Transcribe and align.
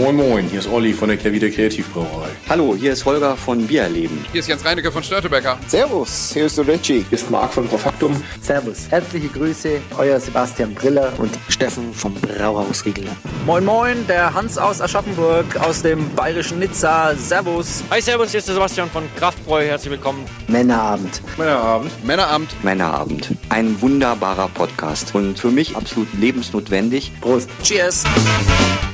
Moin 0.00 0.16
Moin, 0.16 0.48
hier 0.48 0.60
ist 0.60 0.68
Olli 0.72 0.94
von 0.94 1.08
der 1.08 1.18
Kehrwieder 1.18 1.50
Kreativbrauerei. 1.50 2.30
Hallo, 2.48 2.74
hier 2.74 2.94
ist 2.94 3.04
Holger 3.04 3.36
von 3.36 3.66
Biererleben. 3.66 4.24
Hier 4.32 4.40
ist 4.40 4.48
Jens 4.48 4.64
Reinecke 4.64 4.90
von 4.90 5.02
Störtebecker. 5.02 5.58
Servus, 5.66 6.30
hier 6.32 6.46
ist 6.46 6.56
der 6.56 6.66
Richie. 6.66 7.04
Hier 7.06 7.18
ist 7.18 7.30
Marc 7.30 7.52
von 7.52 7.68
Profaktum. 7.68 8.16
Servus, 8.40 8.88
herzliche 8.88 9.28
Grüße, 9.28 9.78
euer 9.98 10.18
Sebastian 10.18 10.74
Briller 10.74 11.12
und 11.18 11.30
Steffen 11.50 11.92
vom 11.92 12.14
Brauhaus 12.14 12.82
Riegler. 12.86 13.14
Moin 13.44 13.62
Moin, 13.62 14.06
der 14.06 14.32
Hans 14.32 14.56
aus 14.56 14.80
Aschaffenburg, 14.80 15.44
aus 15.58 15.82
dem 15.82 16.08
bayerischen 16.14 16.60
Nizza. 16.60 17.14
Servus. 17.14 17.84
Hi, 17.90 18.00
Servus, 18.00 18.30
hier 18.30 18.38
ist 18.38 18.48
der 18.48 18.54
Sebastian 18.54 18.88
von 18.88 19.04
Kraftbräu. 19.16 19.66
Herzlich 19.66 19.90
willkommen. 19.90 20.24
Männerabend. 20.48 21.20
Männerabend. 21.36 21.92
Männerabend. 22.06 22.64
Männerabend. 22.64 23.28
Ein 23.50 23.78
wunderbarer 23.82 24.48
Podcast 24.48 25.14
und 25.14 25.38
für 25.38 25.50
mich 25.50 25.76
absolut 25.76 26.08
lebensnotwendig. 26.14 27.12
Prost. 27.20 27.50
Cheers. 27.62 28.04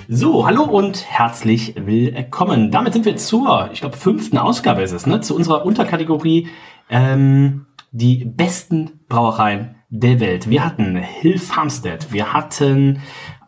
So, 0.09 0.47
hallo 0.47 0.63
und 0.63 1.05
herzlich 1.05 1.75
willkommen. 1.77 2.71
Damit 2.71 2.93
sind 2.93 3.05
wir 3.05 3.17
zur, 3.17 3.71
ich 3.73 3.81
glaube, 3.81 3.97
fünften 3.97 4.39
Ausgabe 4.39 4.83
ist 4.83 4.93
es, 4.93 5.05
ne? 5.05 5.21
Zu 5.21 5.35
unserer 5.35 5.67
Unterkategorie 5.67 6.47
ähm, 6.89 7.67
die 7.91 8.25
besten 8.25 9.01
Brauereien 9.09 9.75
der 9.89 10.21
Welt. 10.21 10.49
Wir 10.49 10.65
hatten 10.65 10.95
Hill 10.95 11.41
Farmstead, 11.41 12.13
wir 12.13 12.33
hatten 12.33 13.01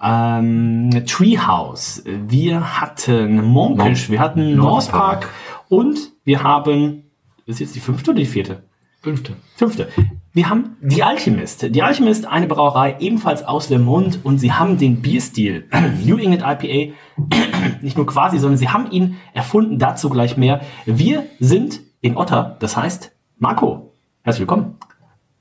ähm, 0.02 0.90
Treehouse, 1.06 2.02
wir 2.04 2.80
hatten 2.80 3.44
Monkish, 3.44 4.10
wir 4.10 4.18
hatten 4.18 4.56
North 4.56 4.90
Park 4.90 5.28
und 5.68 6.10
wir 6.24 6.42
haben, 6.42 7.04
ist 7.46 7.60
jetzt 7.60 7.76
die 7.76 7.80
fünfte 7.80 8.10
oder 8.10 8.18
die 8.18 8.26
vierte? 8.26 8.64
Fünfte. 9.00 9.36
Fünfte. 9.54 9.90
Wir 10.38 10.48
haben 10.48 10.76
die 10.80 11.02
Alchemist. 11.02 11.74
Die 11.74 11.82
Alchemist, 11.82 12.24
eine 12.24 12.46
Brauerei 12.46 12.94
ebenfalls 13.00 13.42
aus 13.42 13.66
Vermont 13.66 14.20
und 14.22 14.38
sie 14.38 14.52
haben 14.52 14.78
den 14.78 15.02
Bierstil 15.02 15.66
New 16.04 16.16
England 16.16 16.44
IPA 16.62 16.94
nicht 17.82 17.96
nur 17.96 18.06
quasi, 18.06 18.38
sondern 18.38 18.56
sie 18.56 18.68
haben 18.68 18.88
ihn 18.92 19.16
erfunden. 19.34 19.80
Dazu 19.80 20.08
gleich 20.08 20.36
mehr. 20.36 20.60
Wir 20.86 21.24
sind 21.40 21.80
in 22.02 22.16
Otter, 22.16 22.56
das 22.60 22.76
heißt 22.76 23.10
Marco. 23.38 23.92
Herzlich 24.22 24.42
willkommen. 24.42 24.76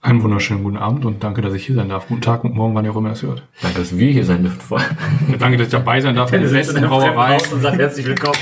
Einen 0.02 0.24
wunderschönen 0.24 0.64
guten 0.64 0.78
Abend 0.78 1.06
und 1.06 1.24
danke, 1.24 1.44
dass 1.44 1.54
ich 1.54 1.68
hier 1.68 1.76
sein 1.76 1.90
darf. 1.90 2.08
Guten 2.08 2.22
Tag 2.22 2.44
und 2.44 2.56
morgen, 2.56 2.74
wann 2.74 2.84
ihr 2.84 2.92
auch 2.92 2.98
immer 2.98 3.12
es 3.12 3.22
hört. 3.22 3.48
Danke, 3.62 3.78
dass 3.78 3.96
wir 3.96 4.12
hier 4.12 4.26
sein 4.26 4.42
dürfen. 4.42 4.62
Vor 4.62 4.82
danke, 5.38 5.58
dass 5.58 5.68
ich 5.68 5.74
dabei 5.74 6.02
sein 6.02 6.16
darf. 6.16 6.34
In 6.34 6.42
der 6.42 6.50
besten 6.50 6.82
Brauerei. 6.82 7.38
Und 7.54 7.62
sagt 7.62 7.78
herzlich 7.78 8.08
willkommen. 8.08 8.40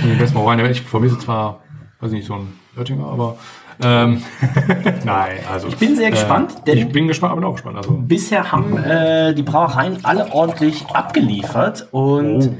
In 0.00 0.10
der 0.10 0.14
besten 0.14 0.36
Brauerei 0.36 0.54
der 0.54 0.64
Welt. 0.66 0.76
Ich 0.76 0.82
vermisse 0.82 1.18
zwar, 1.18 1.58
weiß 1.98 2.12
nicht, 2.12 2.28
so 2.28 2.34
ein 2.34 2.52
Oettinger, 2.76 3.06
aber 3.06 3.36
ähm, 3.80 4.22
nein, 5.04 5.38
also. 5.50 5.68
Ich 5.68 5.76
bin 5.76 5.96
sehr 5.96 6.10
gespannt. 6.10 6.54
Äh, 6.66 6.72
ich 6.72 6.88
bin 6.88 7.08
gespannt, 7.08 7.32
aber 7.32 7.46
auch 7.46 7.54
gespannt. 7.54 7.76
Also. 7.76 7.92
Bisher 7.92 8.50
haben 8.52 8.76
äh, 8.76 9.34
die 9.34 9.42
Brauereien 9.42 10.04
alle 10.04 10.32
ordentlich 10.32 10.86
abgeliefert 10.86 11.88
und 11.92 12.48
oh. 12.48 12.54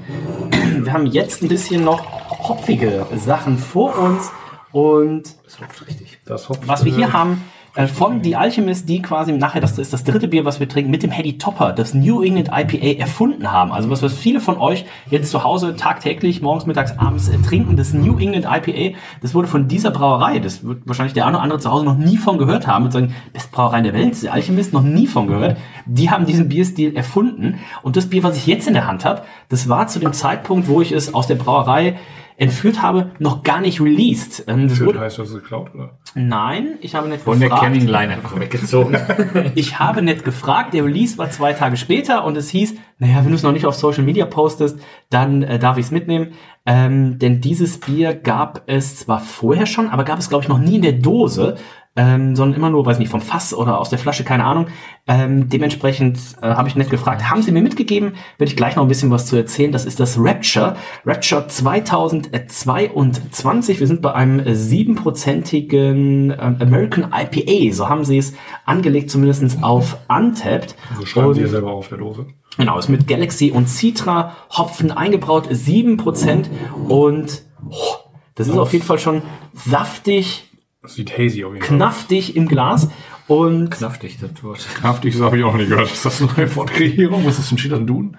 wir 0.84 0.92
haben 0.92 1.06
jetzt 1.06 1.42
ein 1.42 1.48
bisschen 1.48 1.84
noch 1.84 2.04
hopfige 2.48 3.06
Sachen 3.16 3.58
vor 3.58 3.98
uns. 3.98 4.30
Und 4.72 5.24
das 5.44 5.60
hopft 5.60 5.86
richtig. 5.86 6.18
Das 6.24 6.48
hopft, 6.48 6.66
was 6.66 6.84
wir 6.84 6.94
hier 6.94 7.12
haben, 7.12 7.42
äh, 7.74 7.86
von 7.86 8.22
The 8.22 8.36
Alchemist, 8.36 8.88
die 8.88 9.00
quasi 9.00 9.32
nachher, 9.32 9.60
das 9.60 9.78
ist 9.78 9.92
das 9.92 10.04
dritte 10.04 10.28
Bier, 10.28 10.44
was 10.44 10.60
wir 10.60 10.68
trinken, 10.68 10.90
mit 10.90 11.02
dem 11.02 11.10
Hedy 11.10 11.38
Topper, 11.38 11.72
das 11.72 11.94
New 11.94 12.22
England 12.22 12.48
IPA 12.48 13.00
erfunden 13.00 13.50
haben. 13.50 13.72
Also 13.72 13.88
was, 13.88 14.02
was 14.02 14.12
viele 14.12 14.40
von 14.40 14.58
euch 14.58 14.84
jetzt 15.10 15.30
zu 15.30 15.42
Hause 15.42 15.74
tagtäglich, 15.74 16.42
morgens, 16.42 16.66
mittags, 16.66 16.98
abends 16.98 17.28
äh, 17.28 17.38
trinken, 17.38 17.76
das 17.76 17.94
New 17.94 18.18
England 18.18 18.44
IPA, 18.44 18.96
das 19.22 19.34
wurde 19.34 19.48
von 19.48 19.68
dieser 19.68 19.90
Brauerei, 19.90 20.38
das 20.38 20.64
wird 20.64 20.82
wahrscheinlich 20.84 21.14
der 21.14 21.26
eine 21.26 21.36
oder 21.36 21.42
andere 21.42 21.60
zu 21.60 21.70
Hause 21.70 21.86
noch 21.86 21.96
nie 21.96 22.18
von 22.18 22.36
gehört 22.36 22.66
haben 22.66 22.84
und 22.84 22.90
sagen, 22.90 23.14
beste 23.32 23.50
Brauerei 23.50 23.80
der 23.80 23.94
Welt, 23.94 24.16
The 24.16 24.28
Alchemist, 24.28 24.74
noch 24.74 24.82
nie 24.82 25.06
von 25.06 25.26
gehört. 25.26 25.56
Die 25.86 26.10
haben 26.10 26.26
diesen 26.26 26.48
Bierstil 26.48 26.94
erfunden. 26.94 27.60
Und 27.82 27.96
das 27.96 28.10
Bier, 28.10 28.22
was 28.22 28.36
ich 28.36 28.46
jetzt 28.46 28.68
in 28.68 28.74
der 28.74 28.86
Hand 28.86 29.06
habe, 29.06 29.22
das 29.48 29.68
war 29.68 29.86
zu 29.86 29.98
dem 29.98 30.12
Zeitpunkt, 30.12 30.68
wo 30.68 30.82
ich 30.82 30.92
es 30.92 31.14
aus 31.14 31.26
der 31.26 31.36
Brauerei 31.36 31.96
entführt 32.36 32.82
habe, 32.82 33.10
noch 33.18 33.42
gar 33.42 33.60
nicht 33.60 33.80
released. 33.80 34.44
Ähm, 34.46 34.68
das 34.68 34.80
wurde, 34.80 35.00
heißt 35.00 35.18
das 35.18 35.32
geklaut, 35.32 35.74
oder? 35.74 35.98
Nein, 36.14 36.78
ich 36.80 36.94
habe 36.94 37.08
nicht 37.08 37.22
Von 37.22 37.40
gefragt. 37.40 37.60
Von 37.60 37.72
der 37.72 37.80
Canning 37.80 37.88
Line 37.88 38.12
einfach 38.14 38.38
weggezogen. 38.38 38.96
ich 39.54 39.78
habe 39.78 40.02
nicht 40.02 40.24
gefragt. 40.24 40.74
Der 40.74 40.84
Release 40.84 41.18
war 41.18 41.30
zwei 41.30 41.52
Tage 41.52 41.76
später 41.76 42.24
und 42.24 42.36
es 42.36 42.50
hieß, 42.50 42.74
naja, 42.98 43.24
wenn 43.24 43.30
du 43.30 43.34
es 43.34 43.42
noch 43.42 43.52
nicht 43.52 43.66
auf 43.66 43.74
Social 43.74 44.04
Media 44.04 44.26
postest, 44.26 44.78
dann 45.10 45.42
äh, 45.42 45.58
darf 45.58 45.78
ich 45.78 45.86
es 45.86 45.90
mitnehmen. 45.90 46.32
Ähm, 46.64 47.18
denn 47.18 47.40
dieses 47.40 47.80
Bier 47.80 48.14
gab 48.14 48.62
es 48.66 48.96
zwar 48.96 49.20
vorher 49.20 49.66
schon, 49.66 49.88
aber 49.88 50.04
gab 50.04 50.18
es, 50.18 50.28
glaube 50.28 50.44
ich, 50.44 50.48
noch 50.48 50.58
nie 50.58 50.76
in 50.76 50.82
der 50.82 50.92
Dose 50.92 51.56
ähm, 51.94 52.34
sondern 52.34 52.56
immer 52.56 52.70
nur, 52.70 52.86
weiß 52.86 52.98
nicht, 52.98 53.10
vom 53.10 53.20
Fass 53.20 53.52
oder 53.52 53.78
aus 53.78 53.90
der 53.90 53.98
Flasche, 53.98 54.24
keine 54.24 54.44
Ahnung. 54.44 54.68
Ähm, 55.06 55.50
dementsprechend 55.50 56.18
äh, 56.40 56.46
habe 56.46 56.66
ich 56.68 56.76
nett 56.76 56.88
gefragt, 56.88 57.28
haben 57.28 57.42
sie 57.42 57.52
mir 57.52 57.60
mitgegeben, 57.60 58.14
werde 58.38 58.50
ich 58.50 58.56
gleich 58.56 58.76
noch 58.76 58.84
ein 58.84 58.88
bisschen 58.88 59.10
was 59.10 59.26
zu 59.26 59.36
erzählen. 59.36 59.72
Das 59.72 59.84
ist 59.84 60.00
das 60.00 60.16
Rapture, 60.18 60.76
Rapture 61.04 61.48
2022. 61.48 63.80
Wir 63.80 63.86
sind 63.86 64.00
bei 64.00 64.14
einem 64.14 64.54
siebenprozentigen 64.54 66.30
äh, 66.30 66.54
American 66.60 67.12
IPA, 67.12 67.74
so 67.74 67.90
haben 67.90 68.04
sie 68.04 68.16
es 68.16 68.32
angelegt, 68.64 69.10
zumindest 69.10 69.62
auf 69.62 69.98
Untapped. 70.08 70.74
So 70.98 71.04
schreiben 71.04 71.34
sie 71.34 71.42
ja 71.42 71.48
selber 71.48 71.72
auf 71.72 71.88
der 71.88 71.98
Dose. 71.98 72.24
Genau, 72.56 72.78
ist 72.78 72.88
mit 72.88 73.06
Galaxy 73.06 73.50
und 73.50 73.68
Citra 73.68 74.34
Hopfen 74.50 74.92
eingebraut, 74.92 75.48
sieben 75.50 75.98
Prozent 75.98 76.48
und 76.88 77.42
oh, 77.68 77.96
das 78.34 78.48
ist 78.48 78.56
auf 78.56 78.72
jeden 78.72 78.84
Fall 78.84 78.98
schon 78.98 79.22
saftig, 79.54 80.48
das 80.82 80.94
sieht 80.94 81.16
hazy 81.16 81.44
auf 81.44 81.54
jeden 81.54 81.64
Fall. 81.64 81.76
Knaftig 81.76 82.36
im 82.36 82.48
Glas. 82.48 82.88
Und 83.28 83.70
Knaftig, 83.70 84.18
das 84.20 84.42
Wort. 84.42 84.66
Knaftig, 84.74 85.14
das 85.14 85.22
habe 85.22 85.38
ich 85.38 85.44
auch 85.44 85.54
nicht 85.54 85.70
gehört. 85.70 85.92
Ist 85.92 86.04
das 86.04 86.20
eine 86.20 86.32
neue 86.32 86.56
Wortkreierung? 86.56 87.24
Was 87.24 87.38
ist 87.38 87.44
das 87.44 87.52
im 87.52 87.58
Schiedern 87.58 87.86
Duden? 87.86 88.16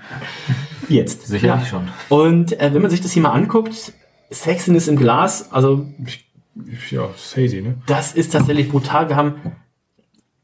Jetzt. 0.87 1.27
Sicherlich 1.27 1.65
ja. 1.65 1.69
schon. 1.69 1.89
Und 2.09 2.59
äh, 2.59 2.73
wenn 2.73 2.81
man 2.81 2.89
sich 2.89 3.01
das 3.01 3.11
hier 3.11 3.21
mal 3.21 3.31
anguckt, 3.31 3.93
Sexiness 4.31 4.87
im 4.87 4.95
Glas, 4.95 5.51
also. 5.51 5.85
Ja, 6.89 7.09
ist 7.15 7.35
hazy, 7.35 7.61
ne? 7.61 7.75
Das 7.85 8.13
ist 8.13 8.31
tatsächlich 8.31 8.69
brutal. 8.69 9.09
Wir 9.09 9.17
haben 9.17 9.35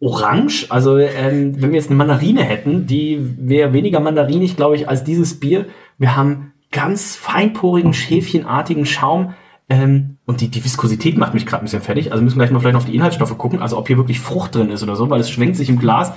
Orange, 0.02 0.68
also 0.70 0.98
ähm, 0.98 1.62
wenn 1.62 1.72
wir 1.72 1.78
jetzt 1.78 1.90
eine 1.90 1.98
Mandarine 1.98 2.44
hätten, 2.44 2.88
die 2.88 3.20
wäre 3.38 3.74
weniger 3.74 4.00
mandarinig, 4.00 4.56
glaube 4.56 4.76
ich, 4.76 4.90
als 4.90 5.04
dieses 5.04 5.40
Bier. 5.40 5.68
Wir 5.98 6.16
haben 6.16 6.54
ganz 6.72 7.16
feinporigen, 7.16 7.94
schäfchenartigen 7.94 8.86
Schaum. 8.86 9.34
Ähm, 9.70 10.18
und 10.26 10.42
die, 10.42 10.48
die 10.50 10.64
Viskosität 10.64 11.18
macht 11.18 11.34
mich 11.34 11.46
gerade 11.46 11.64
ein 11.64 11.66
bisschen 11.66 11.82
fertig. 11.82 12.12
Also 12.12 12.24
müssen 12.24 12.38
wir 12.38 12.46
gleich 12.46 12.52
mal 12.52 12.60
vielleicht 12.60 12.76
auf 12.76 12.86
die 12.86 12.96
Inhaltsstoffe 12.96 13.38
gucken, 13.38 13.62
also 13.62 13.78
ob 13.78 13.88
hier 13.88 13.98
wirklich 13.98 14.20
Frucht 14.20 14.56
drin 14.56 14.72
ist 14.72 14.82
oder 14.82 14.96
so, 14.96 15.10
weil 15.10 15.20
es 15.20 15.30
schwenkt 15.30 15.58
sich 15.58 15.70
im 15.70 15.78
Glas 15.78 16.14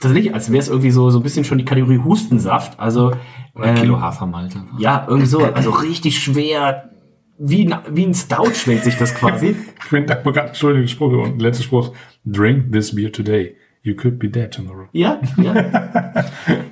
tatsächlich, 0.00 0.34
als 0.34 0.50
wäre 0.50 0.62
es 0.62 0.68
irgendwie 0.68 0.90
so, 0.90 1.10
so 1.10 1.18
ein 1.18 1.22
bisschen 1.22 1.44
schon 1.44 1.58
die 1.58 1.64
Kategorie 1.64 1.98
Hustensaft. 1.98 2.78
Also, 2.78 3.12
oder 3.54 3.66
ähm, 3.66 3.74
Kilo 3.76 4.00
Hafermalt. 4.00 4.56
Ja, 4.78 5.06
irgendwie 5.08 5.26
so. 5.26 5.40
Also 5.40 5.70
richtig 5.82 6.18
schwer. 6.18 6.90
Wie 7.36 7.66
ein, 7.66 7.76
wie 7.90 8.06
ein 8.06 8.14
Stout 8.14 8.54
schwenkt 8.54 8.84
sich 8.84 8.96
das 8.96 9.14
quasi. 9.14 9.56
ich 9.78 9.84
finde, 9.84 10.14
Entschuldigung, 10.14 10.86
Spruch 10.86 11.12
und 11.12 11.42
letzter 11.42 11.64
Spruch. 11.64 11.92
Drink 12.24 12.70
this 12.70 12.94
beer 12.94 13.10
today. 13.10 13.56
You 13.82 13.94
could 13.94 14.18
be 14.18 14.28
dead 14.28 14.50
tomorrow. 14.52 14.86
Ja, 14.92 15.20
ja. 15.36 15.54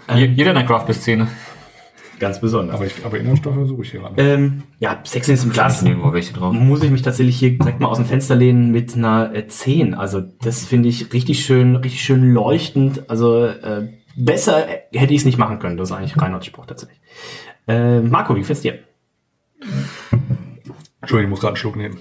Jeder 0.17 0.53
in 0.53 0.57
der 0.57 0.65
Craft-Szene. 0.65 1.29
Ganz 2.23 2.41
besonders. 2.41 2.77
Aber, 2.77 2.87
ich, 2.87 3.05
aber 3.05 3.19
Inhaltsstoffe 3.19 3.67
suche 3.67 3.83
ich 3.83 3.91
hier 3.91 4.05
ran. 4.05 4.13
Ähm, 4.17 4.63
ja, 4.79 5.01
Sexiness 5.05 5.43
im 5.43 5.51
Glas. 5.51 5.85
welche 5.85 6.33
drauf. 6.33 6.55
Muss 6.55 6.81
ich 6.85 6.91
mich 6.93 7.03
tatsächlich 7.03 7.37
hier 7.37 7.59
direkt 7.59 7.81
mal 7.81 7.89
aus 7.89 7.97
dem 7.97 8.07
Fenster 8.07 8.37
lehnen 8.37 8.71
mit 8.71 8.95
einer 8.95 9.35
äh, 9.35 9.49
10. 9.49 9.95
Also 9.95 10.21
das 10.21 10.65
finde 10.65 10.89
ich 10.89 11.13
richtig 11.13 11.45
schön, 11.45 11.75
richtig 11.75 12.05
schön 12.05 12.33
leuchtend. 12.33 13.11
Also 13.11 13.47
äh, 13.47 13.89
besser 14.15 14.65
hätte 14.93 15.13
ich 15.13 15.23
es 15.23 15.25
nicht 15.25 15.37
machen 15.37 15.59
können. 15.59 15.77
Das 15.77 15.91
ist 15.91 15.97
eigentlich 15.97 16.17
Reinhards 16.17 16.47
Spruch 16.47 16.67
tatsächlich. 16.67 17.01
Äh, 17.67 17.99
Marco, 17.99 18.37
wie 18.37 18.45
findest 18.45 18.67
du 18.67 18.71
dir? 18.71 18.79
Entschuldigung, 21.01 21.25
ich 21.25 21.31
muss 21.31 21.41
gerade 21.41 21.55
einen 21.55 21.57
Schluck 21.57 21.75
nehmen. 21.75 21.99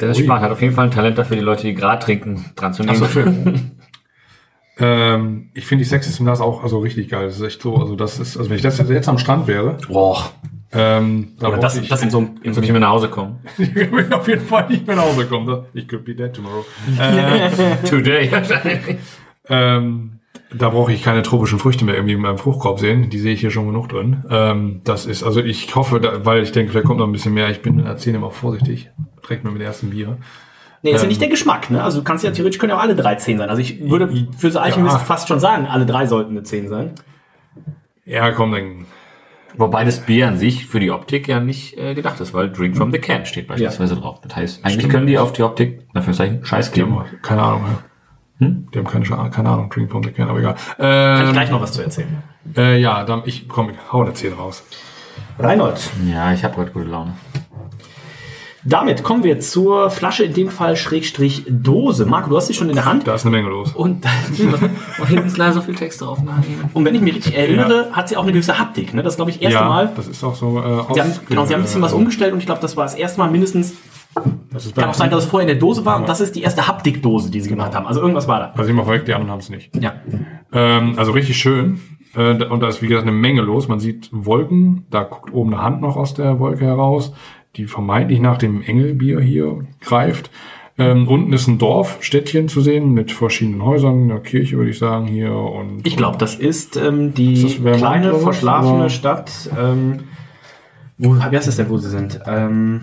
Der 0.00 0.10
ist 0.10 0.28
hat 0.28 0.52
auf 0.52 0.62
jeden 0.62 0.74
Fall 0.74 0.84
ein 0.84 0.92
Talent 0.92 1.18
dafür, 1.18 1.36
die 1.36 1.42
Leute, 1.42 1.66
die 1.66 1.74
gerade 1.74 2.04
trinken, 2.04 2.44
dran 2.54 2.74
zu 2.74 2.84
nehmen. 2.84 3.00
Ach 3.02 3.08
so, 3.08 3.12
schön. 3.12 3.72
Ähm, 4.78 5.50
ich 5.54 5.66
finde 5.66 5.84
die 5.84 5.88
Sexys 5.88 6.18
und 6.20 6.26
das 6.26 6.40
auch 6.40 6.62
also 6.62 6.78
richtig 6.78 7.08
geil. 7.08 7.26
Das 7.26 7.36
ist 7.36 7.42
echt 7.42 7.62
so, 7.62 7.76
also 7.76 7.94
das 7.96 8.18
ist, 8.18 8.36
also 8.36 8.48
wenn 8.48 8.56
ich 8.56 8.62
das 8.62 8.78
jetzt 8.78 9.08
am 9.08 9.18
Strand 9.18 9.46
wäre. 9.46 9.76
Boah. 9.88 10.30
Ähm, 10.74 11.32
da 11.38 11.50
das, 11.50 11.76
ich, 11.76 11.88
das 11.88 12.02
in 12.02 12.10
so, 12.10 12.30
in 12.42 12.54
so 12.54 12.60
nicht 12.62 12.70
mehr 12.70 12.80
nach 12.80 12.90
Hause 12.90 13.08
kommen. 13.08 13.40
ich 13.58 13.74
will 13.74 14.10
auf 14.12 14.26
jeden 14.26 14.46
Fall 14.46 14.68
nicht 14.68 14.86
mehr 14.86 14.96
nach 14.96 15.04
Hause 15.04 15.26
kommen. 15.26 15.66
Ich 15.74 15.86
could 15.86 16.04
be 16.04 16.14
dead 16.14 16.32
tomorrow. 16.32 16.64
äh, 16.98 17.50
Today. 17.88 18.30
ähm, 19.50 20.20
da 20.54 20.70
brauche 20.70 20.92
ich 20.92 21.02
keine 21.02 21.22
tropischen 21.22 21.58
Früchte 21.58 21.84
mehr 21.84 21.94
irgendwie 21.94 22.14
in 22.14 22.20
meinem 22.20 22.38
Fruchtkorb 22.38 22.80
sehen. 22.80 23.10
Die 23.10 23.18
sehe 23.18 23.34
ich 23.34 23.40
hier 23.40 23.50
schon 23.50 23.66
genug 23.66 23.90
drin. 23.90 24.24
Ähm, 24.30 24.80
das 24.84 25.04
ist, 25.04 25.22
also 25.22 25.40
ich 25.42 25.74
hoffe, 25.74 26.00
da, 26.00 26.24
weil 26.24 26.42
ich 26.42 26.52
denke, 26.52 26.72
vielleicht 26.72 26.86
kommt 26.86 27.00
noch 27.00 27.06
ein 27.06 27.12
bisschen 27.12 27.34
mehr. 27.34 27.50
Ich 27.50 27.60
bin 27.60 27.78
in 27.78 27.84
der 27.84 27.98
Szene 27.98 28.16
immer 28.18 28.30
vorsichtig. 28.30 28.90
Trägt 29.22 29.44
mir 29.44 29.50
mit 29.50 29.60
der 29.60 29.68
ersten 29.68 29.90
Bier. 29.90 30.18
Nee, 30.82 30.90
ist 30.90 30.96
ähm, 30.96 31.02
ja 31.02 31.08
nicht 31.08 31.20
der 31.20 31.28
Geschmack, 31.28 31.70
ne? 31.70 31.82
Also 31.82 32.00
du 32.00 32.04
kannst 32.04 32.24
ja 32.24 32.30
theoretisch 32.32 32.58
können 32.58 32.70
ja 32.70 32.76
auch 32.76 32.82
alle 32.82 32.96
drei 32.96 33.14
10 33.14 33.38
sein. 33.38 33.48
Also 33.48 33.62
ich 33.62 33.88
würde 33.88 34.28
für 34.36 34.50
so 34.50 34.58
Alchemist 34.58 34.96
ja. 34.96 34.98
fast 34.98 35.28
schon 35.28 35.38
sagen, 35.38 35.66
alle 35.66 35.86
drei 35.86 36.06
sollten 36.06 36.32
eine 36.32 36.42
10 36.42 36.68
sein. 36.68 36.92
Ja, 38.04 38.30
komm, 38.32 38.52
dann. 38.52 38.86
Wobei 39.56 39.84
das 39.84 40.00
Bier 40.00 40.28
an 40.28 40.38
sich 40.38 40.66
für 40.66 40.80
die 40.80 40.90
Optik 40.90 41.28
ja 41.28 41.38
nicht 41.38 41.76
äh, 41.76 41.94
gedacht 41.94 42.18
ist, 42.20 42.32
weil 42.32 42.50
Drink 42.50 42.74
from 42.74 42.90
the 42.90 42.98
Can 42.98 43.26
steht 43.26 43.48
beispielsweise 43.48 43.94
ja. 43.94 44.00
drauf. 44.00 44.20
Das 44.22 44.34
heißt, 44.34 44.64
eigentlich 44.64 44.76
Stimmt. 44.76 44.92
können 44.92 45.06
die 45.06 45.18
auf 45.18 45.34
die 45.34 45.42
Optik, 45.42 45.86
dafür 45.92 46.14
Zeichen, 46.14 46.44
Scheiß 46.44 46.72
geben. 46.72 46.98
Keine 47.20 47.42
Ahnung, 47.42 47.64
ja. 47.66 48.46
Hm? 48.46 48.66
Die 48.72 48.78
haben 48.78 48.86
keine, 48.86 49.30
keine 49.30 49.48
Ahnung, 49.50 49.68
Drink 49.68 49.90
from 49.90 50.02
the 50.02 50.10
Can, 50.10 50.28
aber 50.28 50.38
egal. 50.38 50.56
Ähm, 50.78 51.16
Kann 51.18 51.26
ich 51.26 51.32
gleich 51.32 51.50
noch 51.50 51.60
was 51.60 51.72
zu 51.72 51.82
erzählen? 51.82 52.22
Äh, 52.56 52.80
ja, 52.80 53.04
dann, 53.04 53.22
ich 53.26 53.46
komm, 53.46 53.70
ich 53.70 53.76
hau 53.92 54.02
eine 54.02 54.14
10 54.14 54.32
raus. 54.32 54.64
Reinhold, 55.38 55.90
Ja, 56.10 56.32
ich 56.32 56.42
habe 56.44 56.56
heute 56.56 56.72
gute 56.72 56.86
Laune. 56.86 57.12
Damit 58.64 59.02
kommen 59.02 59.24
wir 59.24 59.40
zur 59.40 59.90
Flasche, 59.90 60.24
in 60.24 60.34
dem 60.34 60.48
Fall 60.48 60.76
Schrägstrich 60.76 61.44
Dose. 61.48 62.06
Marco, 62.06 62.30
du 62.30 62.36
hast 62.36 62.46
sie 62.46 62.54
schon 62.54 62.68
in 62.68 62.76
der 62.76 62.84
Hand. 62.84 63.06
Da 63.06 63.14
ist 63.14 63.26
eine 63.26 63.36
Menge 63.36 63.48
los. 63.48 63.72
Und, 63.72 64.04
Und 64.98 65.08
hinten 65.08 65.26
ist 65.26 65.36
leider 65.36 65.52
so 65.52 65.62
viel 65.62 65.74
Text 65.74 66.00
drauf. 66.00 66.18
Und 66.72 66.84
wenn 66.84 66.94
ich 66.94 67.00
mich 67.00 67.16
richtig 67.16 67.36
erinnere, 67.36 67.90
hat 67.92 68.08
sie 68.08 68.16
auch 68.16 68.22
eine 68.22 68.32
gewisse 68.32 68.58
Haptik. 68.58 68.94
Ne? 68.94 69.02
Das 69.02 69.14
ist, 69.14 69.16
glaube 69.16 69.30
ich, 69.30 69.38
das 69.38 69.44
erste 69.44 69.60
ja, 69.60 69.68
Mal. 69.68 69.92
das 69.96 70.06
ist 70.06 70.22
auch 70.22 70.34
so. 70.34 70.58
Äh, 70.58 70.94
Sie 70.94 71.00
haben, 71.00 71.12
genau, 71.28 71.44
sie 71.44 71.54
haben 71.54 71.60
ein 71.60 71.64
bisschen 71.64 71.82
was 71.82 71.92
umgestellt 71.92 72.32
und 72.32 72.38
ich 72.38 72.46
glaube, 72.46 72.60
das 72.60 72.76
war 72.76 72.84
das 72.84 72.94
erste 72.94 73.18
Mal 73.20 73.30
mindestens. 73.30 73.74
Das 74.52 74.66
ist 74.66 74.76
Kann 74.76 74.90
auch 74.90 74.94
sein, 74.94 75.10
dass 75.10 75.24
es 75.24 75.30
vorher 75.30 75.48
in 75.48 75.54
der 75.54 75.60
Dose 75.60 75.84
war 75.86 75.96
und 75.98 76.08
das 76.08 76.20
ist 76.20 76.36
die 76.36 76.42
erste 76.42 76.68
Haptikdose, 76.68 77.30
die 77.30 77.40
sie 77.40 77.48
gemacht 77.48 77.74
haben. 77.74 77.86
Also 77.86 78.00
irgendwas 78.00 78.28
war 78.28 78.40
da. 78.40 78.52
Also 78.56 78.68
ich 78.68 78.76
mal 78.76 78.84
vorweg, 78.84 79.06
die 79.06 79.14
anderen 79.14 79.30
haben 79.30 79.38
es 79.38 79.48
nicht. 79.48 79.74
Ja. 79.80 79.94
Ähm, 80.52 80.94
also 80.98 81.12
richtig 81.12 81.38
schön. 81.38 81.80
Äh, 82.14 82.44
und 82.44 82.60
da 82.60 82.68
ist, 82.68 82.82
wie 82.82 82.88
gesagt, 82.88 83.06
eine 83.08 83.16
Menge 83.16 83.40
los. 83.40 83.68
Man 83.68 83.80
sieht 83.80 84.10
Wolken. 84.12 84.86
Da 84.90 85.04
guckt 85.04 85.32
oben 85.32 85.54
eine 85.54 85.62
Hand 85.62 85.80
noch 85.80 85.96
aus 85.96 86.12
der 86.12 86.38
Wolke 86.38 86.66
heraus, 86.66 87.14
die 87.56 87.66
vermeintlich 87.66 88.20
nach 88.20 88.38
dem 88.38 88.62
Engelbier 88.62 89.20
hier 89.20 89.64
greift. 89.80 90.30
Ähm, 90.78 91.06
unten 91.06 91.32
ist 91.34 91.48
ein 91.48 91.58
Dorf, 91.58 91.98
Städtchen 92.00 92.48
zu 92.48 92.62
sehen 92.62 92.92
mit 92.92 93.12
verschiedenen 93.12 93.62
Häusern, 93.62 94.04
einer 94.10 94.20
Kirche 94.20 94.56
würde 94.56 94.70
ich 94.70 94.78
sagen 94.78 95.06
hier. 95.06 95.34
Und 95.34 95.86
Ich 95.86 95.96
glaube, 95.98 96.16
das 96.16 96.34
ist 96.34 96.76
ähm, 96.78 97.12
die 97.12 97.34
Ist 97.34 97.44
das 97.44 97.52
Vermont 97.54 97.76
kleine, 97.76 98.14
verschlafene 98.14 98.74
Oder? 98.76 98.88
Stadt. 98.88 99.50
Ähm, 99.58 100.04
wo, 100.96 101.14
wie 101.14 101.20
heißt 101.20 101.46
das 101.46 101.56
denn, 101.56 101.68
wo 101.68 101.76
sie 101.76 101.90
sind? 101.90 102.20
Ähm, 102.26 102.80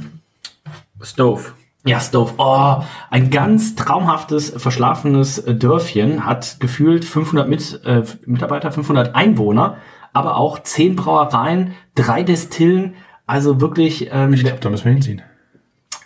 Stove. 1.01 1.41
ja, 1.85 1.99
Stove. 1.99 2.33
Oh, 2.37 2.75
ein 3.09 3.31
ganz 3.31 3.75
traumhaftes, 3.75 4.51
verschlafenes 4.57 5.43
Dörfchen. 5.47 6.25
Hat 6.25 6.57
gefühlt 6.59 7.05
500 7.05 7.49
Mit, 7.49 7.81
äh, 7.85 8.03
Mitarbeiter, 8.25 8.71
500 8.71 9.15
Einwohner, 9.15 9.77
aber 10.13 10.37
auch 10.37 10.59
10 10.59 10.95
Brauereien, 10.95 11.73
drei 11.95 12.21
Destillen. 12.23 12.95
Also 13.29 13.61
wirklich, 13.61 14.09
ähm, 14.11 14.33
ich 14.33 14.43
glaube, 14.43 14.57
da 14.59 14.71
müssen 14.71 14.85
wir 14.85 14.91
hinziehen. 14.91 15.21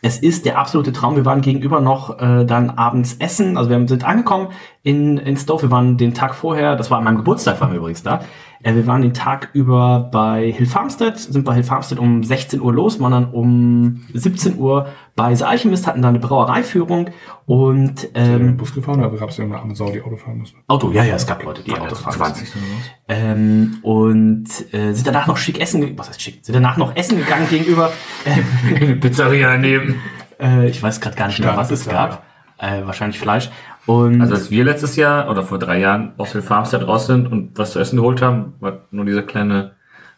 es 0.02 0.20
ist 0.20 0.46
der 0.46 0.60
absolute 0.60 0.92
Traum. 0.92 1.16
Wir 1.16 1.24
waren 1.24 1.40
gegenüber 1.40 1.80
noch 1.80 2.20
äh, 2.20 2.44
dann 2.44 2.70
abends 2.72 3.16
essen. 3.20 3.58
Also 3.58 3.70
wir 3.70 3.88
sind 3.88 4.04
angekommen 4.04 4.50
in, 4.82 5.18
in 5.18 5.38
Stowe. 5.38 5.62
Wir 5.62 5.72
waren 5.72 5.96
den 5.96 6.14
Tag 6.14 6.36
vorher, 6.36 6.76
das 6.76 6.92
war 6.92 6.98
an 6.98 7.06
meinem 7.06 7.20
Geburtstag, 7.20 7.62
waren 7.62 7.72
wir 7.72 7.78
übrigens 7.78 8.04
da. 8.04 8.26
Äh, 8.64 8.76
wir 8.76 8.88
waren 8.88 9.02
den 9.02 9.14
Tag 9.14 9.50
über 9.54 10.10
bei 10.12 10.52
Hill 10.52 10.66
Farmstead, 10.66 11.20
sind 11.20 11.44
bei 11.46 11.54
Hill 11.54 11.64
Farmstead 11.64 12.00
um 12.00 12.24
16 12.24 12.62
Uhr 12.62 12.74
los, 12.74 13.00
waren 13.00 13.12
dann 13.12 13.32
um 13.32 14.02
17 14.14 14.58
Uhr 14.58 14.88
bei 15.16 15.36
The 15.36 15.44
Alchemist, 15.44 15.86
hatten 15.86 16.02
da 16.02 16.10
eine 16.10 16.20
Brauereiführung 16.20 17.10
und 17.46 18.10
ähm, 18.16 18.40
dem 18.40 18.58
Bus 18.58 18.74
gefahren 18.74 19.00
oder 19.04 19.16
gab 19.18 19.30
es 19.30 19.38
irgendeine 19.38 19.62
andere 19.64 19.76
Sau, 19.78 19.92
die 19.92 20.02
Auto 20.02 20.16
fahren 20.16 20.40
musste? 20.40 20.58
Auto, 20.68 20.92
ja, 20.92 21.04
ja, 21.04 21.16
es 21.16 21.28
gab 21.28 21.44
Leute, 21.44 21.62
die 21.62 21.74
Autos 21.74 22.00
fahren. 22.00 22.14
20 22.14 22.56
oder 22.56 22.64
was? 22.64 22.92
Ähm, 23.10 23.78
und 23.84 24.46
äh, 24.74 24.94
sind 24.94 25.06
danach 25.06 25.28
noch 25.28 25.38
schick 25.38 25.60
essen, 25.60 25.98
was 25.98 26.10
heißt 26.10 26.22
schick? 26.22 26.40
Sind 26.44 26.56
danach 26.56 26.78
noch 26.78 26.96
essen 26.96 27.18
gegangen 27.18 27.48
gegenüber. 27.50 27.92
Äh, 28.26 28.76
Eine 28.82 28.96
Pizzeria 28.96 29.50
daneben. 29.50 30.00
äh, 30.40 30.70
ich 30.70 30.82
weiß 30.82 31.02
gerade 31.02 31.16
gar 31.18 31.28
nicht 31.28 31.40
mehr, 31.40 31.58
was 31.58 31.70
es 31.72 31.88
gab. 31.90 32.24
Äh, 32.58 32.86
wahrscheinlich 32.86 33.20
Fleisch. 33.20 33.50
Und 33.86 34.22
Also 34.22 34.36
als 34.36 34.52
wir 34.52 34.64
letztes 34.64 34.96
Jahr 34.96 35.30
oder 35.30 35.44
vor 35.44 35.60
drei 35.60 35.80
Jahren 35.80 36.14
aus 36.18 36.32
den 36.32 36.42
Farmstead 36.42 36.88
raus 36.88 37.08
sind 37.08 37.28
und 37.28 37.58
was 37.58 37.72
zu 37.72 37.80
essen 37.80 37.98
geholt 37.98 38.22
haben, 38.22 38.54
war 38.60 38.88
nur 38.92 39.06
dieser 39.06 39.24
kleine 39.24 39.74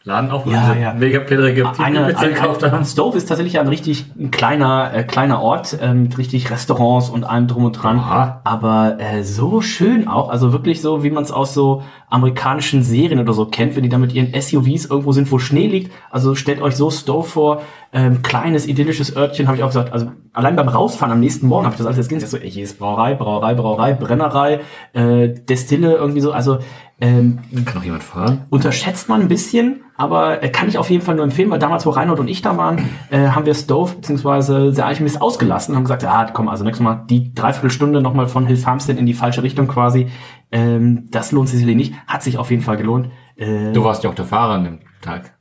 Laden 0.07 0.29
auf, 0.29 0.45
Ja, 0.45 0.69
diese 0.69 0.79
ja. 0.79 0.93
mega 0.93 1.19
eine, 1.19 2.05
Pizza 2.05 2.27
gekauft 2.27 2.63
haben. 2.63 2.85
Stove 2.85 3.17
ist 3.17 3.25
tatsächlich 3.25 3.59
ein 3.59 3.67
richtig 3.67 4.05
ein 4.19 4.29
kleiner, 4.29 4.93
äh, 4.93 5.03
kleiner 5.03 5.41
Ort 5.41 5.79
äh, 5.81 5.95
mit 5.95 6.19
richtig 6.19 6.51
Restaurants 6.51 7.09
und 7.09 7.23
allem 7.23 7.47
drum 7.47 7.65
und 7.65 7.71
dran. 7.71 7.97
Aha. 7.97 8.41
Aber 8.43 8.97
äh, 8.99 9.23
so 9.23 9.61
schön 9.61 10.07
auch, 10.07 10.29
also 10.29 10.53
wirklich 10.53 10.79
so, 10.79 11.03
wie 11.03 11.09
man 11.09 11.23
es 11.23 11.31
aus 11.31 11.55
so 11.55 11.81
amerikanischen 12.07 12.83
Serien 12.83 13.19
oder 13.19 13.33
so 13.33 13.47
kennt, 13.47 13.75
wenn 13.75 13.81
die 13.81 13.89
da 13.89 13.97
mit 13.97 14.13
ihren 14.13 14.39
SUVs 14.39 14.85
irgendwo 14.85 15.11
sind, 15.11 15.31
wo 15.31 15.39
Schnee 15.39 15.65
liegt. 15.65 15.91
Also 16.11 16.35
stellt 16.35 16.61
euch 16.61 16.75
so 16.75 16.91
Stove 16.91 17.27
vor, 17.27 17.61
ähm, 17.91 18.21
kleines 18.21 18.67
idyllisches 18.67 19.15
Örtchen, 19.17 19.47
habe 19.47 19.57
ich 19.57 19.63
auch 19.63 19.69
gesagt. 19.69 19.91
Also 19.91 20.11
allein 20.33 20.55
beim 20.55 20.67
Rausfahren 20.67 21.13
am 21.13 21.19
nächsten 21.19 21.47
Morgen 21.47 21.65
habe 21.65 21.73
ich 21.73 21.77
das 21.79 21.87
alles 21.87 21.97
jetzt 21.97 22.09
gesehen. 22.09 22.23
Ich 22.23 22.29
so, 22.29 22.37
ey, 22.37 22.51
hier 22.51 22.63
ist 22.63 22.77
Brauerei, 22.77 23.15
Brauerei, 23.15 23.55
Brauerei, 23.55 23.93
Brennerei, 23.93 24.59
äh, 24.93 25.29
Destille 25.29 25.95
irgendwie 25.95 26.21
so. 26.21 26.31
Also 26.31 26.59
ähm, 27.01 27.39
Kann 27.65 27.75
noch 27.75 27.83
jemand 27.83 28.03
fahren? 28.03 28.45
unterschätzt 28.51 29.09
man 29.09 29.21
ein 29.21 29.27
bisschen, 29.27 29.81
aber 29.97 30.43
äh, 30.43 30.49
kann 30.49 30.67
ich 30.67 30.77
auf 30.77 30.89
jeden 30.89 31.03
Fall 31.03 31.15
nur 31.15 31.23
empfehlen, 31.23 31.49
weil 31.51 31.59
damals, 31.59 31.85
wo 31.85 31.89
Reinhold 31.91 32.19
und 32.19 32.27
ich 32.27 32.41
da 32.41 32.57
waren, 32.57 32.89
äh, 33.11 33.27
haben 33.29 33.45
wir 33.45 33.53
Stove 33.53 33.95
bzw. 33.95 34.71
The 34.71 34.81
Alchemist 34.81 35.21
ausgelassen 35.21 35.71
und 35.71 35.77
haben 35.77 35.83
gesagt, 35.85 36.03
ah, 36.05 36.27
komm, 36.33 36.49
also 36.49 36.63
nächstes 36.63 36.83
Mal 36.83 37.03
die 37.09 37.33
Dreiviertelstunde 37.33 38.01
nochmal 38.01 38.27
von 38.27 38.45
Hill 38.45 38.57
Farmstead 38.57 38.97
in 38.97 39.05
die 39.05 39.13
falsche 39.13 39.41
Richtung 39.43 39.67
quasi. 39.67 40.07
Ähm, 40.51 41.07
das 41.11 41.31
lohnt 41.31 41.47
sich 41.49 41.59
sicherlich 41.59 41.77
nicht. 41.77 41.93
Hat 42.07 42.23
sich 42.23 42.37
auf 42.37 42.49
jeden 42.51 42.61
Fall 42.61 42.77
gelohnt. 42.77 43.09
Äh, 43.37 43.71
Du 43.73 43.83
warst 43.83 44.03
ja 44.03 44.09
auch 44.09 44.15
der 44.15 44.25
Fahrer 44.25 44.53
an 44.55 44.63
dem 44.65 44.79
Tag. 45.01 45.31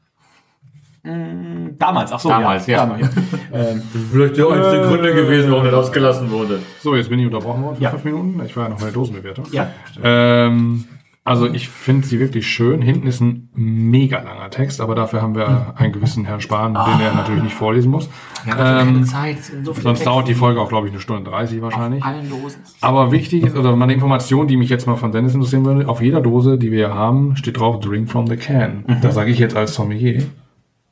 damals, 1.78 2.12
ach 2.12 2.18
so, 2.20 2.28
Damals, 2.30 2.66
ja. 2.66 2.78
Damals, 2.78 3.02
ja. 3.14 3.22
ähm, 3.52 3.82
Vielleicht 4.10 4.38
der 4.38 4.48
einzige 4.48 4.82
Gründe 4.88 5.14
gewesen, 5.14 5.50
warum 5.52 5.66
er 5.66 5.76
ausgelassen 5.76 6.30
wurde. 6.30 6.60
So, 6.80 6.96
jetzt 6.96 7.10
bin 7.10 7.18
ich 7.18 7.26
unterbrochen 7.26 7.62
worden 7.62 7.76
für 7.76 7.82
Ja. 7.82 7.90
fünf 7.90 8.04
Minuten. 8.04 8.40
Ich 8.46 8.56
war 8.56 8.64
ja 8.64 8.68
noch 8.70 8.78
bei 8.78 8.84
der 8.86 8.94
Dosenbewertung. 8.94 9.44
ja. 9.52 9.68
Ähm, 10.02 10.84
also 11.26 11.46
ich 11.46 11.70
finde 11.70 12.06
sie 12.06 12.20
wirklich 12.20 12.46
schön. 12.46 12.82
Hinten 12.82 13.06
ist 13.06 13.20
ein 13.22 13.48
mega 13.54 14.20
langer 14.20 14.50
Text, 14.50 14.82
aber 14.82 14.94
dafür 14.94 15.22
haben 15.22 15.34
wir 15.34 15.72
einen 15.76 15.92
gewissen 15.94 16.26
Herrn 16.26 16.42
Spahn, 16.42 16.74
den 16.74 17.00
er 17.00 17.14
natürlich 17.14 17.42
nicht 17.42 17.54
vorlesen 17.54 17.90
muss. 17.90 18.10
ähm, 18.58 19.04
Zeit. 19.06 19.38
So 19.62 19.72
viele 19.72 19.84
sonst 19.84 20.06
dauert 20.06 20.28
die 20.28 20.34
Folge 20.34 20.60
auch, 20.60 20.68
glaube 20.68 20.86
ich, 20.86 20.92
eine 20.92 21.00
Stunde 21.00 21.30
30 21.30 21.62
wahrscheinlich. 21.62 22.04
allen 22.04 22.28
Dosen. 22.28 22.60
Aber 22.82 23.10
wichtig 23.10 23.44
ist, 23.44 23.56
oder 23.56 23.74
meine 23.74 23.94
Information, 23.94 24.48
die 24.48 24.58
mich 24.58 24.68
jetzt 24.68 24.86
mal 24.86 24.96
von 24.96 25.12
Dennis 25.12 25.32
interessieren 25.32 25.64
würde, 25.64 25.88
auf 25.88 26.02
jeder 26.02 26.20
Dose, 26.20 26.58
die 26.58 26.70
wir 26.70 26.88
hier 26.88 26.94
haben, 26.94 27.36
steht 27.36 27.58
drauf 27.58 27.80
Drink 27.80 28.10
from 28.10 28.26
the 28.26 28.36
Can. 28.36 28.84
Da 29.00 29.10
sage 29.10 29.30
ich 29.30 29.38
jetzt 29.38 29.56
als 29.56 29.74
Sommelier, 29.74 30.24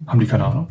haben 0.06 0.18
die 0.18 0.26
keine 0.26 0.46
Ahnung? 0.46 0.68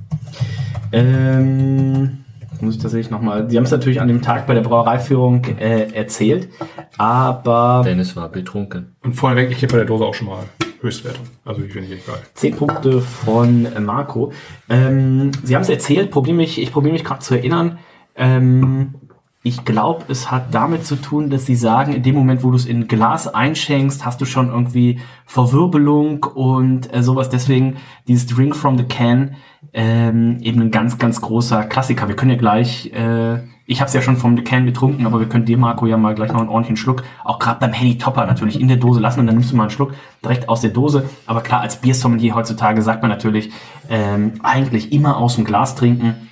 Ähm, 0.92 2.20
muss 2.59 2.75
ich 2.75 2.81
tatsächlich 2.81 3.09
nochmal. 3.09 3.50
Sie 3.50 3.57
haben 3.57 3.63
es 3.63 3.71
natürlich 3.71 4.01
an 4.01 4.07
dem 4.07 4.21
Tag 4.21 4.48
bei 4.48 4.53
der 4.53 4.62
Brauereiführung 4.62 5.44
äh, 5.59 5.94
erzählt, 5.94 6.50
aber 6.98 7.83
Dennis 7.86 8.15
war 8.15 8.30
betrunken. 8.30 8.95
Und 9.03 9.13
vorneweg, 9.13 9.51
ich 9.51 9.59
gebe 9.59 9.71
bei 9.71 9.77
der 9.77 9.88
Dose 9.88 10.06
auch 10.06 10.13
schon 10.13 10.27
mal 10.27 10.44
Höchstwertung. 10.81 11.25
Also 11.45 11.62
die 11.62 11.69
finde 11.69 11.88
ich 11.88 11.94
echt 11.95 12.07
geil. 12.07 12.19
10 12.33 12.56
Punkte 12.56 13.01
von 13.01 13.65
äh, 13.65 13.80
Marco. 13.80 14.31
Ähm, 14.69 15.31
Sie 15.44 15.56
haben 15.56 15.62
es 15.62 15.69
erzählt, 15.69 16.12
probier 16.12 16.33
mich, 16.33 16.62
ich 16.62 16.71
probiere 16.71 16.94
mich 16.94 17.03
gerade 17.03 17.21
zu 17.21 17.36
erinnern. 17.36 17.80
Ähm, 18.15 18.95
ich 19.44 19.66
glaube, 19.66 20.06
es 20.08 20.30
hat 20.30 20.54
damit 20.54 20.86
zu 20.86 20.96
tun, 20.96 21.32
dass 21.32 21.48
Sie 21.48 21.56
sagen, 21.56 21.94
in 21.94 22.04
dem 22.04 22.14
Moment, 22.14 22.44
wo 22.44 22.52
du 22.52 22.56
es 22.56 22.68
in 22.68 22.88
Glas 22.88 23.28
einschenkst, 23.28 24.06
hast 24.06 24.22
du 24.22 24.26
schon 24.26 24.50
irgendwie 24.50 25.00
Verwirbelung 25.26 26.24
und 26.24 26.94
äh, 26.94 27.02
sowas. 27.02 27.30
Deswegen 27.30 27.78
dieses 28.07 28.28
Drink 28.28 28.56
from 28.56 28.78
the 28.78 28.83
Can 28.83 29.36
ähm, 29.74 30.38
eben 30.42 30.62
ein 30.62 30.69
ganz, 30.69 31.00
ganz 31.00 31.21
großer 31.21 31.64
Klassiker. 31.64 32.07
Wir 32.07 32.16
können 32.16 32.30
ja 32.30 32.38
gleich, 32.38 32.94
äh, 32.94 33.40
ich 33.66 33.81
habe 33.81 33.88
es 33.88 33.94
ja 33.95 34.04
schon 34.04 34.18
vom 34.18 34.38
The 34.38 34.44
Can 34.44 34.68
getrunken, 34.68 35.07
aber 35.07 35.19
wir 35.19 35.28
können 35.28 35.45
dir, 35.45 35.57
Marco, 35.57 35.88
ja 35.88 35.98
mal 35.98 36.14
gleich 36.14 36.31
noch 36.31 36.42
einen 36.42 36.50
ordentlichen 36.50 36.78
Schluck, 36.78 37.04
auch 37.24 37.40
gerade 37.40 37.60
beim 37.62 37.74
Henny 37.74 37.98
Topper 37.98 38.28
natürlich 38.28 38.60
in 38.62 38.68
der 38.68 38.78
Dose 38.78 39.00
lassen 39.00 39.21
und 39.21 39.26
dann 39.26 39.36
nimmst 39.36 39.52
du 39.52 39.56
mal 39.56 39.64
einen 39.64 39.71
Schluck 39.71 39.94
direkt 40.24 40.50
aus 40.50 40.62
der 40.62 40.69
Dose. 40.69 41.10
Aber 41.26 41.42
klar, 41.42 41.62
als 41.62 41.78
Biersommelier 41.78 42.36
heutzutage 42.36 42.83
sagt 42.83 43.02
man 43.02 43.10
natürlich 43.10 43.52
ähm, 43.90 44.33
eigentlich 44.44 44.92
immer 44.92 45.18
aus 45.18 45.36
dem 45.36 45.45
Glas 45.45 45.74
trinken. 45.74 46.28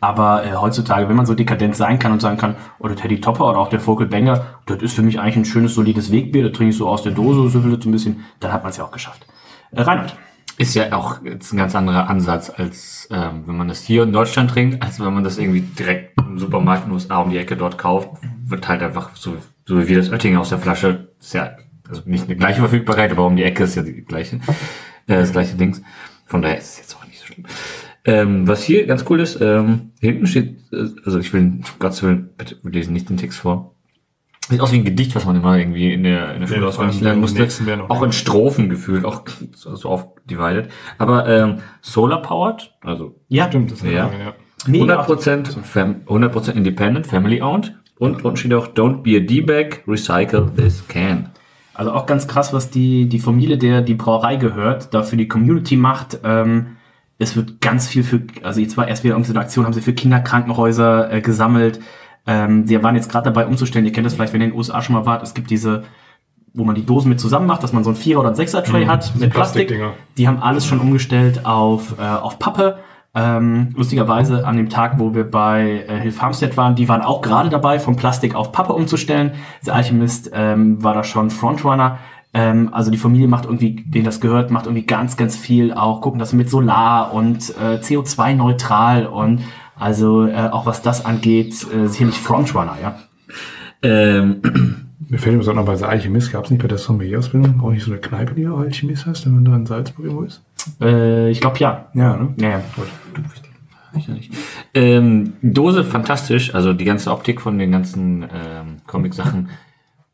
Aber 0.00 0.44
äh, 0.44 0.54
heutzutage, 0.54 1.08
wenn 1.08 1.16
man 1.16 1.26
so 1.26 1.34
dekadent 1.34 1.74
sein 1.76 1.98
kann 1.98 2.12
und 2.12 2.20
sagen 2.20 2.38
kann, 2.38 2.56
oder 2.78 2.94
Teddy 2.94 3.20
Topper 3.20 3.48
oder 3.48 3.58
auch 3.58 3.68
der 3.68 3.80
Vogel 3.80 4.06
Banger, 4.06 4.46
das 4.66 4.82
ist 4.82 4.94
für 4.94 5.02
mich 5.02 5.18
eigentlich 5.18 5.36
ein 5.36 5.44
schönes, 5.44 5.74
solides 5.74 6.12
Wegbier, 6.12 6.44
das 6.44 6.52
trinke 6.52 6.70
ich 6.70 6.76
so 6.76 6.88
aus 6.88 7.02
der 7.02 7.12
Dose, 7.12 7.48
so 7.50 7.58
ein 7.58 7.92
bisschen, 7.92 8.24
dann 8.40 8.52
hat 8.52 8.62
man 8.62 8.70
es 8.70 8.76
ja 8.76 8.84
auch 8.84 8.92
geschafft. 8.92 9.26
Äh, 9.72 9.82
Reinhard. 9.82 10.16
Ist 10.56 10.74
ja 10.74 10.92
auch 10.92 11.22
jetzt 11.22 11.52
ein 11.52 11.56
ganz 11.56 11.76
anderer 11.76 12.10
Ansatz, 12.10 12.50
als 12.50 13.08
ähm, 13.12 13.44
wenn 13.46 13.56
man 13.56 13.68
das 13.68 13.82
hier 13.82 14.02
in 14.02 14.12
Deutschland 14.12 14.50
trinkt, 14.50 14.82
als 14.82 14.98
wenn 14.98 15.14
man 15.14 15.22
das 15.22 15.38
irgendwie 15.38 15.60
direkt 15.60 16.20
im 16.20 16.36
Supermarkt 16.36 16.82
in 16.82 16.90
den 16.90 16.94
USA 16.94 17.18
um 17.18 17.30
die 17.30 17.38
Ecke 17.38 17.56
dort 17.56 17.78
kauft. 17.78 18.08
Wird 18.44 18.66
halt 18.66 18.82
einfach 18.82 19.14
so, 19.14 19.36
so 19.66 19.88
wie 19.88 19.94
das 19.94 20.10
Oettinger 20.10 20.40
aus 20.40 20.48
der 20.48 20.58
Flasche. 20.58 21.12
Ist 21.20 21.34
ja 21.34 21.50
also 21.88 22.02
nicht 22.06 22.24
eine 22.24 22.34
gleiche 22.34 22.58
Verfügbarkeit, 22.58 23.12
aber 23.12 23.24
um 23.26 23.36
die 23.36 23.44
Ecke 23.44 23.62
ist 23.64 23.76
ja 23.76 23.82
die 23.82 24.04
gleiche, 24.04 24.36
äh, 25.06 25.20
das 25.20 25.30
gleiche 25.30 25.54
Dings. 25.54 25.80
Von 26.26 26.42
daher 26.42 26.58
ist 26.58 26.72
es 26.72 26.78
jetzt 26.78 26.96
auch 26.96 27.06
nicht 27.06 27.20
so 27.20 27.26
schlimm. 27.26 27.46
Ähm, 28.04 28.46
was 28.48 28.62
hier 28.62 28.86
ganz 28.86 29.04
cool 29.10 29.20
ist, 29.20 29.40
ähm, 29.40 29.90
hinten 30.00 30.26
steht, 30.26 30.56
äh, 30.72 30.86
also 31.04 31.18
ich 31.18 31.32
will, 31.32 31.60
Gottes 31.78 32.02
Willen, 32.02 32.30
bitte 32.36 32.56
wir 32.62 32.72
lesen 32.72 32.92
nicht 32.92 33.08
den 33.08 33.16
Text 33.16 33.38
vor. 33.40 33.74
Sieht 34.48 34.60
aus 34.60 34.72
wie 34.72 34.76
ein 34.76 34.84
Gedicht, 34.84 35.14
was 35.14 35.26
man 35.26 35.36
immer 35.36 35.58
irgendwie 35.58 35.92
in 35.92 36.04
der, 36.04 36.34
in 36.34 36.40
der 36.40 36.46
Schule 36.46 36.60
Ja, 36.62 36.66
auswendig 36.68 37.00
lernen 37.02 37.20
musste. 37.20 37.46
Auch 37.88 38.02
in 38.02 38.12
Strophen 38.12 38.70
gefühlt, 38.70 39.04
auch 39.04 39.22
so 39.54 39.74
so 39.76 39.90
aufdivided. 39.90 40.70
Aber 40.96 41.28
ähm, 41.28 41.58
Solar 41.82 42.22
Powered, 42.22 42.72
also 42.80 43.16
Ja, 43.28 43.48
Stimmt, 43.48 43.72
das 43.72 43.82
ist 43.82 43.90
Ja. 43.90 44.10
ja. 44.10 44.34
Mega. 44.66 45.04
100%, 45.04 45.62
fam 45.62 45.96
100% 46.06 46.52
independent, 46.52 47.06
family 47.06 47.42
owned. 47.42 47.74
Und 47.98 48.24
unten 48.24 48.36
steht 48.36 48.54
auch, 48.54 48.68
don't 48.68 49.02
be 49.02 49.16
a 49.16 49.20
D-Bag, 49.20 49.82
recycle 49.86 50.50
this 50.56 50.86
can. 50.88 51.30
Also 51.74 51.92
auch 51.92 52.06
ganz 52.06 52.26
krass, 52.26 52.52
was 52.52 52.70
die, 52.70 53.08
die 53.08 53.18
Familie, 53.18 53.58
der 53.58 53.82
die 53.82 53.94
Brauerei 53.94 54.36
gehört, 54.36 54.94
da 54.94 55.02
für 55.02 55.16
die 55.16 55.28
Community 55.28 55.76
macht. 55.76 56.20
Ähm, 56.24 56.77
es 57.18 57.36
wird 57.36 57.60
ganz 57.60 57.88
viel 57.88 58.04
für, 58.04 58.22
also 58.42 58.60
jetzt 58.60 58.76
war 58.76 58.88
erst 58.88 59.04
wieder 59.04 59.14
irgendeine 59.14 59.40
Aktion, 59.40 59.64
haben 59.64 59.72
sie 59.72 59.80
für 59.80 59.92
Kinderkrankenhäuser 59.92 61.12
äh, 61.12 61.20
gesammelt. 61.20 61.80
Ähm, 62.26 62.66
sie 62.66 62.82
waren 62.82 62.94
jetzt 62.94 63.10
gerade 63.10 63.24
dabei 63.24 63.46
umzustellen, 63.46 63.84
ihr 63.84 63.92
kennt 63.92 64.06
das 64.06 64.14
vielleicht, 64.14 64.32
wenn 64.32 64.40
ihr 64.40 64.46
in 64.46 64.50
den 64.52 64.58
USA 64.58 64.82
schon 64.82 64.94
mal 64.94 65.06
wart, 65.06 65.22
es 65.22 65.34
gibt 65.34 65.50
diese 65.50 65.84
wo 66.54 66.64
man 66.64 66.74
die 66.74 66.84
Dosen 66.84 67.08
mit 67.08 67.20
zusammen 67.20 67.46
macht, 67.46 67.62
dass 67.62 67.72
man 67.72 67.84
so 67.84 67.90
ein 67.90 67.96
Vierer- 67.96 68.20
oder 68.20 68.30
ein 68.30 68.34
Sechser-Tray 68.34 68.84
Mhm, 68.84 68.90
hat 68.90 69.14
mit 69.16 69.30
Plastik. 69.30 69.68
Plastikdinger. 69.68 69.92
Die 70.16 70.26
haben 70.26 70.42
alles 70.42 70.66
schon 70.66 70.80
umgestellt 70.80 71.46
auf, 71.46 71.98
äh, 71.98 72.02
auf 72.02 72.38
Pappe. 72.38 72.78
Ähm, 73.14 73.70
lustigerweise 73.74 74.46
an 74.46 74.56
dem 74.56 74.68
Tag, 74.68 74.98
wo 74.98 75.14
wir 75.14 75.28
bei 75.28 75.84
äh, 75.88 76.00
Hilf 76.00 76.16
Farmstead 76.16 76.56
waren, 76.56 76.74
die 76.74 76.88
waren 76.88 77.02
auch 77.02 77.22
gerade 77.22 77.48
dabei, 77.48 77.78
von 77.78 77.96
Plastik 77.96 78.34
auf 78.34 78.52
Pappe 78.52 78.72
umzustellen. 78.72 79.32
Der 79.66 79.74
Alchemist 79.74 80.30
ähm, 80.34 80.82
war 80.82 80.94
da 80.94 81.04
schon 81.04 81.30
Frontrunner. 81.30 81.98
Ähm, 82.34 82.68
also 82.72 82.90
die 82.90 82.98
Familie 82.98 83.28
macht 83.28 83.44
irgendwie, 83.44 83.84
denen 83.86 84.04
das 84.04 84.20
gehört, 84.20 84.50
macht 84.50 84.66
irgendwie 84.66 84.86
ganz, 84.86 85.16
ganz 85.16 85.36
viel 85.36 85.72
auch, 85.72 86.00
gucken 86.00 86.18
das 86.18 86.32
mit 86.32 86.50
Solar 86.50 87.12
und 87.12 87.54
äh, 87.58 87.76
CO2-neutral 87.76 89.06
und 89.06 89.40
also 89.76 90.26
äh, 90.26 90.48
auch 90.50 90.66
was 90.66 90.82
das 90.82 91.04
angeht, 91.04 91.66
äh, 91.72 91.86
sicherlich 91.86 92.18
Frontrunner, 92.18 92.76
ja. 92.82 92.98
Ähm, 93.82 94.42
Mir 95.10 95.18
fällt 95.18 95.34
übrigens 95.34 95.48
auch 95.48 95.54
noch 95.54 95.64
bei 95.64 95.74
der 95.74 95.88
Alchemist, 95.88 96.32
gab 96.32 96.44
es 96.44 96.50
nicht 96.50 96.60
bei 96.60 96.68
der 96.68 96.76
Sommelier-Ausbildung 96.76 97.60
auch 97.62 97.70
nicht 97.70 97.84
so 97.84 97.90
eine 97.90 98.00
Kneipe, 98.00 98.34
die 98.34 98.46
auch 98.46 98.58
Alchemist 98.58 99.06
heißt, 99.06 99.24
wenn 99.24 99.36
man 99.36 99.44
da 99.44 99.56
in 99.56 99.64
Salzburg 99.64 100.04
irgendwo 100.04 100.24
ist? 100.24 100.42
Äh, 100.82 101.30
ich 101.30 101.40
glaube 101.40 101.58
ja. 101.60 101.86
Ja, 101.94 102.16
ne? 102.16 102.34
Ja, 102.38 102.50
ja. 102.50 102.60
ähm, 104.74 105.32
Dose 105.40 105.82
fantastisch, 105.84 106.54
also 106.54 106.74
die 106.74 106.84
ganze 106.84 107.10
Optik 107.10 107.40
von 107.40 107.58
den 107.58 107.72
ganzen 107.72 108.22
ähm, 108.22 108.76
Comic-Sachen. 108.86 109.48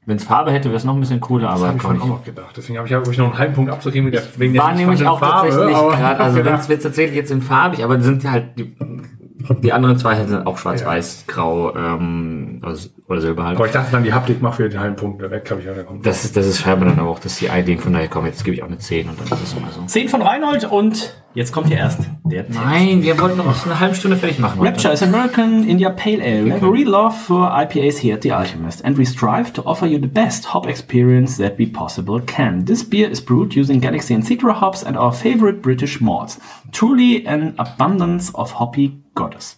Wenn 0.06 0.16
es 0.16 0.24
Farbe 0.24 0.52
hätte, 0.52 0.68
wäre 0.68 0.76
es 0.76 0.84
noch 0.84 0.94
ein 0.94 1.00
bisschen 1.00 1.20
cooler, 1.20 1.48
Das 1.48 1.62
aber 1.62 1.68
habe 1.68 1.78
ich 1.78 2.02
auch 2.02 2.06
noch 2.06 2.24
gedacht. 2.24 2.54
Deswegen 2.56 2.76
habe 2.76 2.86
ich 2.86 2.92
ja 2.92 2.98
ruhig 2.98 3.16
noch 3.16 3.30
einen 3.30 3.38
halben 3.38 3.54
Punkt 3.54 3.70
abzugeben 3.70 4.12
wegen 4.36 4.52
der, 4.52 4.62
war 4.62 4.74
nämlich 4.74 5.06
auch 5.06 5.18
Farbe, 5.18 5.48
tatsächlich 5.48 5.76
gerade, 5.76 6.20
also 6.20 6.36
wenn 6.44 6.54
es 6.54 6.66
tatsächlich 6.66 7.16
jetzt 7.16 7.30
in 7.30 7.40
farbig, 7.40 7.82
aber 7.82 8.00
sind 8.00 8.30
halt 8.30 8.58
die, 8.58 8.76
die 9.34 9.72
anderen 9.72 9.98
zwei 9.98 10.24
sind 10.24 10.46
auch 10.46 10.58
schwarz-weiß, 10.58 11.24
grau 11.26 11.74
ähm, 11.74 12.60
also- 12.62 12.90
oder 13.08 13.20
silber 13.20 13.44
halt. 13.44 13.56
Aber 13.56 13.66
ich 13.66 13.72
dachte 13.72 13.90
dann, 13.90 14.04
die 14.04 14.12
Haptik 14.12 14.40
macht 14.40 14.58
wieder 14.58 14.68
den 14.68 14.80
halben 14.80 14.96
Punkt 14.96 15.20
weg, 15.20 15.50
habe 15.50 15.60
ich 15.60 15.66
ja 15.66 15.74
gekommen. 15.74 16.00
Das 16.02 16.24
ist, 16.24 16.36
das 16.36 16.46
ist 16.46 16.60
scheinbar 16.60 16.88
dann 16.88 16.98
aber 16.98 17.10
auch 17.10 17.18
das 17.18 17.36
CI-Ding, 17.36 17.80
von 17.80 17.92
daher 17.92 18.08
komm, 18.08 18.26
jetzt 18.26 18.44
gebe 18.44 18.54
ich 18.56 18.62
auch 18.62 18.68
eine 18.68 18.78
10 18.78 19.08
und 19.08 19.18
dann 19.18 19.26
ist 19.26 19.44
es 19.44 19.52
immer 19.52 19.70
so. 19.70 19.82
10 19.84 20.08
von 20.08 20.22
Reinhold 20.22 20.64
und 20.70 21.14
jetzt 21.34 21.52
kommt 21.52 21.66
hier 21.66 21.76
erst 21.78 22.08
der 22.24 22.46
Tipp. 22.46 22.54
Nein, 22.54 23.02
wir 23.02 23.20
wollten 23.20 23.36
noch 23.36 23.66
eine 23.66 23.80
halbe 23.80 23.94
Stunde 23.94 24.16
fertig 24.16 24.38
machen. 24.38 24.60
heute. 24.60 24.70
Rapture 24.70 24.94
is 24.94 25.02
American 25.02 25.68
India 25.68 25.90
Pale 25.90 26.22
Ale. 26.22 26.46
We 26.46 26.52
have 26.52 26.64
a 26.64 26.70
real 26.70 26.88
love 26.88 27.14
for 27.14 27.50
IPAs 27.50 27.98
here 27.98 28.14
at 28.14 28.22
The 28.22 28.32
Alchemist, 28.32 28.84
and 28.84 28.96
we 28.96 29.04
strive 29.04 29.52
to 29.54 29.62
offer 29.66 29.86
you 29.86 29.98
the 29.98 30.06
best 30.06 30.54
hop 30.54 30.66
experience 30.66 31.36
that 31.36 31.58
we 31.58 31.66
possible 31.66 32.20
can. 32.20 32.64
This 32.64 32.82
beer 32.82 33.10
is 33.10 33.20
brewed 33.20 33.54
using 33.54 33.80
Galaxy 33.80 34.14
and 34.14 34.24
Citra 34.24 34.54
hops 34.54 34.82
and 34.82 34.96
our 34.96 35.12
favorite 35.12 35.60
British 35.60 36.00
malts. 36.00 36.38
Truly 36.72 37.26
an 37.26 37.54
abundance 37.58 38.30
of 38.34 38.52
hoppy 38.52 39.03
goddess. 39.14 39.56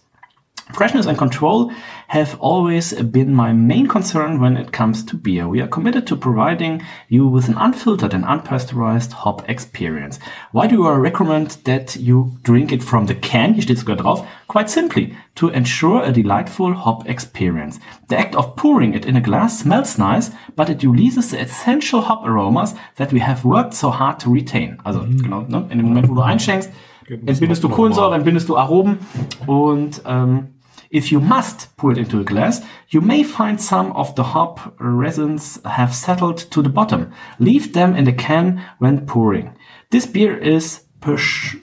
Freshness 0.73 1.05
and 1.05 1.17
control 1.17 1.71
have 2.09 2.37
always 2.41 2.93
been 2.93 3.33
my 3.33 3.53
main 3.53 3.87
concern 3.87 4.39
when 4.41 4.57
it 4.57 4.73
comes 4.73 5.03
to 5.05 5.15
beer. 5.15 5.47
We 5.47 5.61
are 5.61 5.67
committed 5.67 6.05
to 6.07 6.15
providing 6.17 6.81
you 7.07 7.25
with 7.27 7.47
an 7.47 7.57
unfiltered 7.57 8.13
and 8.13 8.25
unpasteurized 8.25 9.13
hop 9.13 9.49
experience. 9.49 10.19
Why 10.51 10.67
do 10.67 10.85
I 10.85 10.95
recommend 10.95 11.51
that 11.63 11.95
you 11.95 12.37
drink 12.43 12.73
it 12.73 12.83
from 12.83 13.05
the 13.05 13.15
can? 13.15 13.53
Hier 13.53 13.63
steht 13.63 13.79
sogar 13.79 13.95
drauf. 13.95 14.27
Quite 14.47 14.69
simply, 14.69 15.15
to 15.35 15.49
ensure 15.49 16.03
a 16.03 16.11
delightful 16.11 16.73
hop 16.73 17.07
experience. 17.07 17.79
The 18.09 18.17
act 18.17 18.35
of 18.35 18.55
pouring 18.57 18.93
it 18.93 19.05
in 19.05 19.15
a 19.15 19.21
glass 19.21 19.59
smells 19.59 19.97
nice, 19.97 20.31
but 20.55 20.69
it 20.69 20.83
releases 20.83 21.31
the 21.31 21.39
essential 21.39 22.01
hop 22.01 22.25
aromas 22.25 22.75
that 22.95 23.13
we 23.13 23.19
have 23.19 23.45
worked 23.45 23.73
so 23.73 23.89
hard 23.89 24.19
to 24.19 24.33
retain. 24.33 24.79
Also, 24.85 25.03
mm. 25.03 25.21
genau, 25.21 25.45
ne? 25.47 25.67
in 25.71 25.77
dem 25.77 25.87
Moment, 25.87 26.09
wo 26.09 26.15
du 26.15 26.21
einschenkst, 26.21 26.71
entbindest 27.07 27.63
du 27.63 27.69
Kohlensäure, 27.69 28.15
entbindest 28.15 28.49
du 28.49 28.57
Aromen 28.57 28.99
und 29.45 30.01
ähm, 30.05 30.55
if 30.89 31.11
you 31.11 31.19
must 31.19 31.75
pour 31.77 31.91
it 31.91 31.97
into 31.97 32.19
a 32.19 32.23
glass, 32.23 32.61
you 32.89 33.01
may 33.01 33.23
find 33.23 33.59
some 33.59 33.91
of 33.93 34.13
the 34.15 34.33
hop 34.33 34.73
resins 34.79 35.61
have 35.65 35.93
settled 35.93 36.49
to 36.51 36.61
the 36.61 36.69
bottom. 36.69 37.07
Leave 37.39 37.73
them 37.73 37.95
in 37.95 38.05
the 38.05 38.13
can 38.13 38.61
when 38.79 39.05
pouring. 39.05 39.51
This 39.89 40.05
beer 40.05 40.37
is 40.37 40.85
perish- 41.01 41.57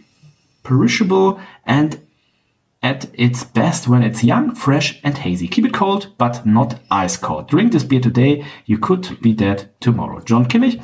perishable 0.62 1.38
and 1.66 1.98
at 2.82 3.08
its 3.14 3.44
best 3.44 3.88
when 3.88 4.02
it's 4.02 4.22
young, 4.22 4.54
fresh 4.54 5.00
and 5.02 5.16
hazy. 5.16 5.48
Keep 5.48 5.66
it 5.66 5.72
cold, 5.72 6.12
but 6.18 6.44
not 6.44 6.80
ice 6.90 7.16
cold. 7.16 7.48
Drink 7.48 7.72
this 7.72 7.84
beer 7.84 8.00
today, 8.00 8.44
you 8.66 8.78
could 8.78 9.18
be 9.22 9.32
dead 9.32 9.70
tomorrow. 9.80 10.20
John 10.24 10.46
Kimmich. 10.46 10.80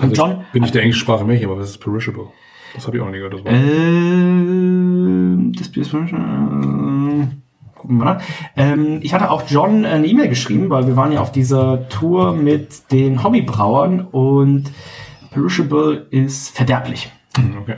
Also 0.00 0.14
John 0.14 0.40
ich 0.40 0.52
bin 0.52 0.62
nicht 0.62 0.74
der 0.74 0.82
Englischsprache 0.82 1.24
Milch, 1.24 1.44
aber 1.44 1.58
was 1.58 1.68
ist 1.70 1.78
perishable? 1.78 2.32
Das 2.74 2.86
habe 2.86 2.96
ich 2.96 3.02
auch 3.02 3.10
nie 3.10 3.18
gehört. 3.18 3.34
Das 3.34 3.44
Wort. 3.44 3.52
Ähm, 3.52 4.62
das 5.56 5.68
Bier 5.68 5.82
ist 5.82 5.92
äh, 5.92 5.98
gucken 7.74 7.98
wir 7.98 8.04
mal. 8.04 8.20
Ähm, 8.56 8.98
ich 9.02 9.12
hatte 9.14 9.30
auch 9.30 9.42
John 9.48 9.84
eine 9.84 10.06
E-Mail 10.06 10.28
geschrieben, 10.28 10.70
weil 10.70 10.86
wir 10.86 10.96
waren 10.96 11.12
ja 11.12 11.20
auf 11.20 11.32
dieser 11.32 11.88
Tour 11.88 12.34
mit 12.34 12.92
den 12.92 13.22
Hobbybrauern 13.22 14.00
und 14.00 14.70
Perishable 15.30 16.06
ist 16.10 16.50
verderblich. 16.50 17.10
Okay. 17.60 17.76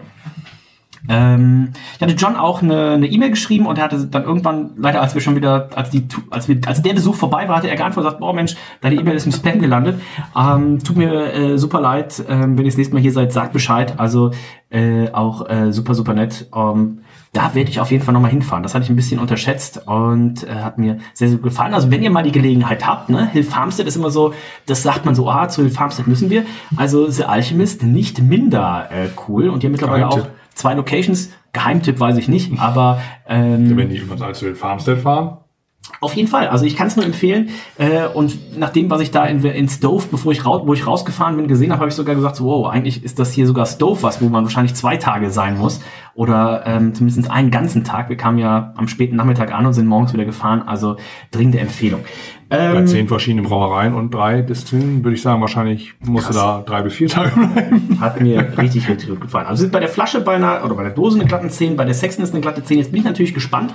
Ähm, 1.08 1.70
ich 1.96 2.02
hatte 2.02 2.14
John 2.14 2.36
auch 2.36 2.62
eine 2.62 3.06
E-Mail 3.06 3.30
geschrieben 3.30 3.66
und 3.66 3.78
er 3.78 3.84
hatte 3.84 4.06
dann 4.06 4.24
irgendwann, 4.24 4.72
leider 4.76 5.00
als 5.00 5.14
wir 5.14 5.20
schon 5.20 5.36
wieder, 5.36 5.70
als 5.74 5.90
die, 5.90 6.06
als 6.30 6.48
wir, 6.48 6.60
als 6.66 6.82
der 6.82 6.94
Besuch 6.94 7.14
vorbei 7.14 7.48
war, 7.48 7.56
hatte 7.56 7.68
er 7.68 7.76
geantwortet 7.76 8.12
und 8.12 8.18
gesagt, 8.18 8.20
boah 8.20 8.34
Mensch, 8.34 8.56
deine 8.80 8.96
E-Mail 8.96 9.16
ist 9.16 9.26
im 9.26 9.32
Spam 9.32 9.60
gelandet. 9.60 10.00
Ähm, 10.36 10.82
tut 10.82 10.96
mir 10.96 11.32
äh, 11.32 11.58
super 11.58 11.80
leid, 11.80 12.22
ähm, 12.28 12.58
wenn 12.58 12.64
ihr 12.64 12.70
das 12.70 12.76
nächste 12.76 12.94
Mal 12.94 13.00
hier 13.00 13.12
seid, 13.12 13.32
sagt 13.32 13.52
Bescheid. 13.52 13.94
Also 13.98 14.32
äh, 14.70 15.10
auch 15.10 15.48
äh, 15.48 15.72
super, 15.72 15.94
super 15.94 16.14
nett. 16.14 16.48
Ähm, 16.54 17.00
da 17.32 17.54
werde 17.54 17.70
ich 17.70 17.78
auf 17.78 17.90
jeden 17.92 18.02
Fall 18.02 18.12
nochmal 18.12 18.30
hinfahren. 18.30 18.62
Das 18.62 18.74
hatte 18.74 18.84
ich 18.84 18.90
ein 18.90 18.96
bisschen 18.96 19.20
unterschätzt 19.20 19.86
und 19.86 20.42
äh, 20.44 20.54
hat 20.54 20.78
mir 20.78 20.98
sehr, 21.14 21.28
sehr 21.28 21.36
gut 21.36 21.44
gefallen. 21.44 21.74
Also 21.74 21.90
wenn 21.90 22.02
ihr 22.02 22.10
mal 22.10 22.24
die 22.24 22.32
Gelegenheit 22.32 22.86
habt, 22.86 23.08
ne, 23.08 23.28
Hill 23.28 23.44
Farmstead 23.44 23.86
ist 23.86 23.96
immer 23.96 24.10
so, 24.10 24.34
das 24.66 24.82
sagt 24.82 25.04
man 25.04 25.14
so, 25.14 25.30
ah, 25.30 25.48
zu 25.48 25.62
Hill 25.62 25.70
Farmstead 25.70 26.08
müssen 26.08 26.28
wir. 26.28 26.44
Also 26.76 27.08
The 27.08 27.24
Alchemist 27.24 27.84
nicht 27.84 28.20
minder 28.20 28.88
äh, 28.90 29.08
cool 29.28 29.48
und 29.48 29.62
haben 29.62 29.72
mittlerweile 29.72 30.08
auch 30.08 30.16
Geheimtipp. 30.16 30.39
Zwei 30.54 30.74
Locations. 30.74 31.30
Geheimtipp 31.52 31.98
weiß 31.98 32.16
ich 32.16 32.28
nicht, 32.28 32.52
aber 32.58 33.00
ähm, 33.26 33.76
Wenn 33.76 33.88
die 33.88 33.96
übrigens 33.96 34.22
als 34.22 34.42
will 34.42 34.54
Farmstead 34.54 34.98
fahren, 34.98 35.38
auf 36.00 36.14
jeden 36.14 36.28
Fall. 36.28 36.48
Also 36.48 36.64
ich 36.64 36.76
kann 36.76 36.86
es 36.86 36.96
nur 36.96 37.04
empfehlen. 37.04 37.50
Äh, 37.76 38.06
und 38.06 38.58
nach 38.58 38.70
dem, 38.70 38.88
was 38.90 39.00
ich 39.00 39.10
da 39.10 39.26
in, 39.26 39.44
in 39.44 39.68
Stove, 39.68 40.06
bevor 40.10 40.32
ich 40.32 40.46
raus, 40.46 40.62
wo 40.64 40.72
ich 40.72 40.86
rausgefahren 40.86 41.36
bin, 41.36 41.48
gesehen 41.48 41.72
habe, 41.72 41.80
habe 41.80 41.88
ich 41.88 41.94
sogar 41.94 42.14
gesagt, 42.14 42.36
so, 42.36 42.44
wow, 42.44 42.68
eigentlich 42.68 43.04
ist 43.04 43.18
das 43.18 43.32
hier 43.32 43.46
sogar 43.46 43.66
Stove, 43.66 44.02
was, 44.02 44.22
wo 44.22 44.28
man 44.28 44.44
wahrscheinlich 44.44 44.74
zwei 44.74 44.96
Tage 44.96 45.30
sein 45.30 45.58
muss. 45.58 45.80
Oder 46.20 46.64
ähm, 46.66 46.92
zumindest 46.92 47.30
einen 47.30 47.50
ganzen 47.50 47.82
Tag. 47.82 48.10
Wir 48.10 48.16
kamen 48.18 48.36
ja 48.36 48.74
am 48.76 48.88
späten 48.88 49.16
Nachmittag 49.16 49.54
an 49.54 49.64
und 49.64 49.72
sind 49.72 49.86
morgens 49.86 50.12
wieder 50.12 50.26
gefahren. 50.26 50.60
Also 50.66 50.96
dringende 51.30 51.60
Empfehlung. 51.60 52.00
bei 52.50 52.58
Ähm, 52.58 52.86
zehn 52.86 53.08
verschiedenen 53.08 53.46
Brauereien 53.46 53.94
und 53.94 54.12
drei 54.12 54.42
Destillen, 54.42 55.02
würde 55.02 55.14
ich 55.14 55.22
sagen, 55.22 55.40
wahrscheinlich 55.40 55.94
musst 56.00 56.28
du 56.28 56.34
da 56.34 56.62
drei 56.66 56.82
bis 56.82 56.92
vier 56.92 57.08
Tage 57.08 57.30
bleiben. 57.54 57.96
Hat 58.02 58.20
mir 58.20 58.52
richtig, 58.58 58.86
richtig 58.86 59.08
gut 59.08 59.22
gefallen. 59.22 59.46
Also 59.46 59.62
sind 59.62 59.72
bei 59.72 59.80
der 59.80 59.88
Flasche 59.88 60.20
bei 60.20 60.34
einer, 60.34 60.62
oder 60.62 60.74
bei 60.74 60.82
der 60.82 60.92
Dose 60.92 61.18
eine 61.18 61.26
glatte 61.26 61.48
10, 61.48 61.76
bei 61.76 61.86
der 61.86 61.94
Sexton 61.94 62.22
ist 62.22 62.32
eine 62.34 62.42
glatte 62.42 62.62
10. 62.62 62.76
Jetzt 62.76 62.92
bin 62.92 62.98
ich 63.00 63.06
natürlich 63.06 63.32
gespannt. 63.32 63.72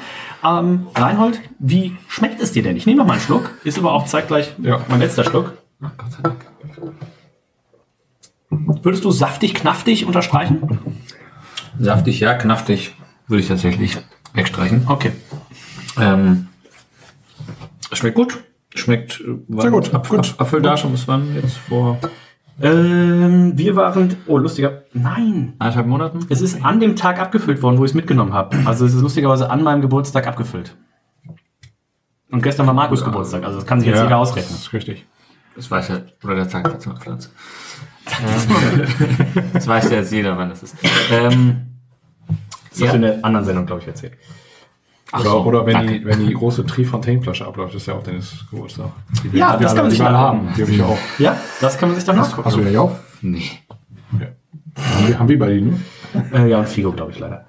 Ähm, 0.47 0.85
Reinhold, 0.93 1.41
wie 1.57 1.95
schmeckt 2.07 2.39
es 2.41 2.51
dir 2.51 2.61
denn? 2.61 2.77
Ich 2.77 2.85
nehme 2.85 2.99
noch 2.99 3.07
mal 3.07 3.13
einen 3.13 3.21
Schluck. 3.23 3.49
Ist 3.63 3.79
aber 3.79 3.91
auch 3.91 4.05
zeitgleich 4.05 4.53
Ja. 4.61 4.81
mein 4.87 4.99
letzter 4.99 5.23
Schluck. 5.23 5.53
Gott 5.81 6.11
sei 6.11 6.21
Dank. 6.21 6.45
Würdest 8.83 9.03
du 9.03 9.09
saftig, 9.09 9.55
knaftig 9.55 10.05
unterstreichen? 10.05 10.61
Saftig, 11.79 12.19
ja, 12.19 12.33
knaftig 12.33 12.95
würde 13.27 13.41
ich 13.41 13.47
tatsächlich 13.47 13.97
wegstreichen. 14.33 14.83
Okay. 14.87 15.11
Ähm, 15.99 16.47
schmeckt 17.91 18.15
gut. 18.15 18.43
Schmeckt 18.73 19.21
äh, 19.21 19.61
Sehr 19.61 19.71
gut, 19.71 19.93
Apfel, 19.93 20.17
gut. 20.17 20.35
Apfel 20.37 20.61
da 20.61 20.75
schon, 20.77 20.91
bis 20.91 21.07
wann 21.07 21.33
jetzt 21.35 21.57
vor 21.57 21.97
Ähm, 22.61 23.53
wir 23.57 23.75
waren, 23.75 24.15
oh, 24.27 24.37
lustiger, 24.37 24.83
nein. 24.93 25.53
anderthalb 25.59 25.87
Monaten? 25.87 26.25
Es 26.29 26.41
ist 26.41 26.63
an 26.63 26.79
dem 26.79 26.95
Tag 26.95 27.19
abgefüllt 27.19 27.61
worden, 27.61 27.77
wo 27.77 27.85
ich 27.85 27.91
es 27.91 27.95
mitgenommen 27.95 28.33
habe. 28.33 28.57
Also 28.65 28.85
es 28.85 28.93
ist 28.93 29.01
lustigerweise 29.01 29.49
an 29.49 29.63
meinem 29.63 29.81
Geburtstag 29.81 30.27
abgefüllt. 30.27 30.75
Und 32.31 32.41
gestern 32.41 32.67
war 32.67 32.73
Markus 32.73 33.03
Geburtstag, 33.03 33.43
also 33.43 33.59
das 33.59 33.65
kann 33.67 33.79
sich 33.79 33.87
jetzt 33.87 33.97
jeder 33.97 34.09
das 34.09 34.29
ausrechnen. 34.29 34.55
ist 34.55 34.73
richtig. 34.73 35.05
Das 35.55 35.71
weiß 35.71 35.87
ja, 35.89 36.01
oder 36.23 36.35
der 36.35 36.49
Tag 36.49 36.65
der 36.65 36.79
Zimmerpflanze. 36.79 37.29
Das 39.53 39.67
weiß 39.67 39.89
ja 39.89 39.97
jetzt 39.97 40.11
jeder, 40.11 40.37
wann 40.37 40.49
das 40.49 40.63
ist. 40.63 40.75
Ähm, 41.11 41.67
Das 42.71 42.81
hast 42.81 42.91
du 42.91 42.95
in 42.97 43.01
der 43.01 43.23
anderen 43.25 43.45
Sendung, 43.45 43.65
glaube 43.65 43.81
ich, 43.81 43.87
erzählt. 43.87 44.13
ach 45.11 45.21
Oder, 45.21 45.29
so, 45.29 45.43
oder 45.43 45.65
wenn, 45.65 45.73
danke. 45.73 45.99
die, 45.99 46.05
wenn 46.05 46.25
die 46.27 46.33
große 46.33 46.65
Trifontaine-Flasche 46.65 47.45
abläuft, 47.45 47.73
ist 47.75 47.85
ja 47.87 47.93
auch 47.95 48.03
Dennis 48.03 48.45
Geburtstag. 48.49 48.91
Die 49.23 49.37
Ja, 49.37 49.57
das 49.57 49.73
kann 49.73 49.83
man 49.85 49.91
sich 49.91 49.99
nachgucken. 49.99 50.17
haben. 50.17 50.53
Die 50.57 50.61
habe 50.61 50.71
ich 50.71 50.77
ja 50.77 50.85
auch. 50.85 50.97
Ja, 51.19 51.37
das 51.61 51.77
kann 51.77 51.89
man 51.89 51.95
sich 51.95 52.05
dann 52.05 52.17
nachgucken. 52.17 52.45
Hast 52.45 52.57
du 52.57 52.61
ja 52.61 52.79
auch? 52.81 52.95
Nee. 53.21 53.43
Haben 54.77 55.07
wir, 55.07 55.19
haben 55.19 55.29
wir 55.29 55.39
bei 55.39 55.53
Ihnen? 55.53 55.85
Äh, 56.33 56.49
ja, 56.49 56.59
und 56.59 56.67
Figo, 56.67 56.91
glaube 56.91 57.11
ich, 57.11 57.19
leider. 57.19 57.45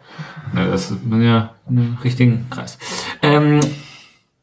Ja, 0.54 0.66
das 0.66 0.90
ist 0.92 0.98
ja 1.10 1.54
einen 1.68 1.98
richtigen 2.04 2.46
Kreis. 2.50 2.78
Ähm, 3.20 3.60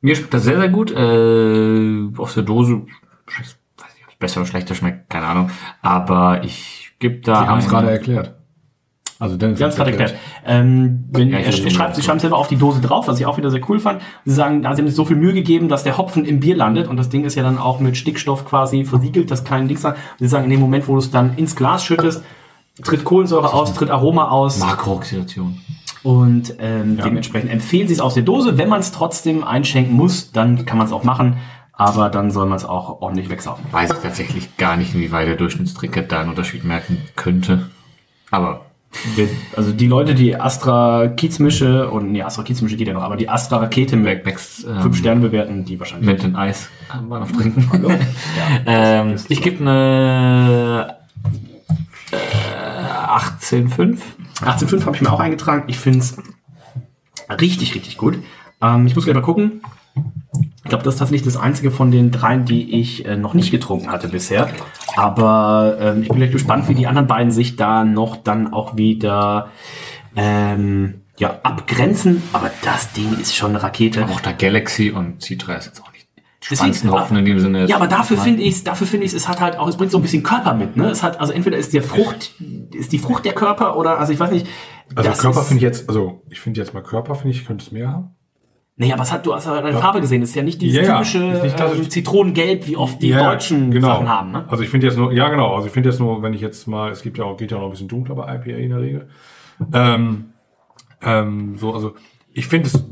mir 0.02 0.16
schmeckt 0.16 0.34
das 0.34 0.44
sehr, 0.44 0.58
sehr 0.60 0.68
gut. 0.70 0.92
Äh, 0.92 2.10
aus 2.18 2.34
der 2.34 2.44
Dose, 2.44 2.82
schmeckt's- 3.28 3.56
besser 4.24 4.40
oder 4.42 4.48
schlechter 4.50 4.74
schmeckt, 4.76 5.10
keine 5.10 5.28
Ahnung. 5.28 5.52
Aber 5.82 6.44
ich 6.44 6.94
gebe 7.00 7.20
da. 7.22 7.44
Die 7.44 7.48
haben 7.50 7.60
es 7.60 7.70
gerade 7.70 7.92
erklärt. 7.92 8.34
Also 9.20 9.38
Dennis 9.38 9.58
Sie 9.60 9.64
haben 9.64 9.70
es 9.70 9.76
gerade 9.78 9.92
erklärt. 9.92 10.16
Ähm, 10.46 11.06
wenn, 11.12 11.30
Ja, 11.30 11.38
er, 11.38 11.46
er 11.46 11.52
schreibt, 11.54 11.96
sie 11.96 12.02
so. 12.02 12.06
schreiben 12.08 12.20
selber 12.20 12.38
auf 12.38 12.48
die 12.50 12.58
Dose 12.58 12.82
drauf, 12.82 13.08
was 13.08 13.20
ich 13.20 13.26
auch 13.26 13.38
wieder 13.38 13.52
sehr 13.52 13.62
cool 13.70 13.80
fand. 13.80 14.02
Sie 14.26 14.34
sagen, 14.34 14.64
da 14.64 14.74
sie 14.76 14.82
haben 14.82 14.88
sich 14.88 14.96
so 14.98 15.06
viel 15.06 15.16
Mühe 15.16 15.34
gegeben, 15.34 15.70
dass 15.70 15.84
der 15.84 15.98
Hopfen 15.98 16.26
im 16.26 16.40
Bier 16.42 16.58
landet 16.58 16.88
und 16.88 16.98
das 16.98 17.08
Ding 17.10 17.24
ist 17.24 17.36
ja 17.36 17.44
dann 17.44 17.58
auch 17.58 17.80
mit 17.80 17.96
Stickstoff 17.96 18.44
quasi 18.46 18.84
versiegelt, 18.84 19.32
das 19.32 19.44
kein 19.46 19.68
Ding 19.68 19.78
sein. 19.78 19.94
Sie 20.20 20.28
sagen, 20.28 20.46
in 20.46 20.50
dem 20.50 20.60
Moment, 20.60 20.88
wo 20.88 20.94
du 20.94 21.00
es 21.00 21.12
dann 21.12 21.38
ins 21.38 21.56
Glas 21.56 21.86
schüttest, 21.86 22.24
tritt 22.84 23.06
Kohlensäure 23.06 23.54
aus, 23.54 23.74
tritt 23.74 23.92
Aroma 23.92 24.30
aus 24.30 24.60
Makrooxidation. 24.60 25.58
und 26.02 26.56
ähm, 26.60 26.98
dementsprechend 27.02 27.50
empfehlen 27.52 27.88
sie 27.88 27.94
es 27.94 28.02
aus 28.02 28.16
der 28.16 28.24
Dose. 28.24 28.58
Wenn 28.58 28.68
man 28.68 28.82
es 28.82 28.92
trotzdem 28.92 29.44
einschenken 29.46 29.96
muss, 29.96 30.32
dann 30.34 30.66
kann 30.66 30.78
man 30.80 30.88
es 30.88 30.92
auch 30.92 31.04
machen, 31.06 31.38
aber 31.84 32.10
dann 32.10 32.32
soll 32.32 32.46
man 32.46 32.58
es 32.58 32.66
auch 32.66 33.02
ordentlich 33.02 33.30
wegsaufen. 33.30 33.66
Weiß 33.72 33.92
ich 33.92 34.00
tatsächlich 34.00 34.58
gar 34.58 34.78
nicht, 34.78 34.96
inwieweit 34.96 35.28
der 35.28 35.36
Durchschnittstrinker 35.36 36.02
da 36.04 36.22
einen 36.22 36.30
Unterschied 36.30 36.64
merken 36.64 36.98
könnte. 37.16 37.70
Aber 38.32 38.66
Also 39.56 39.72
die 39.72 39.88
Leute, 39.88 40.16
die 40.16 40.36
Astra 40.36 41.08
Kiezmische 41.08 41.90
und 41.90 42.12
nee, 42.12 42.22
Astra 42.22 42.44
Kiezmische 42.44 42.78
geht 42.78 42.88
ja 42.88 42.94
noch, 42.94 43.02
aber 43.02 43.16
die 43.18 43.28
Astra 43.28 43.58
Rakete 43.58 43.96
mit 43.96 44.06
Backpacks 44.06 44.64
ähm, 44.64 44.82
fünf 44.82 44.98
Sterne 44.98 45.22
bewerten, 45.22 45.66
die 45.66 45.80
wahrscheinlich. 45.80 46.06
mit 46.08 46.24
dem 46.24 46.36
Eis 46.36 46.70
wir 47.08 47.20
noch 47.20 47.32
trinken. 47.32 47.70
ähm, 48.66 49.16
ich 49.30 49.42
gebe 49.42 49.62
eine 49.62 50.96
äh, 52.12 52.18
18,5. 53.14 53.98
18.5 54.42 54.86
habe 54.86 54.96
ich 54.96 55.02
mir 55.02 55.12
auch 55.12 55.20
eingetragen. 55.20 55.64
Ich 55.68 55.80
finde 55.80 56.00
es 56.00 56.18
richtig, 57.30 57.76
richtig 57.76 57.98
gut. 57.98 58.20
Ähm, 58.62 58.88
ich 58.88 58.96
muss 58.96 59.06
gleich 59.06 59.16
mal 59.16 59.22
gucken. 59.22 59.62
Ich 60.64 60.70
glaube, 60.70 60.84
das 60.86 60.96
ist 60.96 61.00
tatsächlich 61.00 61.26
das 61.26 61.36
einzige 61.36 61.72
von 61.72 61.92
den 61.92 62.12
dreien, 62.12 62.46
die 62.46 62.80
ich 62.80 63.06
äh, 63.06 63.18
noch 63.18 63.34
nicht 63.34 63.52
getrunken 63.52 63.92
hatte 63.92 64.08
bisher. 64.08 64.50
Aber 64.96 65.78
ähm, 65.80 66.04
ich 66.04 66.08
bin 66.08 66.18
gleich 66.18 66.32
gespannt, 66.32 66.70
wie 66.70 66.76
die 66.76 66.88
anderen 66.88 67.08
beiden 67.08 67.32
sich 67.32 67.58
da 67.58 67.84
noch 67.84 68.16
dann 68.16 68.54
auch 68.54 68.78
wieder 68.78 69.50
ähm, 70.16 71.02
ja, 71.18 71.40
abgrenzen. 71.44 72.24
Aber 72.32 72.50
das 72.64 72.94
Ding 72.94 73.20
ist 73.20 73.36
schon 73.36 73.52
eine 73.52 73.62
Rakete. 73.62 74.06
Auch 74.06 74.22
der 74.22 74.34
Galaxy 74.34 74.92
und 74.92 75.22
Citra 75.22 75.56
ist 75.56 75.66
jetzt 75.66 75.84
auch 75.84 75.92
nicht 75.92 76.08
spannendsten 76.40 76.92
Hopfen 76.92 77.18
in 77.18 77.26
dem 77.26 77.40
Sinne. 77.40 77.66
Ja, 77.66 77.76
aber 77.78 77.88
dafür 77.88 78.18
finde 78.18 78.42
ich 78.42 78.56
es, 78.56 78.64
dafür 78.64 78.88
finde 78.88 79.06
ich 79.06 79.14
es 79.14 79.28
hat 79.28 79.42
halt 79.42 79.58
auch, 79.58 79.68
es 79.68 79.78
bringt 79.78 79.92
so 79.92 79.98
ein 79.98 80.02
bisschen 80.02 80.24
Körper 80.24 80.54
mit, 80.54 80.76
ne? 80.76 80.90
Es 80.90 81.04
hat, 81.04 81.20
also 81.20 81.32
entweder 81.34 81.58
ist 81.58 81.74
der 81.74 81.84
Frucht, 81.84 82.32
ist 82.74 82.92
die 82.92 83.00
Frucht 83.00 83.26
der 83.26 83.34
Körper 83.34 83.78
oder, 83.78 84.00
also 84.00 84.12
ich 84.12 84.20
weiß 84.20 84.32
nicht. 84.32 84.48
Also 84.96 85.12
Körper 85.12 85.42
finde 85.42 85.58
ich 85.58 85.64
jetzt, 85.64 85.88
also 85.88 86.22
ich 86.30 86.40
finde 86.40 86.60
jetzt 86.60 86.74
mal 86.74 86.84
Körper, 86.84 87.16
finde 87.16 87.36
ich, 87.36 87.46
könnte 87.46 87.66
es 87.66 87.72
mehr 87.72 87.90
haben. 87.90 88.16
Nee, 88.76 88.92
aber 88.92 89.04
hat, 89.04 89.24
du 89.26 89.36
hast 89.36 89.46
ja 89.46 89.62
deine 89.62 89.78
Farbe 89.78 90.02
gesehen. 90.02 90.22
Das 90.22 90.32
ist 90.32 90.36
ja 90.36 90.42
nicht 90.42 90.60
dieses 90.60 90.88
ja. 90.88 90.94
typische 90.96 91.20
nicht 91.20 91.60
ähm, 91.60 91.90
Zitronengelb, 91.90 92.66
wie 92.68 92.76
oft 92.76 93.02
die 93.02 93.10
Ja, 93.10 93.32
deutschen 93.32 93.70
genau. 93.70 93.88
Sachen 93.88 94.10
haben. 94.10 94.32
Ne? 94.32 94.46
Also 94.48 94.64
ich 94.64 94.70
finde 94.70 94.88
jetzt 94.88 94.98
nur, 94.98 95.12
ja 95.14 95.30
genau, 95.30 95.56
also 95.56 95.68
ich 95.68 95.74
finde 95.74 95.90
jetzt 95.90 96.00
nur, 96.00 96.24
wenn 96.24 96.34
ich 96.34 96.42
jetzt 96.42 96.68
mal, 96.68 96.90
es 96.92 97.04
gibt 97.04 97.20
ja 97.20 97.26
auch, 97.26 97.38
geht 97.38 97.52
ja 97.52 97.58
noch 97.58 97.66
ein 97.66 97.72
bisschen 97.72 97.88
dunkler 97.88 98.16
bei 98.16 98.36
IPA 98.36 98.58
in 98.58 98.70
der 98.70 98.80
Regel. 98.80 99.10
Ähm, 99.72 100.34
ähm, 101.04 101.58
so, 101.58 101.74
also 101.74 101.94
ich 102.34 102.48
finde 102.48 102.68
es 102.68 102.84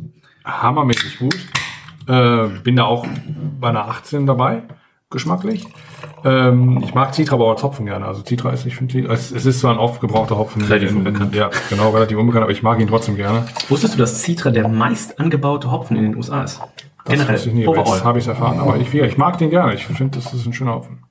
hammermäßig 0.46 1.18
gut. 1.18 1.36
Äh, 2.08 2.48
bin 2.64 2.76
da 2.76 2.86
auch 2.86 3.06
bei 3.60 3.70
einer 3.70 3.88
18 3.88 4.28
dabei, 4.28 4.64
geschmacklich. 5.12 5.66
Ähm, 6.24 6.82
ich 6.84 6.94
mag 6.96 7.14
Citra 7.14 7.36
aber 7.36 7.50
als 7.52 7.62
Hopfen 7.64 7.86
gerne. 7.86 8.06
Also 8.06 8.24
Citra 8.24 8.50
ist, 8.52 8.66
ich 8.66 8.76
finde, 8.76 9.08
es, 9.10 9.32
es 9.32 9.46
ist 9.46 9.60
zwar 9.60 9.74
ein 9.74 9.78
oft 9.80 10.02
gebrauchter 10.02 10.38
Hopfen. 10.38 10.62
Relativ 10.64 10.92
in- 10.92 10.98
unbekannt. 10.98 11.36
Ja, 11.36 11.50
genau, 11.70 11.90
relativ 11.92 12.18
unbekannt, 12.18 12.44
aber 12.44 12.52
ich 12.52 12.64
mag 12.64 12.80
ihn 12.80 12.88
trotzdem 12.88 13.16
gerne. 13.16 13.46
Wusstest 13.70 13.94
du, 13.94 13.98
dass 14.00 14.22
Citra 14.24 14.50
der 14.52 14.68
meist 14.68 15.20
angebaute 15.20 15.72
Hopfen 15.72 15.98
in 15.98 16.04
den 16.04 16.16
USA 16.16 16.44
ist? 16.44 16.60
Das 17.06 17.20
wusste 17.30 17.50
ich 17.50 17.56
nie, 17.56 17.62
jetzt 17.66 18.04
habe 18.06 18.20
ich 18.20 18.26
es 18.26 18.28
erfahren. 18.30 18.60
Aber 18.60 18.78
ich, 18.78 18.94
ich 18.94 19.18
mag 19.18 19.38
den 19.38 19.50
gerne. 19.50 19.74
Ich 19.74 19.86
finde, 19.86 20.18
das 20.20 20.34
ist 20.34 20.46
ein 20.46 20.54
schöner 20.54 20.76
Hopfen. 20.76 21.04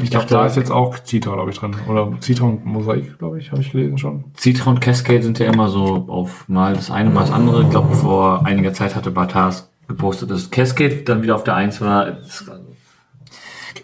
Ich 0.00 0.10
glaube, 0.10 0.24
dachte- 0.24 0.34
da 0.34 0.46
ist 0.46 0.56
jetzt 0.56 0.70
auch 0.70 0.96
Citra, 1.04 1.34
glaube 1.34 1.50
ich, 1.50 1.58
drin. 1.58 1.76
Oder 1.86 2.10
Citra 2.22 2.46
und 2.46 2.64
Mosaik, 2.64 3.18
glaube 3.18 3.38
ich, 3.38 3.52
habe 3.52 3.60
ich 3.60 3.70
gelesen 3.72 3.98
schon. 3.98 4.24
Citra 4.34 4.70
und 4.70 4.80
Cascade 4.80 5.22
sind 5.22 5.38
ja 5.38 5.52
immer 5.52 5.68
so 5.68 6.06
auf 6.08 6.48
mal 6.48 6.72
das 6.74 6.90
eine, 6.90 7.10
mal 7.10 7.20
das 7.20 7.30
andere. 7.30 7.62
Ich 7.62 7.70
glaube, 7.70 7.94
vor 7.94 8.46
einiger 8.46 8.72
Zeit 8.72 8.96
hatte 8.96 9.10
Batas 9.10 9.70
gepostet, 9.88 10.30
dass 10.30 10.50
Cascade 10.50 11.02
dann 11.02 11.20
wieder 11.22 11.34
auf 11.34 11.44
der 11.44 11.56
1 11.56 11.82
war. 11.82 12.06
Das- 12.12 12.46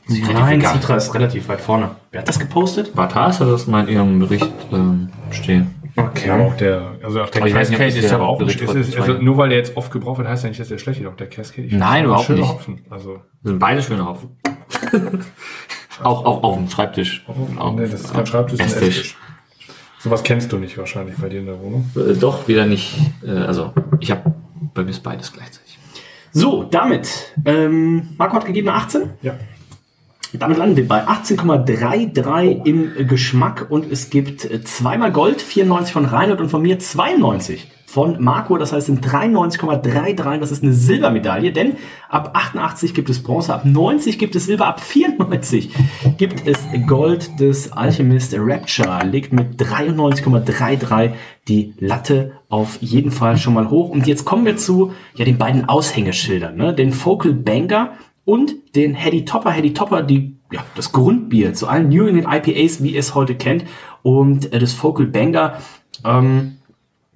Nein. 0.08 0.62
Citra 0.62 0.96
ist 0.96 1.14
relativ 1.14 1.48
weit 1.48 1.60
vorne. 1.60 1.90
Wer 2.10 2.20
hat 2.20 2.28
das 2.28 2.38
gepostet? 2.38 2.94
Batas 2.94 3.40
hat 3.40 3.48
das 3.48 3.66
mal 3.66 3.86
in 3.86 3.94
ihrem 3.94 4.18
Bericht 4.18 4.50
ähm, 4.72 5.10
stehen. 5.30 5.74
Ja, 6.24 6.34
aber 6.34 6.44
auch 6.44 6.56
der, 6.56 6.92
also 7.02 7.22
auch 7.22 7.30
der 7.30 7.42
Aber 7.42 7.48
ich 7.48 7.54
weiß 7.54 7.70
nicht, 7.70 7.78
ob 7.78 7.84
Cascade 7.84 8.02
das 8.02 8.04
ist 8.04 8.12
aber 8.12 8.28
auch, 8.28 8.42
zwei 8.46 9.00
also 9.00 9.12
nur 9.14 9.36
weil 9.36 9.48
der 9.48 9.58
jetzt 9.58 9.76
oft 9.76 9.90
gebraucht 9.90 10.18
wird, 10.18 10.28
heißt 10.28 10.44
ja 10.44 10.48
nicht, 10.48 10.60
dass 10.60 10.68
der 10.68 10.78
schlecht 10.78 11.00
ist. 11.00 11.06
Auch 11.06 11.16
der 11.16 11.28
Cascade. 11.28 11.68
Nein, 11.70 11.80
ist 11.80 11.88
ein 11.90 12.04
überhaupt 12.04 12.28
nicht. 12.30 12.48
Hopfen. 12.48 12.84
Also, 12.88 13.14
Das 13.42 13.50
sind 13.50 13.58
beide 13.58 13.82
schöne 13.82 14.06
Hopfen. 14.06 14.30
auch, 16.02 16.24
auch 16.24 16.42
auf 16.42 16.56
dem 16.56 16.70
Schreibtisch. 16.70 17.24
Auch, 17.58 17.74
nee, 17.74 17.82
das 17.82 18.00
ist 18.00 18.14
kein 18.14 18.26
Schreibtisch, 18.26 18.58
das 18.58 18.68
ist 18.68 18.76
ein 18.76 18.88
Esstisch. 18.88 19.16
Sowas 19.98 20.22
kennst 20.22 20.52
du 20.52 20.58
nicht 20.58 20.78
wahrscheinlich 20.78 21.16
bei 21.16 21.28
dir 21.28 21.40
in 21.40 21.46
der 21.46 21.60
Wohnung. 21.60 21.90
Äh, 21.96 22.14
doch, 22.14 22.46
wieder 22.46 22.64
nicht. 22.66 22.96
Äh, 23.26 23.30
also, 23.30 23.72
ich 23.98 24.12
habe 24.12 24.32
bei 24.74 24.84
mir 24.84 24.90
ist 24.90 25.02
beides 25.02 25.32
gleichzeitig. 25.32 25.78
So, 26.32 26.62
damit. 26.62 27.34
Ähm, 27.44 28.10
Marco 28.16 28.36
hat 28.36 28.46
gegeben 28.46 28.68
eine 28.68 28.78
18. 28.78 29.10
Ja. 29.22 29.34
Damit 30.34 30.58
landen 30.58 30.76
wir 30.76 30.86
bei 30.86 31.06
18,33 31.06 32.66
im 32.66 33.06
Geschmack 33.06 33.66
und 33.70 33.90
es 33.90 34.10
gibt 34.10 34.44
äh, 34.44 34.62
zweimal 34.62 35.10
Gold, 35.12 35.40
94 35.40 35.92
von 35.92 36.04
Reinhold 36.04 36.40
und 36.40 36.50
von 36.50 36.62
mir 36.62 36.78
92 36.78 37.68
von 37.88 38.22
Marco. 38.22 38.58
Das 38.58 38.72
heißt, 38.74 38.86
sind 38.86 39.04
93,33. 39.04 40.38
Das 40.38 40.52
ist 40.52 40.62
eine 40.62 40.74
Silbermedaille, 40.74 41.52
denn 41.52 41.76
ab 42.10 42.32
88 42.34 42.92
gibt 42.92 43.08
es 43.08 43.22
Bronze, 43.22 43.54
ab 43.54 43.64
90 43.64 44.18
gibt 44.18 44.36
es 44.36 44.44
Silber, 44.44 44.66
ab 44.66 44.80
94 44.80 45.70
gibt 46.18 46.46
es 46.46 46.58
Gold 46.86 47.40
des 47.40 47.72
Alchemist 47.72 48.34
Rapture. 48.36 49.06
Legt 49.06 49.32
mit 49.32 49.58
93,33 49.60 51.12
die 51.48 51.72
Latte 51.78 52.32
auf 52.50 52.76
jeden 52.82 53.10
Fall 53.10 53.38
schon 53.38 53.54
mal 53.54 53.70
hoch. 53.70 53.88
Und 53.88 54.06
jetzt 54.06 54.26
kommen 54.26 54.44
wir 54.44 54.58
zu 54.58 54.92
ja, 55.14 55.24
den 55.24 55.38
beiden 55.38 55.66
Aushängeschildern, 55.66 56.56
ne? 56.56 56.74
den 56.74 56.92
Focal 56.92 57.32
Banger 57.32 57.92
und 58.28 58.76
den 58.76 58.92
Heady 58.92 59.24
Topper. 59.24 59.52
Heady 59.52 59.72
Topper, 59.72 60.02
die, 60.02 60.36
ja, 60.52 60.60
das 60.74 60.92
Grundbier 60.92 61.54
zu 61.54 61.66
allen 61.66 61.88
New 61.88 62.06
England 62.06 62.26
IPAs, 62.30 62.82
wie 62.82 62.90
ihr 62.90 63.00
es 63.00 63.14
heute 63.14 63.34
kennt. 63.34 63.64
Und 64.02 64.52
äh, 64.52 64.58
das 64.58 64.74
Focal 64.74 65.06
Banger, 65.06 65.54
ähm, 66.04 66.58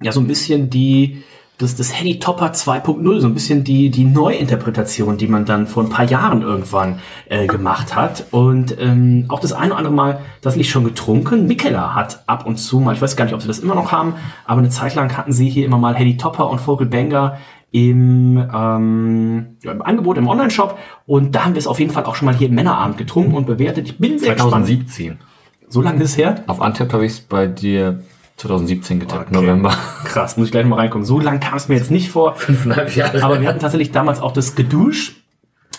ja, 0.01 0.11
so 0.11 0.19
ein 0.19 0.25
bisschen 0.25 0.71
die, 0.71 1.21
das, 1.59 1.75
das 1.75 1.93
Heady 1.93 2.17
Topper 2.17 2.47
2.0, 2.47 3.19
so 3.19 3.27
ein 3.27 3.35
bisschen 3.35 3.63
die, 3.63 3.91
die 3.91 4.05
Neuinterpretation, 4.05 5.19
die 5.19 5.27
man 5.27 5.45
dann 5.45 5.67
vor 5.67 5.83
ein 5.83 5.89
paar 5.89 6.05
Jahren 6.05 6.41
irgendwann 6.41 6.97
äh, 7.29 7.45
gemacht 7.45 7.95
hat. 7.95 8.25
Und 8.31 8.75
ähm, 8.79 9.25
auch 9.27 9.39
das 9.39 9.53
eine 9.53 9.67
oder 9.67 9.77
andere 9.77 9.93
Mal 9.93 10.19
das 10.41 10.55
nicht 10.55 10.71
schon 10.71 10.83
getrunken. 10.83 11.45
Mikkeller 11.45 11.93
hat 11.93 12.23
ab 12.25 12.47
und 12.47 12.57
zu 12.57 12.79
mal, 12.79 12.95
ich 12.95 13.01
weiß 13.03 13.15
gar 13.15 13.25
nicht, 13.25 13.35
ob 13.35 13.41
sie 13.43 13.47
das 13.47 13.59
immer 13.59 13.75
noch 13.75 13.91
haben, 13.91 14.15
aber 14.45 14.61
eine 14.61 14.69
Zeit 14.69 14.95
lang 14.95 15.15
hatten 15.15 15.31
sie 15.31 15.47
hier 15.47 15.67
immer 15.67 15.77
mal 15.77 15.93
Heady 15.93 16.17
Topper 16.17 16.49
und 16.49 16.59
Focal 16.59 16.87
Banger 16.87 17.37
im, 17.73 18.37
ähm, 18.53 19.57
ja, 19.63 19.71
im 19.71 19.81
Angebot 19.81 20.17
im 20.19 20.27
Online-Shop 20.27 20.77
und 21.07 21.33
da 21.33 21.43
haben 21.43 21.55
wir 21.55 21.59
es 21.59 21.65
auf 21.65 21.79
jeden 21.79 21.91
Fall 21.91 22.05
auch 22.05 22.15
schon 22.15 22.27
mal 22.27 22.35
hier 22.35 22.47
im 22.47 22.53
Männerabend 22.55 22.99
getrunken 22.99 23.33
und 23.33 23.47
bewertet. 23.47 23.87
Ich 23.87 23.97
bin 23.97 24.19
sehr 24.19 24.35
gespannt. 24.35 24.67
2017. 24.67 25.17
So 25.69 25.81
lange 25.81 26.03
ist 26.03 26.15
her? 26.15 26.43
Auf 26.45 26.61
Antep 26.61 26.93
habe 26.93 27.03
ich 27.03 27.13
es 27.13 27.21
bei 27.21 27.47
dir 27.47 28.03
2017 28.37 28.99
getippt, 28.99 29.21
Okay. 29.23 29.33
November. 29.33 29.69
Krass, 30.05 30.37
muss 30.37 30.47
ich 30.47 30.51
gleich 30.51 30.67
mal 30.67 30.75
reinkommen. 30.75 31.03
So 31.03 31.19
lang 31.19 31.39
kam 31.39 31.55
es 31.57 31.67
mir 31.67 31.75
jetzt 31.75 31.89
nicht 31.89 32.09
vor. 32.11 32.35
Fünfeinhalb 32.35 32.95
Jahre. 32.95 33.23
Aber 33.23 33.41
wir 33.41 33.47
hatten 33.47 33.59
tatsächlich 33.59 33.91
damals 33.91 34.21
auch 34.21 34.33
das 34.33 34.53
Gedouche. 34.53 35.13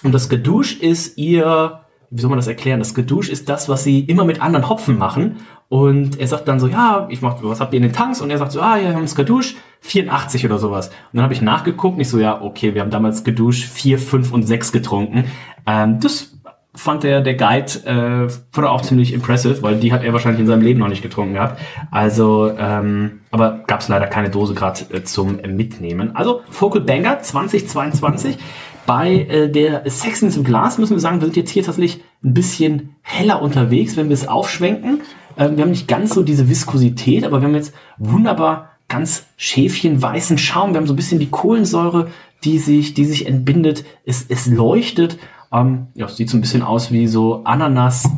Und 0.02 0.12
das 0.12 0.28
Gedouche 0.28 0.76
ist 0.85 1.16
ihr, 1.16 1.80
wie 2.10 2.20
soll 2.20 2.30
man 2.30 2.38
das 2.38 2.46
erklären? 2.46 2.78
Das 2.78 2.94
Gedouche 2.94 3.30
ist 3.30 3.48
das, 3.48 3.68
was 3.68 3.84
sie 3.84 4.00
immer 4.00 4.24
mit 4.24 4.40
anderen 4.40 4.68
Hopfen 4.68 4.98
machen. 4.98 5.36
Und 5.68 6.20
er 6.20 6.28
sagt 6.28 6.46
dann 6.46 6.60
so, 6.60 6.68
ja, 6.68 7.06
ich 7.10 7.22
mach, 7.22 7.42
was 7.42 7.60
habt 7.60 7.72
ihr 7.72 7.78
in 7.78 7.82
den 7.82 7.92
Tanks? 7.92 8.20
Und 8.20 8.30
er 8.30 8.38
sagt 8.38 8.52
so, 8.52 8.60
ah, 8.60 8.76
ja, 8.76 8.88
wir 8.88 8.94
haben 8.94 9.02
das 9.02 9.14
Gedouche 9.14 9.54
84 9.80 10.44
oder 10.44 10.58
sowas. 10.58 10.88
Und 10.88 10.94
dann 11.14 11.22
habe 11.22 11.34
ich 11.34 11.42
nachgeguckt 11.42 11.96
und 11.96 12.00
ich 12.00 12.08
so, 12.08 12.18
ja, 12.18 12.40
okay, 12.40 12.74
wir 12.74 12.82
haben 12.82 12.90
damals 12.90 13.24
Gedouche 13.24 13.66
4, 13.66 13.98
5 13.98 14.32
und 14.32 14.42
6 14.44 14.72
getrunken. 14.72 15.24
Ähm, 15.66 16.00
das 16.00 16.34
fand 16.76 17.04
der, 17.04 17.20
der 17.20 17.34
Guide 17.34 17.72
äh, 17.86 18.28
fand 18.28 18.66
er 18.66 18.72
auch 18.72 18.82
ziemlich 18.82 19.12
impressive, 19.12 19.62
weil 19.62 19.76
die 19.76 19.92
hat 19.92 20.02
er 20.02 20.12
wahrscheinlich 20.12 20.40
in 20.40 20.46
seinem 20.46 20.62
Leben 20.62 20.80
noch 20.80 20.88
nicht 20.88 21.02
getrunken 21.02 21.34
gehabt. 21.34 21.60
Also, 21.90 22.52
ähm, 22.58 23.20
aber 23.30 23.60
gab 23.66 23.80
es 23.80 23.88
leider 23.88 24.06
keine 24.06 24.30
Dose 24.30 24.54
gerade 24.54 24.80
äh, 24.92 25.04
zum 25.04 25.38
äh, 25.38 25.48
Mitnehmen. 25.48 26.16
Also 26.16 26.42
Focal 26.50 26.82
Banger 26.82 27.20
2022. 27.20 28.38
Bei 28.87 29.20
äh, 29.20 29.51
der 29.51 29.88
Sexens 29.88 30.37
im 30.37 30.44
Glas 30.44 30.79
müssen 30.79 30.94
wir 30.94 31.01
sagen, 31.01 31.20
wir 31.20 31.27
sind 31.27 31.37
jetzt 31.37 31.51
hier 31.51 31.62
tatsächlich 31.62 32.03
ein 32.23 32.35
bisschen 32.35 32.97
heller 33.03 33.40
unterwegs, 33.40 33.97
wenn 33.97 34.09
wir 34.09 34.14
es 34.14 34.29
aufschwenken. 34.29 35.01
Ähm, 35.38 35.57
wir 35.57 35.64
haben 35.64 35.70
nicht 35.70 35.88
ganz 35.88 36.14
so 36.14 36.23
diese 36.23 36.49
Viskosität, 36.49 37.25
aber 37.25 37.40
wir 37.40 37.49
haben 37.49 37.55
jetzt 37.55 37.75
wunderbar 37.99 38.70
ganz 38.88 39.27
schäfchenweißen 39.37 40.38
Schaum. 40.38 40.73
Wir 40.73 40.79
haben 40.79 40.87
so 40.87 40.92
ein 40.92 40.97
bisschen 40.97 41.18
die 41.18 41.31
Kohlensäure, 41.31 42.11
die 42.44 42.59
sich, 42.59 42.94
die 42.94 43.05
sich 43.05 43.27
entbindet. 43.27 43.85
Es, 44.05 44.27
es 44.29 44.47
leuchtet. 44.47 45.18
Ähm, 45.53 45.87
ja, 45.94 46.07
es 46.07 46.16
sieht 46.16 46.29
so 46.29 46.37
ein 46.37 46.40
bisschen 46.42 46.62
aus 46.62 46.92
wie 46.92 47.07
so 47.07 47.42
Ananas. 47.44 48.09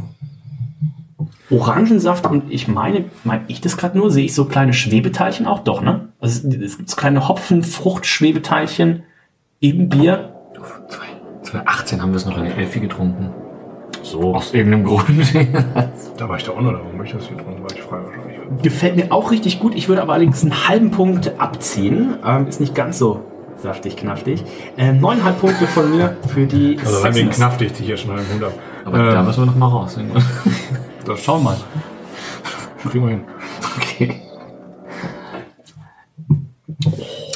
Orangensaft 1.48 2.26
und 2.26 2.50
ich 2.50 2.66
meine, 2.66 3.04
meine 3.22 3.44
ich 3.46 3.60
das 3.60 3.76
gerade 3.76 3.96
nur, 3.96 4.10
sehe 4.10 4.24
ich 4.24 4.34
so 4.34 4.46
kleine 4.46 4.72
Schwebeteilchen 4.72 5.46
auch 5.46 5.60
doch, 5.60 5.80
ne? 5.80 6.08
Also 6.18 6.48
es, 6.48 6.54
es 6.56 6.76
gibt 6.76 6.90
so 6.90 6.96
kleine 6.96 7.28
Hopfen-Frucht-Schwebeteilchen 7.28 9.04
im 9.60 9.88
Bier. 9.88 10.35
2018 11.42 12.02
haben 12.02 12.10
wir 12.12 12.16
es 12.16 12.26
noch 12.26 12.36
in 12.38 12.44
der 12.44 12.56
Elfi 12.58 12.80
getrunken. 12.80 13.30
So. 14.02 14.34
Aus 14.34 14.52
irgendeinem 14.54 14.84
Grund. 14.84 15.06
Da 16.16 16.28
war 16.28 16.36
ich 16.36 16.44
da 16.44 16.52
auch 16.52 16.60
noch, 16.60 16.72
warum 16.72 17.02
ich 17.04 17.12
das 17.12 17.26
hier 17.26 17.36
drin 17.36 17.60
war 17.60 17.70
ich 17.74 17.82
frei 17.82 17.98
wahrscheinlich. 18.04 18.62
Gefällt 18.62 18.96
mir 18.96 19.10
auch 19.12 19.30
richtig 19.30 19.58
gut. 19.58 19.74
Ich 19.74 19.88
würde 19.88 20.02
aber 20.02 20.12
allerdings 20.12 20.42
einen 20.42 20.68
halben 20.68 20.90
Punkt 20.92 21.32
abziehen. 21.40 22.16
Ähm, 22.24 22.46
ist 22.46 22.60
nicht 22.60 22.74
ganz 22.74 22.98
so 22.98 23.22
saftig, 23.56 23.96
knaftig. 23.96 24.44
Ähm, 24.76 25.00
neuneinhalb 25.00 25.40
Punkte 25.40 25.66
von 25.66 25.90
mir 25.90 26.16
für 26.28 26.46
die 26.46 26.78
Also 26.78 27.02
wegen 27.04 27.14
Saxons. 27.14 27.36
knaftig 27.36 27.72
die 27.72 27.84
hier 27.84 27.96
schon 27.96 28.12
einen 28.12 28.28
Hund 28.32 28.44
ab. 28.44 28.52
Aber 28.84 28.98
da 28.98 29.20
Ähm, 29.20 29.26
müssen 29.26 29.40
wir 29.42 29.46
noch 29.46 29.56
mal 29.56 29.66
raus. 29.68 29.98
das 31.04 31.20
Schau 31.20 31.38
mal. 31.40 31.56
kriegen 32.88 33.04
wir 33.04 33.10
hin. 33.10 33.24
Okay. 33.78 34.22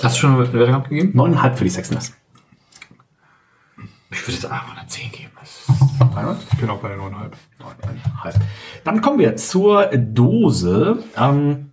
Hast 0.02 0.16
du 0.16 0.20
schon 0.20 0.34
eine 0.36 0.44
Bewertung 0.46 0.74
abgegeben? 0.76 1.10
Neuneinhalb 1.14 1.58
für 1.58 1.64
die 1.64 1.70
Saxons. 1.70 2.14
Würde 4.30 4.42
jetzt 4.42 4.52
einfach 4.52 4.76
eine 4.78 4.86
10 4.86 5.10
geben. 5.10 5.30
Ich 6.52 6.58
bin 6.58 6.70
auch 6.70 6.78
bei 6.78 6.88
der 6.88 6.98
9,5. 6.98 7.30
Halt. 8.22 8.36
Dann 8.84 9.00
kommen 9.00 9.18
wir 9.18 9.34
zur 9.36 9.86
Dose. 9.86 11.02
Ähm, 11.16 11.72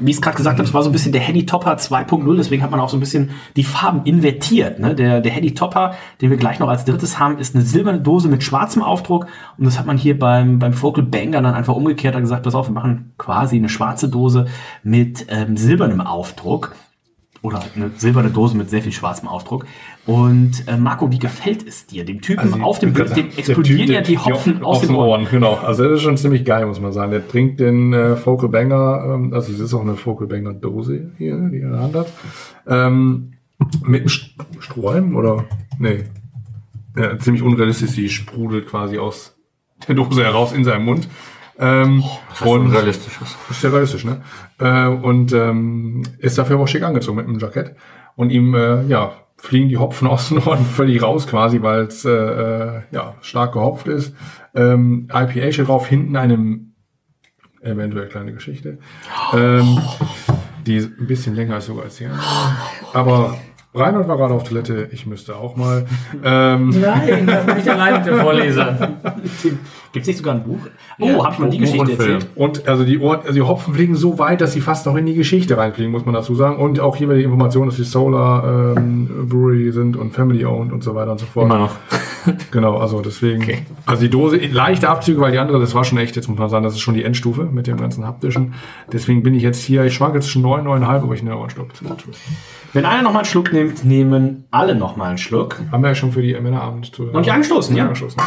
wie 0.00 0.10
ich 0.10 0.16
es 0.16 0.22
gerade 0.22 0.36
gesagt 0.36 0.58
habe, 0.58 0.66
es 0.66 0.74
war 0.74 0.82
so 0.82 0.90
ein 0.90 0.92
bisschen 0.92 1.12
der 1.12 1.20
Heady 1.22 1.46
Topper 1.46 1.76
2.0, 1.76 2.36
deswegen 2.36 2.62
hat 2.62 2.70
man 2.70 2.80
auch 2.80 2.88
so 2.88 2.96
ein 2.96 3.00
bisschen 3.00 3.30
die 3.56 3.64
Farben 3.64 4.04
invertiert. 4.04 4.78
Ne? 4.80 4.94
Der, 4.94 5.20
der 5.20 5.32
Heady 5.32 5.54
Topper, 5.54 5.94
den 6.20 6.30
wir 6.30 6.36
gleich 6.36 6.58
noch 6.58 6.68
als 6.68 6.84
drittes 6.84 7.18
haben, 7.18 7.38
ist 7.38 7.54
eine 7.54 7.64
silberne 7.64 8.00
Dose 8.00 8.28
mit 8.28 8.42
schwarzem 8.42 8.82
Aufdruck 8.82 9.26
und 9.56 9.64
das 9.64 9.78
hat 9.78 9.86
man 9.86 9.96
hier 9.96 10.18
beim, 10.18 10.58
beim 10.58 10.74
Focal 10.74 11.04
Banger 11.04 11.40
dann 11.40 11.54
einfach 11.54 11.74
umgekehrt 11.74 12.16
und 12.16 12.22
gesagt, 12.22 12.42
pass 12.42 12.54
auf, 12.54 12.68
wir 12.68 12.74
machen 12.74 13.12
quasi 13.16 13.56
eine 13.56 13.68
schwarze 13.68 14.08
Dose 14.08 14.46
mit 14.82 15.26
ähm, 15.30 15.56
silbernem 15.56 16.00
Aufdruck 16.00 16.74
oder 17.42 17.62
eine 17.74 17.90
silberne 17.96 18.30
Dose 18.30 18.56
mit 18.56 18.68
sehr 18.68 18.82
viel 18.82 18.92
schwarzem 18.92 19.28
Aufdruck. 19.28 19.66
Und 20.06 20.66
äh, 20.66 20.76
Marco, 20.76 21.10
wie 21.10 21.18
gefällt 21.18 21.66
es 21.66 21.86
dir? 21.86 22.04
Dem 22.04 22.20
Typen 22.20 22.62
auf 22.62 22.78
dem 22.78 22.92
Bild, 22.92 23.16
dem 23.16 23.28
explodieren 23.36 23.90
ja 23.90 24.00
die 24.02 24.18
Hopfen 24.18 24.62
aus 24.62 24.80
den 24.80 24.94
Ohren. 24.94 25.26
Genau. 25.30 25.54
Also 25.54 25.84
das 25.84 25.94
ist 25.94 26.02
schon 26.02 26.16
ziemlich 26.16 26.44
geil, 26.44 26.66
muss 26.66 26.80
man 26.80 26.92
sagen. 26.92 27.12
Der 27.12 27.26
trinkt 27.26 27.60
den 27.60 27.92
äh, 27.92 28.16
Focal 28.16 28.48
Banger, 28.48 29.14
ähm, 29.14 29.32
also 29.32 29.52
es 29.52 29.60
ist 29.60 29.72
auch 29.72 29.82
eine 29.82 29.96
Focal 29.96 30.26
Banger 30.26 30.52
Dose 30.52 31.12
hier, 31.18 31.36
die 31.48 31.60
er 31.60 31.66
in 31.66 31.72
der 31.72 31.80
Hand 31.80 31.94
hat. 31.94 32.12
Ähm, 32.66 33.32
mit 33.82 34.00
einem 34.00 34.08
St 34.08 34.34
Strohhalm 34.58 35.16
oder? 35.16 35.44
Nee. 35.78 36.04
Ja, 36.96 37.18
ziemlich 37.18 37.42
unrealistisch, 37.42 37.92
die 37.92 38.08
sprudelt 38.08 38.68
quasi 38.68 38.98
aus 38.98 39.36
der 39.86 39.94
Dose 39.94 40.24
heraus 40.24 40.52
in 40.52 40.64
seinem 40.64 40.84
Mund. 40.84 41.08
Ähm, 41.60 42.02
und 42.44 42.72
realistisch. 42.72 43.18
ist 43.50 43.62
ja 43.62 43.70
realistisch, 43.70 44.04
ne? 44.04 44.22
Äh, 44.58 44.86
und 44.86 45.32
ähm, 45.32 46.02
ist 46.18 46.38
dafür 46.38 46.56
aber 46.56 46.64
auch 46.64 46.68
schick 46.68 46.82
angezogen 46.82 47.18
mit 47.18 47.26
einem 47.26 47.38
Jackett. 47.38 47.76
Und 48.16 48.30
ihm, 48.30 48.54
äh, 48.54 48.84
ja, 48.86 49.12
fliegen 49.36 49.68
die 49.68 49.78
Hopfen 49.78 50.08
aus 50.08 50.28
den 50.28 50.38
Ohren 50.38 50.64
völlig 50.64 51.02
raus 51.02 51.26
quasi, 51.26 51.62
weil 51.62 51.82
es 51.82 52.04
äh, 52.04 52.10
äh, 52.10 52.82
ja, 52.90 53.14
stark 53.20 53.52
gehopft 53.52 53.88
ist. 53.88 54.14
Ähm, 54.54 55.08
IPA 55.12 55.52
steht 55.52 55.68
drauf, 55.68 55.86
hinten 55.86 56.16
einem 56.16 56.72
eventuell 57.62 58.08
kleine 58.08 58.32
Geschichte. 58.32 58.78
Ähm, 59.34 59.78
die 60.66 60.76
ist 60.76 60.90
ein 60.98 61.06
bisschen 61.06 61.34
länger 61.34 61.54
als 61.54 61.66
sogar 61.66 61.84
als 61.84 61.96
die 61.96 62.06
andere. 62.06 62.22
Aber 62.94 63.36
Reinhold 63.72 64.08
war 64.08 64.16
gerade 64.16 64.34
auf 64.34 64.42
Toilette, 64.42 64.88
ich 64.90 65.06
müsste 65.06 65.36
auch 65.36 65.54
mal. 65.54 65.86
Ähm, 66.24 66.70
Nein, 66.80 67.26
das 67.26 67.46
bin 67.46 67.58
ich 67.58 67.70
allein 67.70 67.94
mit 67.94 68.06
dem 68.06 68.18
Vorleser. 68.18 68.90
Gibt 69.92 70.02
es 70.02 70.06
nicht 70.08 70.16
sogar 70.18 70.34
ein 70.34 70.42
Buch? 70.42 70.58
Oh, 70.98 71.06
Ja, 71.06 71.24
hab 71.24 71.32
ich 71.34 71.38
mal 71.38 71.50
die 71.50 71.58
Buch 71.58 71.64
Geschichte 71.66 71.82
und 71.82 71.90
erzählt? 72.00 72.26
Und 72.34 72.68
also 72.68 72.84
die 72.84 72.98
Ohren, 72.98 73.20
also 73.20 73.32
die 73.32 73.42
Hopfen 73.42 73.74
fliegen 73.74 73.94
so 73.94 74.18
weit, 74.18 74.40
dass 74.40 74.54
sie 74.54 74.60
fast 74.60 74.86
noch 74.86 74.96
in 74.96 75.06
die 75.06 75.14
Geschichte 75.14 75.56
reinfliegen, 75.56 75.92
muss 75.92 76.04
man 76.04 76.14
dazu 76.14 76.34
sagen. 76.34 76.56
Und 76.56 76.80
auch 76.80 76.96
hier 76.96 77.08
wieder 77.08 77.18
die 77.18 77.24
Information, 77.24 77.66
dass 77.66 77.76
die 77.76 77.84
Solar 77.84 78.74
ähm, 78.76 79.28
Brewery 79.28 79.70
sind 79.70 79.96
und 79.96 80.12
Family 80.12 80.44
owned 80.44 80.72
und 80.72 80.82
so 80.82 80.96
weiter 80.96 81.12
und 81.12 81.18
so 81.20 81.26
fort. 81.26 81.46
Immer 81.46 81.58
noch. 81.58 81.76
Genau, 82.50 82.78
also 82.78 83.00
deswegen. 83.00 83.42
Okay. 83.42 83.62
Also 83.86 84.02
die 84.02 84.10
Dose, 84.10 84.36
leichte 84.36 84.88
Abzüge, 84.88 85.20
weil 85.20 85.32
die 85.32 85.38
andere, 85.38 85.60
das 85.60 85.74
war 85.74 85.84
schon 85.84 85.98
echt, 85.98 86.16
jetzt 86.16 86.28
muss 86.28 86.38
man 86.38 86.48
sagen, 86.48 86.64
das 86.64 86.74
ist 86.74 86.80
schon 86.80 86.94
die 86.94 87.04
Endstufe 87.04 87.44
mit 87.44 87.66
dem 87.66 87.76
ganzen 87.76 88.06
haptischen. 88.06 88.54
Deswegen 88.92 89.22
bin 89.22 89.34
ich 89.34 89.42
jetzt 89.42 89.62
hier, 89.62 89.84
ich 89.84 89.94
schwanke 89.94 90.20
zwischen 90.20 90.42
9, 90.42 90.66
9,5, 90.66 90.84
aber 90.84 91.14
ich 91.14 91.22
nehme 91.22 91.36
auch 91.36 91.42
einen 91.42 91.50
Schluck. 91.50 91.68
Wenn 92.72 92.84
einer 92.84 93.02
noch 93.02 93.12
mal 93.12 93.20
einen 93.20 93.26
Schluck 93.26 93.52
nimmt, 93.52 93.84
nehmen 93.84 94.44
alle 94.50 94.74
noch 94.74 94.96
mal 94.96 95.08
einen 95.08 95.18
Schluck. 95.18 95.60
Haben 95.72 95.82
wir 95.82 95.88
ja 95.88 95.94
schon 95.94 96.12
für 96.12 96.22
die 96.22 96.32
Männerabend 96.34 96.94
zu. 96.94 97.04
Und 97.04 97.26
die 97.26 97.30
angestoßen, 97.30 97.76
ja. 97.76 97.84
Angestoßen. 97.84 98.20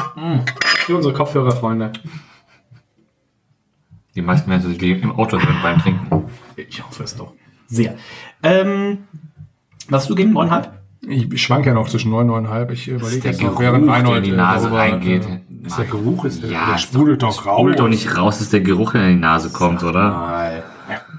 Für 0.64 0.96
unsere 0.96 1.14
Kopfhörerfreunde. 1.14 1.92
Die 4.16 4.22
meisten 4.22 4.50
werden 4.52 4.62
sich 4.62 4.82
im 4.82 5.12
Auto 5.12 5.38
hören 5.38 5.58
beim 5.64 5.80
Trinken. 5.80 6.26
Ich 6.56 6.86
hoffe 6.86 7.04
es 7.04 7.16
doch. 7.16 7.34
Sehr. 7.68 7.96
Ähm, 8.44 9.00
was 9.90 10.04
hast 10.04 10.10
du 10.10 10.16
gegen 10.16 10.38
9,5? 10.38 10.68
Ich, 11.08 11.42
schwanke 11.42 11.70
ja 11.70 11.74
noch 11.74 11.90
zwischen 11.90 12.12
9, 12.12 12.30
9,5. 12.30 12.72
Ich 12.72 12.88
überlege 12.88 13.22
der 13.22 13.32
jetzt 13.32 13.42
noch, 13.42 13.50
Geruch, 13.50 13.60
während 13.62 13.90
Reinhold 13.90 14.18
in 14.20 14.24
die 14.24 14.30
äh, 14.32 14.36
Nase 14.36 14.68
darüber, 14.68 14.80
reingeht. 14.80 15.26
Äh, 15.26 15.68
ist 15.68 15.78
der 15.78 15.86
Geruch 15.86 16.26
ist, 16.26 16.44
Ja, 16.44 16.72
der 16.72 16.78
sprudelt 16.78 17.24
doch 17.24 17.46
raus. 17.46 17.58
Holt 17.58 17.80
doch 17.80 17.88
nicht 17.90 18.18
raus, 18.18 18.40
dass 18.40 18.50
der 18.50 18.62
Geruch 18.62 18.94
in 18.96 19.08
die 19.08 19.16
Nase 19.16 19.50
kommt, 19.52 19.84
oder? 19.84 20.64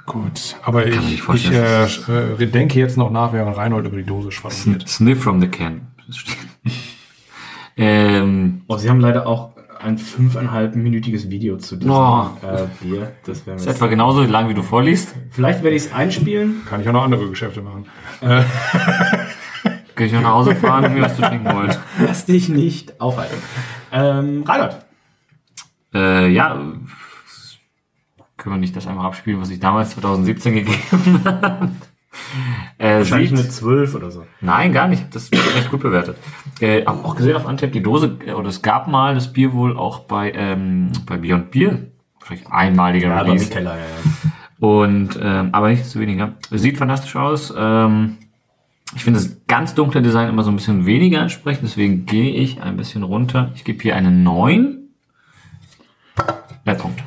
Gut, 0.07 0.57
aber 0.63 0.81
man 0.81 0.89
ich, 0.89 1.23
ich 1.29 1.51
äh, 1.51 1.85
äh, 1.85 2.47
denke 2.47 2.79
jetzt 2.79 2.99
noch 2.99 3.11
nach, 3.11 3.33
während 3.33 3.57
Reinhold 3.57 3.87
über 3.87 3.97
die 3.97 4.05
Dose 4.05 4.31
schwadroniert. 4.33 4.87
Sniff 4.87 5.23
from 5.23 5.41
the 5.41 5.49
can. 5.49 5.87
ähm, 7.79 8.63
Oh, 8.69 8.77
sie 8.77 8.91
haben 8.91 9.01
leider 9.01 9.27
auch 9.27 9.55
ein 9.81 9.99
fünfeinhalb-minütiges 9.99 11.31
Video 11.31 11.57
zu 11.57 11.77
diesem 11.77 11.91
Oh. 11.93 12.27
äh, 12.43 12.67
Bier. 12.81 13.13
Das 13.25 13.47
wäre 13.47 13.57
ist 13.57 13.67
etwa 13.67 13.87
genauso 13.87 14.23
lang, 14.23 14.49
wie 14.49 14.55
du 14.55 14.63
vorliest. 14.63 15.15
Vielleicht 15.31 15.63
werde 15.63 15.77
ich 15.77 15.85
es 15.87 15.93
einspielen. 15.93 16.63
Kann 16.69 16.81
ich 16.81 16.89
auch 16.89 16.93
noch 16.93 17.05
andere 17.05 17.29
Geschäfte 17.29 17.63
machen. 17.63 17.87
Kann 18.21 18.45
ich 19.97 20.13
noch 20.13 20.23
nach 20.23 20.33
Hause 20.35 20.55
fahren 20.57 20.85
und 20.85 20.95
mir 20.95 21.03
was 21.03 21.17
zu 21.17 21.23
trinken 21.23 21.53
wollen. 21.53 21.75
Lass 22.01 22.27
dich 22.27 22.49
nicht 22.49 23.01
aufhalten. 23.01 23.37
Ähm, 23.93 24.43
Reinhard. 24.47 24.85
Äh, 25.95 26.29
ja, 26.29 26.55
können 28.37 28.57
wir 28.57 28.59
nicht 28.61 28.75
das 28.77 28.87
einmal 28.87 29.07
abspielen, 29.07 29.41
was 29.41 29.51
ich 29.51 29.61
damals 29.61 29.91
2017 29.91 30.55
gegeben 30.55 31.21
habe? 31.25 31.71
Äh, 32.79 32.99
Wahrscheinlich 32.99 33.31
sieht, 33.31 33.39
eine 33.39 33.49
12 33.49 33.95
oder 33.95 34.11
so. 34.11 34.25
Nein, 34.41 34.73
gar 34.73 34.89
nicht. 34.89 35.15
Das 35.15 35.25
ist 35.25 35.35
echt 35.57 35.71
gut 35.71 35.81
bewertet. 35.81 36.17
Äh, 36.61 36.85
hab 36.85 37.05
auch 37.05 37.17
gesehen 37.17 37.37
auf 37.37 37.47
Antep, 37.47 37.73
die 37.73 37.83
Dose, 37.83 38.19
äh, 38.27 38.33
oder 38.33 38.49
es 38.49 38.63
gab 38.63 38.89
mal 38.89 39.15
das 39.15 39.33
Bier 39.33 39.53
wohl 39.53 39.77
auch 39.77 40.01
bei, 40.01 40.33
ähm, 40.33 40.91
bei 41.07 41.17
Beyond 41.17 41.51
Beer. 41.51 41.79
Wahrscheinlich 42.21 42.47
einmaliger 42.49 43.09
Ja, 43.09 43.17
aber 43.17 43.29
Release. 43.29 43.45
mit 43.45 43.53
Keller, 43.53 43.77
ja, 43.77 43.81
ja. 43.83 44.67
Und, 44.67 45.19
ähm, 45.21 45.49
aber 45.53 45.69
nicht 45.69 45.85
zu 45.87 46.01
weniger. 46.01 46.35
Sieht 46.51 46.79
fantastisch 46.79 47.17
aus. 47.17 47.53
Ähm, 47.57 48.17
ich 48.95 49.05
finde 49.05 49.21
das 49.21 49.37
ganz 49.47 49.75
dunkle 49.75 50.03
Design 50.03 50.29
immer 50.29 50.43
so 50.43 50.51
ein 50.51 50.57
bisschen 50.57 50.87
weniger 50.87 51.23
ansprechend, 51.23 51.65
deswegen 51.65 52.07
gehe 52.07 52.33
ich 52.35 52.63
ein 52.63 52.77
bisschen 52.77 53.03
runter. 53.03 53.51
Ich 53.55 53.65
gebe 53.65 53.83
hier 53.83 53.97
eine 53.97 54.11
9. 54.11 54.79
Ja, 56.67 56.75
Punkt. 56.75 57.03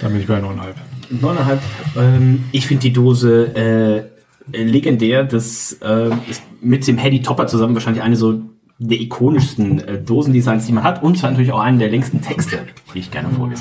Dann 0.00 0.12
bin 0.12 0.20
ich 0.20 0.26
bei 0.26 0.38
9,5. 0.38 0.74
Neuneinhalb. 1.20 1.60
Ähm, 1.96 2.44
ich 2.52 2.66
finde 2.66 2.82
die 2.82 2.92
Dose 2.92 3.54
äh, 3.54 4.62
legendär. 4.64 5.24
Das 5.24 5.78
äh, 5.82 6.10
ist 6.28 6.42
mit 6.60 6.86
dem 6.86 6.98
Hedy 6.98 7.22
Topper 7.22 7.46
zusammen 7.46 7.74
wahrscheinlich 7.74 8.02
eine 8.02 8.16
so 8.16 8.42
der 8.78 9.00
ikonischsten 9.00 9.80
äh, 9.80 10.02
Dosendesigns, 10.02 10.66
die 10.66 10.72
man 10.72 10.84
hat. 10.84 11.02
Und 11.02 11.18
zwar 11.18 11.30
natürlich 11.30 11.52
auch 11.52 11.60
einen 11.60 11.78
der 11.78 11.90
längsten 11.90 12.20
Texte, 12.20 12.60
die 12.94 13.00
ich 13.00 13.10
gerne 13.10 13.36
würde. 13.36 13.56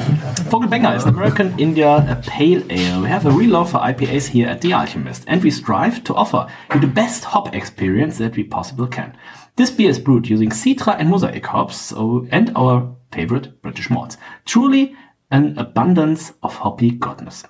Vogelbanger 0.50 0.96
is 0.96 1.06
an 1.06 1.16
American 1.16 1.54
India 1.58 2.00
Pale 2.26 2.64
Ale. 2.70 3.02
We 3.02 3.10
have 3.10 3.26
a 3.26 3.32
real 3.32 3.52
love 3.52 3.70
for 3.70 3.82
IPAs 3.82 4.28
here 4.28 4.48
at 4.48 4.62
The 4.62 4.74
Alchemist, 4.74 5.28
and 5.28 5.44
we 5.44 5.52
strive 5.52 6.04
to 6.04 6.16
offer 6.16 6.48
you 6.74 6.80
the 6.80 6.88
best 6.88 7.26
hop 7.34 7.54
experience 7.54 8.18
that 8.20 8.36
we 8.36 8.44
possibly 8.44 8.88
can. 8.88 9.18
This 9.56 9.72
beer 9.72 9.90
is 9.90 10.00
brewed 10.00 10.30
using 10.30 10.50
Citra 10.50 10.96
and 11.00 11.10
Mosaic 11.10 11.46
hops 11.46 11.78
so, 11.78 12.28
and 12.32 12.52
our 12.56 12.96
favorite 13.12 13.62
British 13.62 13.90
malts. 13.90 14.18
Truly 14.46 14.96
an 15.32 15.58
abundance 15.58 16.34
of 16.44 16.56
hoppy 16.56 16.92
goodness. 16.92 17.44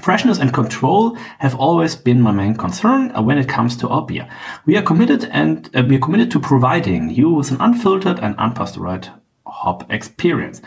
Freshness 0.00 0.38
and 0.38 0.54
control 0.54 1.16
have 1.40 1.56
always 1.56 1.96
been 1.96 2.20
my 2.20 2.30
main 2.30 2.54
concern 2.54 3.10
uh, 3.14 3.20
when 3.20 3.38
it 3.38 3.48
comes 3.48 3.76
to 3.76 3.88
our 3.88 4.06
beer. 4.06 4.28
We 4.64 4.76
are 4.76 4.82
committed 4.82 5.24
and 5.24 5.68
uh, 5.74 5.82
we 5.86 5.96
are 5.96 6.00
committed 6.00 6.30
to 6.30 6.40
providing 6.40 7.10
you 7.10 7.30
with 7.30 7.50
an 7.50 7.60
unfiltered 7.60 8.20
and 8.20 8.36
unpasteurized 8.36 9.10
hop 9.62 9.86
experience. 9.88 10.60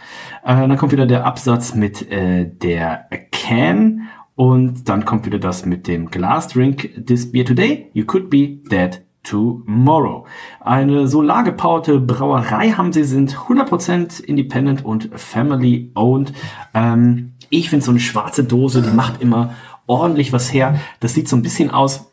Äh, 0.43 0.67
dann 0.67 0.77
kommt 0.77 0.91
wieder 0.91 1.05
der 1.05 1.25
Absatz 1.25 1.75
mit 1.75 2.11
äh, 2.11 2.45
der 2.45 3.07
Can 3.31 4.07
und 4.35 4.89
dann 4.89 5.05
kommt 5.05 5.25
wieder 5.25 5.39
das 5.39 5.65
mit 5.65 5.87
dem 5.87 6.09
Glass 6.09 6.47
Drink 6.47 7.05
this 7.05 7.31
beer 7.31 7.45
today. 7.45 7.89
You 7.93 8.05
could 8.05 8.29
be 8.29 8.59
dead 8.69 9.01
tomorrow. 9.23 10.25
Eine 10.59 11.07
solargepowerte 11.07 11.99
Brauerei 11.99 12.71
haben 12.71 12.91
sie, 12.91 13.03
sind 13.03 13.35
100% 13.35 14.23
independent 14.23 14.83
und 14.83 15.09
family 15.13 15.91
owned. 15.95 16.33
Ähm, 16.73 17.33
ich 17.49 17.69
finde 17.69 17.85
so 17.85 17.91
eine 17.91 17.99
schwarze 17.99 18.43
Dose, 18.43 18.81
die 18.81 18.91
macht 18.91 19.21
immer 19.21 19.53
ordentlich 19.87 20.33
was 20.33 20.53
her. 20.53 20.79
Das 20.99 21.13
sieht 21.13 21.27
so 21.27 21.35
ein 21.35 21.41
bisschen 21.41 21.71
aus, 21.71 22.11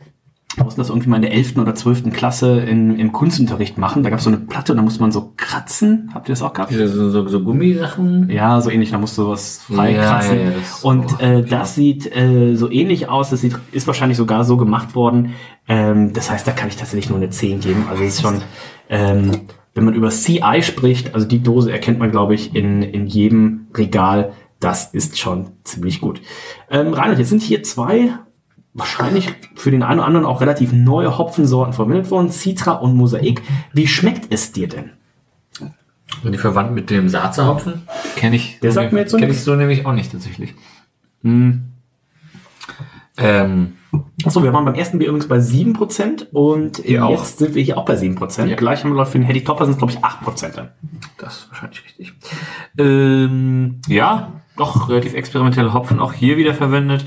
ich 0.61 0.65
musste 0.65 0.81
das 0.83 0.91
irgendwie 0.91 1.09
mal 1.09 1.17
in 1.17 1.23
der 1.23 1.33
11. 1.33 1.57
oder 1.57 1.75
12. 1.75 2.13
Klasse 2.13 2.61
in, 2.61 2.99
im 2.99 3.13
Kunstunterricht 3.13 3.79
machen. 3.79 4.03
Da 4.03 4.11
gab 4.11 4.19
es 4.19 4.25
so 4.25 4.31
eine 4.31 4.39
Platte 4.39 4.73
und 4.73 4.77
da 4.77 4.83
musste 4.83 5.01
man 5.01 5.11
so 5.11 5.33
kratzen. 5.37 6.11
Habt 6.13 6.29
ihr 6.29 6.33
das 6.35 6.43
auch 6.43 6.53
gehabt? 6.53 6.73
So, 6.73 7.11
so, 7.11 7.27
so 7.29 7.41
Gummisachen. 7.43 8.29
Ja, 8.31 8.61
so 8.61 8.71
ähnlich, 8.71 8.91
da 8.91 8.99
musst 8.99 9.17
du 9.17 9.29
was 9.29 9.63
frei 9.67 9.95
Ja, 9.95 10.03
kratzen. 10.19 10.37
ja, 10.39 10.45
ja, 10.45 10.51
das- 10.51 10.85
und 10.85 11.21
äh, 11.21 11.43
das 11.43 11.75
sieht 11.75 12.15
äh, 12.15 12.55
so 12.55 12.71
ähnlich 12.71 13.09
aus, 13.09 13.31
das 13.31 13.41
sieht, 13.41 13.59
ist 13.73 13.87
wahrscheinlich 13.87 14.19
sogar 14.19 14.45
so 14.45 14.57
gemacht 14.59 14.95
worden. 14.95 15.33
Ähm, 15.67 16.13
das 16.13 16.31
heißt, 16.31 16.47
da 16.47 16.53
kann 16.53 16.69
ich 16.69 16.77
tatsächlich 16.77 17.09
nur 17.09 17.19
eine 17.19 17.31
10 17.31 17.61
geben. 17.61 17.87
Also 17.89 18.03
es 18.03 18.15
ist 18.17 18.23
schon 18.23 18.43
ähm, 18.91 19.31
wenn 19.75 19.85
man 19.85 19.95
über 19.95 20.11
CI 20.11 20.63
spricht, 20.63 21.15
also 21.15 21.27
die 21.27 21.43
Dose 21.43 21.73
erkennt 21.73 21.99
man, 21.99 22.11
glaube 22.11 22.35
ich, 22.35 22.55
in, 22.55 22.83
in 22.83 23.07
jedem 23.07 23.69
Regal. 23.75 24.33
Das 24.59 24.93
ist 24.93 25.19
schon 25.19 25.53
ziemlich 25.65 26.01
gut. 26.03 26.21
Ähm, 26.71 26.93
Reinhard, 26.93 27.19
jetzt 27.19 27.31
sind 27.31 27.41
hier 27.41 27.63
zwei 27.63 28.11
wahrscheinlich 28.75 29.35
für 29.55 29.71
den 29.71 29.83
einen 29.83 30.01
oder 30.01 30.07
anderen 30.07 30.27
auch 30.27 30.41
relativ 30.41 30.73
neue 30.73 31.19
Hopfensorten 31.19 31.73
verwendet 31.73 32.11
worden, 32.11 32.31
Citra 32.31 32.73
und 32.73 32.95
Mosaik. 32.97 33.43
Wie 33.73 33.87
schmeckt 33.87 34.33
es 34.33 34.53
dir 34.53 34.69
denn? 34.69 34.91
Sind 36.23 36.33
die 36.33 36.39
verwandt 36.39 36.73
mit 36.73 36.91
dem 36.91 37.09
Saazerhopfen? 37.09 37.83
Kenne 38.17 38.37
ich. 38.37 38.61
Der 38.61 38.73
sagt 38.73 38.93
mir 38.93 39.01
jetzt 39.01 39.13
so 39.13 39.17
Kenne 39.17 39.33
ich 39.33 39.43
so 39.43 39.55
nämlich 39.55 39.87
auch 39.87 39.93
nicht 39.93 40.13
tatsächlich. 40.13 40.55
Hm. 41.23 41.63
Ähm, 43.17 43.75
Achso, 44.25 44.43
wir 44.43 44.53
waren 44.53 44.65
beim 44.65 44.75
ersten 44.75 44.99
Bier 44.99 45.09
übrigens 45.09 45.29
bei 45.29 45.39
7% 45.39 46.31
und 46.33 46.79
Hier 46.79 47.05
auch. 47.05 47.11
jetzt 47.11 47.39
sind 47.39 47.55
wir 47.55 47.63
hier 47.63 47.77
auch 47.77 47.85
bei 47.85 47.95
7%. 47.95 48.47
Ja. 48.47 48.57
Gleich 48.57 48.85
haben 48.85 48.95
wir 48.95 49.07
für 49.07 49.19
den 49.19 49.25
Heady 49.25 49.43
Topper 49.43 49.65
sind 49.65 49.73
es, 49.73 49.79
glaube 49.79 49.93
ich, 49.93 49.99
8%. 49.99 50.55
dann. 50.55 50.69
das 51.19 51.39
ist 51.39 51.51
wahrscheinlich 51.51 51.85
richtig. 51.85 52.13
Ähm, 52.79 53.81
ja, 53.89 54.33
doch 54.57 54.89
relativ 54.89 55.15
experimentelle 55.15 55.73
Hopfen 55.75 55.99
auch 55.99 56.13
hier 56.13 56.37
wieder 56.37 56.55
verwendet. 56.55 57.05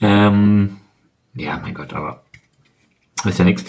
Ähm, 0.00 0.76
ja, 1.38 1.58
mein 1.62 1.74
Gott, 1.74 1.92
aber 1.92 2.22
ist 3.24 3.38
ja 3.38 3.44
nichts. 3.44 3.64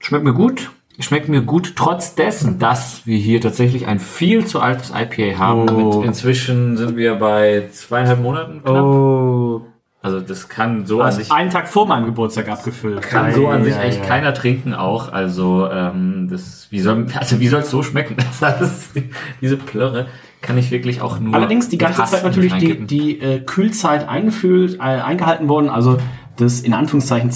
Schmeckt 0.00 0.24
mir 0.24 0.34
gut. 0.34 0.70
Schmeckt 0.98 1.28
mir 1.28 1.42
gut, 1.42 1.74
trotz 1.76 2.14
dessen, 2.14 2.58
dass 2.58 3.06
wir 3.06 3.18
hier 3.18 3.42
tatsächlich 3.42 3.86
ein 3.86 4.00
viel 4.00 4.46
zu 4.46 4.60
altes 4.60 4.90
IPA 4.90 5.38
haben. 5.38 5.68
Oh. 5.68 5.98
Mit, 5.98 6.06
inzwischen 6.06 6.78
sind 6.78 6.96
wir 6.96 7.16
bei 7.16 7.68
zweieinhalb 7.70 8.22
Monaten 8.22 8.62
knapp. 8.62 8.82
Oh. 8.82 9.62
Also 10.00 10.20
das 10.20 10.48
kann 10.48 10.86
so 10.86 11.00
an 11.00 11.06
Also 11.06 11.18
sich 11.18 11.32
einen 11.32 11.50
Tag 11.50 11.68
vor 11.68 11.86
meinem 11.86 12.06
Geburtstag 12.06 12.48
abgefüllt. 12.48 13.02
kann 13.02 13.32
so 13.34 13.48
an 13.48 13.64
sich 13.64 13.74
Ja, 13.74 13.80
eigentlich 13.80 13.98
ja, 13.98 14.04
keiner 14.04 14.32
trinken 14.32 14.72
auch. 14.72 15.12
Also 15.12 15.68
ähm, 15.70 16.28
das 16.30 16.68
wie 16.70 16.78
soll 16.80 17.06
also 17.14 17.40
wie 17.40 17.48
soll 17.48 17.60
es 17.60 17.70
so 17.70 17.82
schmecken? 17.82 18.16
Das 18.40 18.60
ist, 18.60 18.92
diese 19.40 19.56
Plörre 19.56 20.06
kann 20.40 20.56
ich 20.56 20.70
wirklich 20.70 21.02
auch 21.02 21.18
nur. 21.18 21.34
Allerdings 21.34 21.68
die 21.68 21.78
ganze 21.78 22.04
Zeit 22.04 22.22
natürlich 22.22 22.54
die, 22.54 22.86
die 22.86 23.20
äh, 23.20 23.40
Kühlzeit 23.40 24.08
eingefühlt, 24.08 24.76
äh, 24.76 24.82
eingehalten 24.82 25.48
worden. 25.48 25.68
Also 25.68 25.98
das 26.36 26.60
in 26.60 26.74
Anführungszeichen 26.74 27.30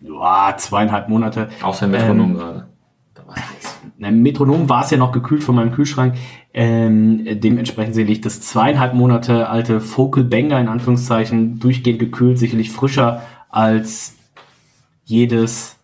ja, 0.00 0.54
zweieinhalb 0.56 1.08
Monate. 1.08 1.48
Außer 1.62 1.86
im 1.86 1.92
Metronom 1.92 2.30
ähm, 2.30 2.36
gerade. 2.36 2.68
Da 3.14 3.26
war 3.26 3.36
heiß. 3.36 3.80
Im 3.98 4.22
Metronom 4.22 4.68
war 4.68 4.84
es 4.84 4.90
ja 4.90 4.96
noch 4.96 5.12
gekühlt 5.12 5.42
von 5.42 5.56
meinem 5.56 5.72
Kühlschrank. 5.72 6.14
Ähm, 6.54 7.26
dementsprechend 7.40 7.94
sicherlich 7.94 8.20
das 8.20 8.40
zweieinhalb 8.40 8.94
Monate 8.94 9.48
alte 9.48 9.80
Focal 9.80 10.24
Banger 10.24 10.60
in 10.60 10.68
Anführungszeichen 10.68 11.58
durchgehend 11.58 11.98
gekühlt, 11.98 12.38
sicherlich 12.38 12.70
frischer 12.70 13.22
als 13.50 14.16
jedes 15.04 15.78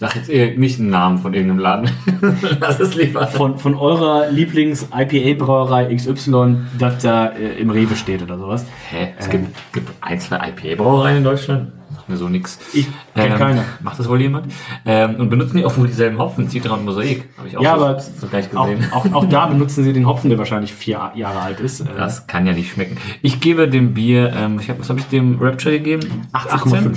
Sag 0.00 0.16
jetzt 0.16 0.30
eher 0.30 0.56
nicht 0.56 0.80
einen 0.80 0.88
Namen 0.88 1.18
von 1.18 1.34
irgendeinem 1.34 1.58
Laden. 1.58 1.90
Lass 2.60 2.80
es 2.80 2.94
lieber. 2.94 3.26
von, 3.26 3.58
von 3.58 3.74
eurer 3.74 4.30
Lieblings-IPA-Brauerei 4.30 5.94
XY, 5.94 6.56
das 6.78 7.02
da 7.02 7.26
äh, 7.26 7.60
im 7.60 7.68
Rewe 7.68 7.94
steht 7.94 8.22
oder 8.22 8.38
sowas. 8.38 8.64
Hä? 8.88 9.12
Es 9.18 9.28
gibt, 9.28 9.48
gibt 9.74 9.90
ein, 10.00 10.18
zwei 10.18 10.36
IPA-Brauereien 10.48 11.18
in 11.18 11.24
Deutschland. 11.24 11.72
Mir 12.10 12.16
so 12.16 12.28
nix. 12.28 12.58
Ich 12.72 12.86
kenn 13.14 13.32
Ähm, 13.32 13.38
keine. 13.38 13.64
Macht 13.82 13.98
das 13.98 14.08
wohl 14.08 14.20
jemand? 14.20 14.52
Ähm, 14.84 15.14
und 15.16 15.30
benutzen 15.30 15.56
die 15.56 15.64
auch 15.64 15.76
wohl 15.78 15.86
dieselben 15.86 16.18
Hopfen, 16.18 16.48
Citra 16.50 16.74
und 16.74 16.84
Mosaik. 16.84 17.28
Habe 17.38 17.48
ich 17.48 17.56
auch 17.56 17.62
Ja, 17.62 17.78
so, 17.78 17.84
aber 17.86 18.00
so 18.00 18.26
gleich 18.26 18.54
Auch, 18.56 18.66
gesehen. 18.66 18.92
auch, 18.92 19.12
auch 19.12 19.24
da 19.26 19.46
benutzen 19.52 19.84
sie 19.84 19.92
den 19.92 20.06
Hopfen, 20.06 20.28
der 20.28 20.38
wahrscheinlich 20.38 20.72
vier 20.74 21.12
Jahre 21.14 21.40
alt 21.40 21.60
ist. 21.60 21.80
Äh, 21.80 21.84
Das 21.96 22.26
kann 22.26 22.46
ja 22.46 22.52
nicht 22.52 22.72
schmecken. 22.72 22.96
Ich 23.22 23.40
gebe 23.40 23.68
dem 23.68 23.94
Bier, 23.94 24.32
ähm, 24.36 24.58
ich 24.60 24.68
hab, 24.68 24.78
was 24.80 24.90
habe 24.90 24.98
ich 25.00 25.06
dem 25.06 25.38
Rapture 25.40 25.78
gegeben? 25.78 26.26
18,5. 26.32 26.96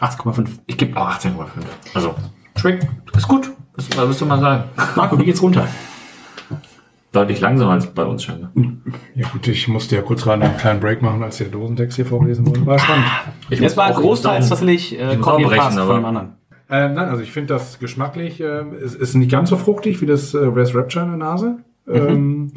18,5. 0.00 0.46
Ich 0.66 0.76
gebe 0.78 0.98
auch 1.00 1.08
18,5. 1.10 1.34
Also, 1.94 2.14
schmeckt, 2.56 2.86
ist 3.14 3.28
gut. 3.28 3.50
Was, 3.76 3.86
was 3.96 4.06
willst 4.08 4.20
du 4.22 4.26
mal 4.26 4.40
sagen? 4.40 4.64
Marco, 4.96 5.18
wie 5.18 5.24
geht's 5.24 5.42
runter? 5.42 5.66
Deutlich 7.12 7.40
langsamer 7.40 7.72
als 7.72 7.86
bei 7.88 8.04
uns 8.04 8.22
scheinbar. 8.22 8.52
Ja 9.16 9.28
gut, 9.28 9.48
ich 9.48 9.66
musste 9.66 9.96
ja 9.96 10.02
kurz 10.02 10.22
gerade 10.22 10.42
einen 10.44 10.56
kleinen 10.56 10.78
Break 10.78 11.02
machen, 11.02 11.22
als 11.24 11.38
der 11.38 11.48
Dosentext 11.48 11.96
hier 11.96 12.06
vorgelesen 12.06 12.46
wurde. 12.46 12.64
War 12.66 12.78
spannend. 12.78 13.06
Ich 13.48 13.60
Es 13.60 13.76
war 13.76 13.92
großteils 13.92 14.44
ich 14.44 14.48
tatsächlich 14.50 14.98
äh, 14.98 15.02
aber- 15.20 15.22
von 15.86 15.96
dem 15.96 16.04
anderen. 16.04 16.32
Ähm, 16.72 16.94
nein, 16.94 17.08
also 17.08 17.20
ich 17.20 17.32
finde 17.32 17.54
das 17.54 17.80
geschmacklich, 17.80 18.40
ähm, 18.40 18.74
es 18.80 18.94
ist 18.94 19.14
nicht 19.16 19.28
ganz 19.32 19.50
so 19.50 19.56
fruchtig 19.56 20.00
wie 20.00 20.06
das 20.06 20.34
äh, 20.34 20.38
Res 20.38 20.72
Rapture 20.72 21.04
in 21.04 21.10
der 21.10 21.18
Nase. 21.18 21.56
Ähm, 21.88 22.52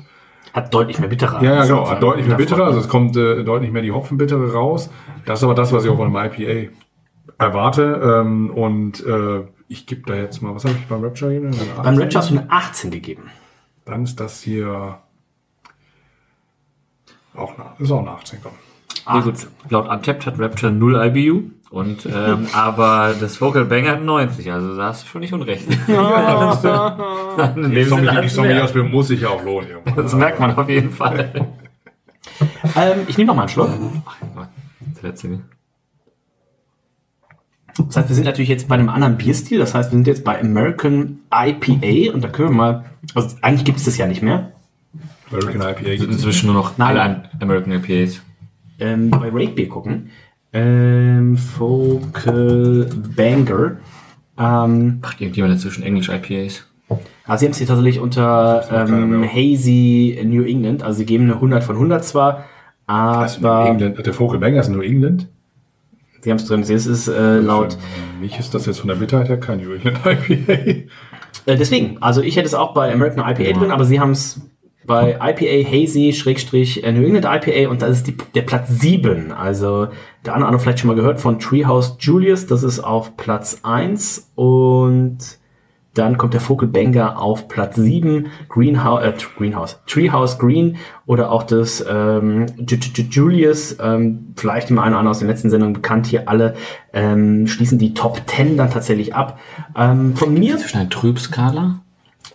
Hat 0.54 0.72
deutlich 0.72 1.00
mehr 1.00 1.10
bitterer. 1.10 1.42
ja, 1.42 1.56
ja, 1.56 1.66
genau, 1.66 1.90
hat 1.90 2.04
deutlich 2.04 2.28
mehr 2.28 2.38
bitterer, 2.38 2.66
also 2.66 2.80
es 2.80 2.88
kommt 2.88 3.18
äh, 3.18 3.44
deutlich 3.44 3.72
mehr 3.72 3.82
die 3.82 3.92
Hopfenbittere 3.92 4.54
raus. 4.54 4.92
Das 5.26 5.40
ist 5.40 5.44
aber 5.44 5.56
das, 5.56 5.74
was 5.74 5.84
ich 5.84 5.90
auch 5.90 5.98
von 5.98 6.16
einem 6.16 6.32
IPA 6.32 6.70
erwarte. 7.40 8.22
Ähm, 8.22 8.52
und 8.52 9.04
äh, 9.04 9.46
ich 9.68 9.88
gebe 9.88 10.04
da 10.06 10.14
jetzt 10.14 10.44
mal, 10.44 10.54
was 10.54 10.64
habe 10.66 10.76
ich 10.80 10.86
beim 10.86 11.04
Rapture 11.04 11.34
gegeben? 11.34 11.56
Beim 11.78 11.80
18? 11.88 11.98
Red 11.98 12.16
hast 12.16 12.30
du 12.30 12.38
eine 12.38 12.52
18 12.52 12.92
gegeben. 12.92 13.24
Dann 13.86 14.04
ist 14.04 14.20
das 14.20 14.42
hier 14.42 15.00
auch 17.36 17.58
eine, 17.58 17.72
ist 17.80 17.92
auch 17.92 18.00
eine 18.00 18.12
18, 18.12 18.40
komm. 18.42 18.52
Ja, 19.06 19.20
gut. 19.22 19.48
Laut 19.70 19.90
Untapped 19.90 20.26
hat 20.26 20.40
Rapture 20.40 20.72
0 20.72 21.12
IBU. 21.16 21.44
Und, 21.70 22.06
ähm, 22.06 22.48
aber 22.54 23.16
das 23.20 23.42
Vocal 23.42 23.66
Banger 23.66 23.92
hat 23.94 24.04
90, 24.04 24.52
also 24.52 24.78
da 24.78 24.90
hast 24.90 25.04
du 25.04 25.08
schon 25.08 25.22
nicht 25.22 25.34
unrecht. 25.34 25.68
In 27.56 27.64
dem 27.64 27.72
Die. 27.72 27.84
Sommelier 28.30 28.84
muss 28.84 29.08
sich 29.08 29.22
ja 29.22 29.30
auch 29.30 29.44
lohnen. 29.44 29.70
irgendwann. 29.70 29.96
Das 29.96 30.14
merkt 30.14 30.40
man 30.40 30.56
auf 30.56 30.70
jeden 30.70 30.92
Fall. 30.92 31.48
Ähm, 32.76 33.00
ich 33.08 33.18
nehme 33.18 33.28
noch 33.28 33.36
mal 33.36 33.44
einen 33.44 33.50
Schluck. 33.50 33.70
Das 34.94 35.02
letzte. 35.02 35.40
Das 37.78 37.98
heißt, 37.98 38.10
wir 38.10 38.16
sind 38.16 38.26
natürlich 38.26 38.50
jetzt 38.50 38.68
bei 38.68 38.76
einem 38.76 38.90
anderen 38.90 39.18
Bierstil. 39.18 39.60
Das 39.60 39.74
heißt, 39.74 39.92
wir 39.92 39.98
sind 39.98 40.08
jetzt 40.08 40.24
bei 40.24 40.40
American 40.40 41.20
IPA. 41.34 42.14
Und 42.14 42.24
da 42.24 42.28
können 42.30 42.50
wir 42.50 42.56
mal. 42.56 42.86
Also 43.16 43.36
eigentlich 43.42 43.66
gibt 43.66 43.80
es 43.80 43.86
das 43.86 43.98
ja 43.98 44.08
nicht 44.08 44.22
mehr. 44.22 44.52
American 45.32 45.62
IPA 45.62 45.74
sind 45.74 45.86
gibt 45.86 46.12
es. 46.12 46.18
inzwischen 46.18 46.48
nur 46.48 46.56
noch 46.56 46.78
Nein. 46.78 46.98
alle 46.98 47.24
American 47.42 47.74
IPAs. 47.74 48.22
Ähm, 48.80 49.10
bei 49.10 49.30
Rate 49.32 49.54
Beer 49.54 49.68
gucken. 49.68 50.10
Ähm, 50.52 51.38
Focal 51.38 52.90
Banger. 53.16 53.78
Ähm, 54.38 55.00
Macht 55.02 55.22
irgendjemand 55.22 55.54
inzwischen 55.54 55.84
Englisch 55.84 56.10
IPAs? 56.10 56.66
Also 57.26 57.40
sie 57.40 57.46
haben 57.46 57.52
es 57.52 57.58
hier 57.58 57.68
tatsächlich 57.68 58.00
unter 58.00 58.88
ähm. 58.88 59.24
Hazy 59.24 60.20
New 60.26 60.44
England. 60.44 60.84
Also 60.84 61.00
sie 61.00 61.06
geben 61.06 61.26
eine 61.26 61.36
100 61.36 61.64
von 61.64 61.76
100 61.76 62.04
zwar, 62.04 62.46
Das 62.88 63.36
ist 63.36 63.42
New 63.42 63.48
aber 63.48 63.70
England, 63.70 64.06
der 64.06 64.14
Vogel 64.14 64.40
Banger 64.40 64.60
ist 64.60 64.70
New 64.70 64.82
England. 64.82 65.28
Sie 66.24 66.32
haben 66.32 66.38
es 66.38 66.46
drin. 66.46 66.62
Es 66.62 66.70
ist 66.70 67.08
äh, 67.08 67.38
laut. 67.38 67.78
Mich 68.20 68.40
ist 68.40 68.54
das 68.54 68.66
jetzt 68.66 68.80
von 68.80 68.88
der 68.88 68.96
Bitterheit 68.96 69.30
her 69.30 69.40
kein 69.40 69.62
New 69.62 69.74
England 69.74 70.00
IPA. 70.06 70.54
Äh, 70.54 70.88
deswegen, 71.46 71.98
also 72.02 72.22
ich 72.22 72.38
hätte 72.38 72.48
es 72.48 72.54
auch 72.54 72.74
bei 72.74 72.92
American 72.92 73.20
IPA 73.20 73.60
drin, 73.60 73.72
aber 73.72 73.84
sie 73.84 74.00
haben 74.00 74.12
es 74.12 74.42
bei 74.86 75.14
IPA 75.22 75.70
Hazy 75.70 76.14
Schrägstrich 76.14 76.84
äh, 76.84 76.92
New 76.92 77.06
England 77.06 77.26
IPA 77.26 77.70
und 77.70 77.82
das 77.82 77.98
ist 77.98 78.08
die, 78.08 78.18
der 78.36 78.42
Platz 78.44 78.70
7. 78.70 79.32
Also 79.32 79.90
der 80.26 80.36
andere 80.36 80.54
hat 80.54 80.62
vielleicht 80.62 80.80
schon 80.80 80.88
mal 80.90 80.96
gehört 80.96 81.20
von 81.20 81.40
Treehouse 81.40 81.98
Julius. 82.00 82.48
Das 82.48 82.64
ist 82.64 82.80
auf 82.80 83.18
Platz 83.18 83.60
1 83.64 84.32
und 84.36 85.18
dann 85.96 86.18
kommt 86.18 86.34
der 86.34 86.42
Focal 86.42 86.68
Banger 86.68 87.22
auf 87.22 87.48
Platz 87.48 87.76
7, 87.76 88.28
Greenhouse, 88.50 89.04
äh, 89.04 89.14
Greenhouse, 89.38 89.80
Treehouse 89.86 90.40
Green 90.40 90.78
oder 91.06 91.32
auch 91.32 91.44
das 91.44 91.82
ähm, 91.88 92.48
Ju- 92.58 92.78
Ju- 92.78 92.94
Ju- 92.96 93.10
Julius, 93.12 93.78
ähm, 93.80 94.34
vielleicht 94.36 94.70
dem 94.70 94.80
einen 94.80 94.90
oder 94.94 95.00
anderen 95.00 95.08
aus 95.12 95.20
den 95.20 95.28
letzten 95.28 95.50
Sendungen 95.50 95.74
bekannt 95.74 96.08
hier 96.08 96.28
alle, 96.28 96.56
ähm, 96.94 97.46
schließen 97.48 97.78
die 97.78 97.94
Top 97.94 98.22
10 98.26 98.58
dann 98.58 98.72
tatsächlich 98.72 99.14
ab. 99.16 99.40
Ähm, 99.76 100.16
von 100.16 100.34
mir 100.34 100.58
Zwischen 100.58 100.78
einer 100.80 100.90
Trübskala? 100.90 101.80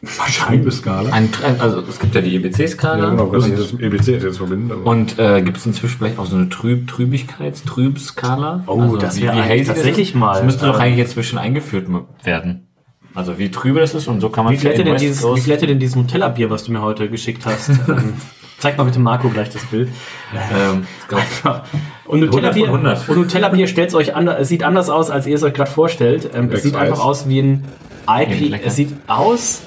Wahrscheinlich. 0.00 0.74
Skala. 0.74 1.10
Ein, 1.12 1.30
Tr- 1.32 1.58
also 1.58 1.80
es 1.80 1.98
gibt 1.98 2.14
ja 2.14 2.20
die 2.20 2.36
EBC-Skala. 2.36 2.98
Ja, 3.02 3.10
genau, 3.10 3.26
kann 3.26 3.40
das 3.56 3.72
EBC 3.72 4.22
jetzt 4.22 4.38
verbinden. 4.38 4.70
aber- 4.70 4.86
Und 4.88 5.18
äh, 5.18 5.42
gibt 5.42 5.56
es 5.56 5.66
inzwischen 5.66 5.98
vielleicht 5.98 6.20
auch 6.20 6.26
so 6.26 6.36
eine 6.36 6.48
Trüb 6.48 6.86
Trübigkeits 6.86 7.64
Trübskala? 7.64 8.62
Oh, 8.68 8.80
also 8.80 8.96
das 8.98 9.20
wäre 9.20 9.36
das 9.36 9.66
tatsächlich 9.66 10.10
ist? 10.10 10.14
mal, 10.14 10.34
Das 10.34 10.44
müsste 10.44 10.66
doch 10.66 10.76
ähm, 10.76 10.80
eigentlich 10.82 11.00
inzwischen 11.00 11.38
eingeführt 11.38 11.88
werden. 12.22 12.67
Also 13.18 13.36
wie 13.36 13.50
trübe 13.50 13.80
das 13.80 13.94
ist 13.94 14.06
und 14.06 14.20
so 14.20 14.28
kann 14.28 14.44
man 14.44 14.54
Wie 14.54 14.64
in 14.64 14.84
denn 14.84 14.96
dieses, 14.96 15.24
wie 15.24 15.40
viel 15.40 15.52
hätte 15.52 15.66
denn 15.66 15.80
dieses 15.80 15.96
Nutella-Bier, 15.96 16.50
was 16.50 16.62
du 16.62 16.70
mir 16.70 16.80
heute 16.80 17.10
geschickt 17.10 17.44
hast? 17.46 17.68
ähm, 17.88 18.14
zeig 18.58 18.78
mal 18.78 18.84
bitte 18.84 19.00
Marco 19.00 19.28
gleich 19.28 19.50
das 19.50 19.64
Bild. 19.64 19.88
ähm, 20.32 20.86
Und 21.10 21.18
100 21.18 21.64
von 22.06 22.20
Nutella-Bier 22.20 22.66
100. 22.66 23.08
und 23.08 23.16
Nutella-Bier 23.16 23.66
stellt 23.66 23.92
euch 23.92 24.14
anders, 24.14 24.36
es 24.38 24.48
sieht 24.48 24.62
anders 24.62 24.88
aus, 24.88 25.10
als 25.10 25.26
ihr 25.26 25.34
es 25.34 25.42
euch 25.42 25.52
gerade 25.52 25.68
vorstellt. 25.68 26.30
Ähm, 26.32 26.48
es 26.52 26.62
sieht 26.62 26.76
einfach 26.76 27.04
aus 27.04 27.28
wie 27.28 27.42
ein 27.42 27.64
IP. 28.08 28.50
lecker. 28.50 28.64
Es 28.64 28.76
sieht 28.76 28.94
aus, 29.08 29.62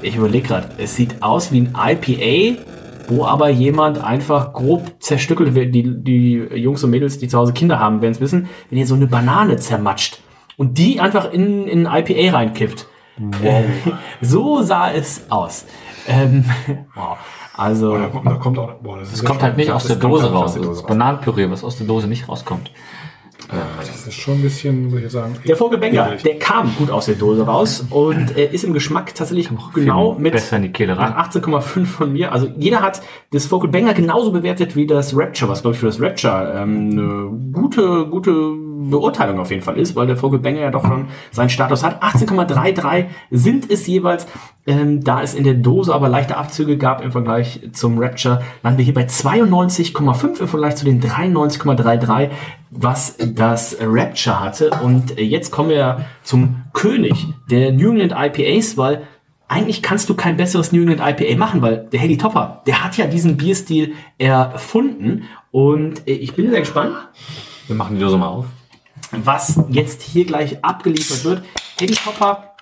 ich 0.00 0.16
überlege 0.16 0.48
gerade, 0.48 0.68
es 0.78 0.96
sieht 0.96 1.22
aus 1.22 1.52
wie 1.52 1.60
ein 1.60 1.74
IPA, 1.76 2.62
wo 3.08 3.26
aber 3.26 3.50
jemand 3.50 4.02
einfach 4.02 4.54
grob 4.54 4.94
zerstückelt 5.00 5.54
wird. 5.54 5.74
Die, 5.74 6.02
die 6.02 6.36
Jungs 6.54 6.82
und 6.82 6.88
Mädels, 6.88 7.18
die 7.18 7.28
zu 7.28 7.36
Hause 7.36 7.52
Kinder 7.52 7.80
haben, 7.80 8.00
werden 8.00 8.12
es 8.12 8.20
wissen, 8.22 8.48
wenn 8.70 8.78
ihr 8.78 8.86
so 8.86 8.94
eine 8.94 9.08
Banane 9.08 9.58
zermatscht 9.58 10.20
und 10.56 10.78
die 10.78 11.00
einfach 11.00 11.32
in, 11.32 11.66
in 11.66 11.86
IPA 11.86 12.36
reinkippt. 12.36 12.86
Wow. 13.18 13.64
so 14.20 14.62
sah 14.62 14.90
es 14.92 15.30
aus. 15.30 15.66
Ähm, 16.08 16.44
wow. 16.94 17.18
Also. 17.54 17.94
Oh, 17.94 17.98
da, 17.98 18.06
kommt, 18.08 18.26
da 18.26 18.34
kommt 18.34 18.58
auch. 18.58 18.72
Boah, 18.74 18.98
das 18.98 19.12
es 19.12 19.24
kommt 19.24 19.42
halt 19.42 19.56
nicht 19.56 19.70
aus 19.70 19.86
der 19.86 19.96
Dose 19.96 20.30
raus. 20.30 20.54
Der 20.54 20.62
Das 20.62 20.82
Bananenpüree, 20.82 21.50
was 21.50 21.64
aus 21.64 21.76
der 21.76 21.86
Dose 21.86 22.06
nicht 22.06 22.28
rauskommt. 22.28 22.70
Das 23.48 24.06
ist 24.06 24.14
schon 24.14 24.34
ein 24.34 24.42
bisschen, 24.42 24.90
muss 24.90 25.00
ich 25.00 25.10
sagen. 25.10 25.36
Der 25.46 25.56
Vogelbänger, 25.56 26.16
der 26.24 26.38
kam 26.38 26.74
gut 26.76 26.90
aus 26.90 27.06
der 27.06 27.14
Dose 27.14 27.46
raus 27.46 27.84
und 27.90 28.36
äh, 28.36 28.52
ist 28.52 28.64
im 28.64 28.72
Geschmack 28.72 29.14
tatsächlich 29.14 29.48
genau 29.72 30.14
mit 30.18 30.32
besser 30.32 30.56
in 30.56 30.64
die 30.64 30.72
Kehle 30.72 30.98
rein. 30.98 31.10
nach 31.10 31.30
18,5 31.30 31.84
von 31.84 32.12
mir. 32.12 32.32
Also 32.32 32.48
jeder 32.56 32.82
hat 32.82 33.02
das 33.30 33.46
Vogelbänger 33.46 33.94
genauso 33.94 34.32
bewertet 34.32 34.74
wie 34.74 34.86
das 34.86 35.16
Rapture, 35.16 35.50
was 35.50 35.62
glaube 35.62 35.74
ich 35.74 35.80
für 35.80 35.86
das 35.86 36.00
Rapture 36.00 36.54
ähm, 36.56 36.90
eine 36.90 37.52
gute, 37.52 38.06
gute 38.06 38.32
Beurteilung 38.90 39.38
auf 39.38 39.50
jeden 39.50 39.62
Fall 39.62 39.78
ist, 39.78 39.96
weil 39.96 40.06
der 40.06 40.16
Vogelbänger 40.16 40.60
ja 40.60 40.70
doch 40.70 40.84
schon 40.84 41.06
seinen 41.30 41.50
Status 41.50 41.82
hat. 41.82 42.02
18,33 42.02 43.06
sind 43.30 43.70
es 43.70 43.86
jeweils. 43.86 44.26
Ähm, 44.66 45.04
da 45.04 45.22
es 45.22 45.34
in 45.34 45.44
der 45.44 45.54
Dose 45.54 45.94
aber 45.94 46.08
leichte 46.08 46.36
Abzüge 46.36 46.76
gab 46.76 47.02
im 47.02 47.12
Vergleich 47.12 47.60
zum 47.72 47.98
Rapture, 47.98 48.42
landen 48.64 48.78
wir 48.78 48.84
hier 48.84 48.94
bei 48.94 49.06
92,5 49.06 50.40
im 50.40 50.48
Vergleich 50.48 50.74
zu 50.74 50.84
den 50.84 51.00
93,33, 51.00 52.30
was 52.70 53.16
das 53.16 53.76
Rapture 53.80 54.40
hatte. 54.40 54.70
Und 54.82 55.18
jetzt 55.18 55.52
kommen 55.52 55.70
wir 55.70 56.06
zum 56.24 56.62
König 56.72 57.26
der 57.48 57.72
New 57.72 57.92
England 57.92 58.12
IPAs, 58.12 58.76
weil 58.76 59.02
eigentlich 59.48 59.82
kannst 59.82 60.08
du 60.08 60.14
kein 60.14 60.36
besseres 60.36 60.72
New 60.72 60.82
England 60.82 61.00
IPA 61.00 61.38
machen, 61.38 61.62
weil 61.62 61.88
der 61.92 62.00
Hedy 62.00 62.18
Topper, 62.18 62.62
der 62.66 62.82
hat 62.82 62.96
ja 62.96 63.06
diesen 63.06 63.36
Bierstil 63.36 63.94
erfunden. 64.18 65.24
Und 65.52 66.06
äh, 66.08 66.12
ich 66.12 66.34
bin 66.34 66.50
sehr 66.50 66.60
gespannt, 66.60 66.94
Wir 67.66 67.76
machen 67.76 67.96
die 67.96 68.02
Dose 68.02 68.16
mal 68.16 68.28
auf. 68.28 68.46
Was 69.24 69.60
jetzt 69.68 70.02
hier 70.02 70.24
gleich 70.24 70.64
abgeliefert 70.64 71.24
wird. 71.24 71.42
Hedy 71.78 71.94
Topper, 71.94 72.56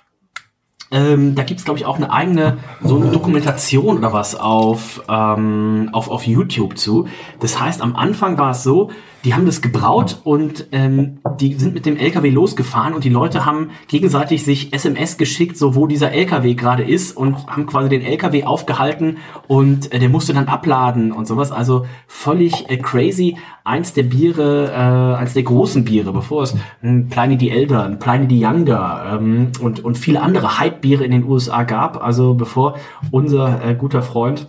ähm, 0.91 1.35
da 1.35 1.43
gibt's 1.43 1.65
glaube 1.65 1.79
ich, 1.79 1.85
auch 1.85 1.97
eine 1.97 2.11
eigene 2.11 2.57
so 2.83 2.95
eine 2.97 3.09
Dokumentation 3.09 3.97
oder 3.97 4.13
was 4.13 4.35
auf, 4.35 5.03
ähm, 5.09 5.89
auf, 5.91 6.09
auf 6.09 6.25
YouTube 6.25 6.77
zu. 6.77 7.07
Das 7.39 7.59
heißt, 7.59 7.81
am 7.81 7.95
Anfang 7.95 8.37
war 8.37 8.51
es 8.51 8.63
so, 8.63 8.91
die 9.25 9.33
haben 9.33 9.47
das 9.47 9.61
gebraut 9.61 10.21
und 10.23 10.67
ähm, 10.71 11.17
die 11.39 11.55
sind 11.55 11.73
mit 11.73 11.87
dem 11.87 11.97
LKW 11.97 12.29
losgefahren 12.29 12.93
und 12.93 13.03
die 13.03 13.09
Leute 13.09 13.43
haben 13.43 13.71
gegenseitig 13.87 14.43
sich 14.43 14.71
SMS 14.71 15.17
geschickt, 15.17 15.57
so 15.57 15.73
wo 15.73 15.87
dieser 15.87 16.11
LKW 16.11 16.53
gerade 16.53 16.83
ist 16.83 17.17
und 17.17 17.47
haben 17.47 17.65
quasi 17.65 17.89
den 17.89 18.03
LKW 18.03 18.43
aufgehalten 18.43 19.17
und 19.47 19.91
äh, 19.91 19.97
der 19.97 20.09
musste 20.09 20.33
dann 20.33 20.47
abladen 20.47 21.11
und 21.11 21.27
sowas. 21.27 21.51
Also 21.51 21.87
völlig 22.07 22.69
äh, 22.69 22.77
crazy. 22.77 23.37
Eins 23.63 23.93
der 23.93 24.03
Biere, 24.03 24.71
äh, 24.71 25.19
eins 25.19 25.33
der 25.33 25.41
großen 25.41 25.83
Biere, 25.85 26.13
bevor 26.13 26.43
es 26.43 26.55
ein 26.83 27.07
Pliny 27.09 27.37
the 27.39 27.49
Elder, 27.49 27.83
ein 27.83 27.97
Pliny 27.97 28.27
the 28.29 28.39
Younger 28.39 29.17
ähm, 29.19 29.51
und, 29.59 29.83
und 29.83 29.97
viele 29.97 30.21
andere 30.21 30.59
Hype-Biere 30.59 31.03
in 31.03 31.09
den 31.09 31.23
USA 31.23 31.63
gab. 31.63 32.03
Also 32.03 32.35
bevor 32.35 32.77
unser 33.09 33.65
äh, 33.65 33.73
guter 33.73 34.03
Freund 34.03 34.47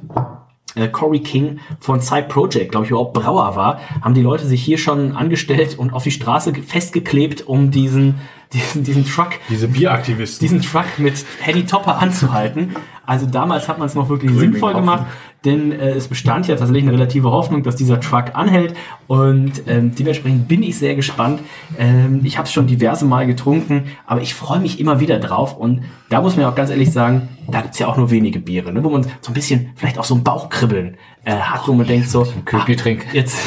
äh, 0.77 0.89
Corey 0.89 1.21
King 1.21 1.59
von 1.81 2.01
Side 2.01 2.27
Project, 2.29 2.71
glaube 2.71 2.85
ich, 2.87 2.91
überhaupt 2.91 3.15
Brauer 3.15 3.57
war, 3.57 3.81
haben 4.03 4.15
die 4.15 4.23
Leute 4.23 4.47
sich 4.47 4.63
hier 4.63 4.79
schon 4.79 5.13
angestellt 5.17 5.79
und 5.79 5.93
auf 5.93 6.05
die 6.05 6.11
Straße 6.13 6.53
ge- 6.53 6.63
festgeklebt, 6.63 7.47
um 7.47 7.71
diesen, 7.71 8.15
diesen, 8.53 8.85
diesen 8.85 9.05
Truck, 9.05 9.31
Diese 9.49 9.69
Bieraktivisten. 9.69 10.41
diesen 10.41 10.63
Truck 10.63 10.99
mit 10.99 11.25
Hedy 11.41 11.67
Topper 11.67 11.99
anzuhalten. 11.99 12.77
Also 13.05 13.27
damals 13.27 13.69
hat 13.69 13.79
man 13.79 13.87
es 13.87 13.95
noch 13.95 14.09
wirklich 14.09 14.33
sinnvoll 14.33 14.75
gemacht, 14.75 15.07
denn 15.45 15.71
äh, 15.71 15.91
es 15.91 16.09
bestand 16.09 16.49
ja 16.49 16.57
tatsächlich 16.57 16.83
eine 16.83 16.93
relative 16.93 17.31
Hoffnung, 17.31 17.63
dass 17.63 17.77
dieser 17.77 18.01
Truck 18.01 18.35
anhält 18.35 18.75
und 19.07 19.63
ähm, 19.69 19.95
dementsprechend 19.95 20.49
bin 20.49 20.65
ich 20.65 20.77
sehr 20.77 20.97
gespannt. 20.97 21.41
Ähm, 21.79 22.23
ich 22.25 22.37
habe 22.37 22.47
es 22.47 22.53
schon 22.53 22.67
diverse 22.67 23.05
Mal 23.05 23.29
getrunken, 23.29 23.85
aber 24.07 24.23
ich 24.23 24.35
freue 24.35 24.59
mich 24.59 24.81
immer 24.81 24.99
wieder 24.99 25.21
drauf 25.21 25.57
und 25.57 25.85
da 26.09 26.21
muss 26.21 26.35
man 26.35 26.43
ja 26.43 26.51
auch 26.51 26.57
ganz 26.57 26.71
ehrlich 26.71 26.91
sagen, 26.91 27.29
da 27.49 27.61
gibt's 27.61 27.79
ja 27.79 27.87
auch 27.87 27.97
nur 27.97 28.11
wenige 28.11 28.41
Biere, 28.41 28.73
ne, 28.73 28.83
wo 28.83 28.91
man 28.91 29.05
so 29.21 29.31
ein 29.31 29.35
bisschen 29.35 29.71
vielleicht 29.77 29.99
auch 29.99 30.05
so 30.05 30.17
ein 30.17 30.25
Bauchkribbeln 30.25 30.97
äh, 31.25 31.33
hat, 31.33 31.69
wo 31.69 31.75
man 31.75 31.87
denkt 31.87 32.11
so, 32.11 32.27
trink. 32.45 33.07
jetzt, 33.13 33.39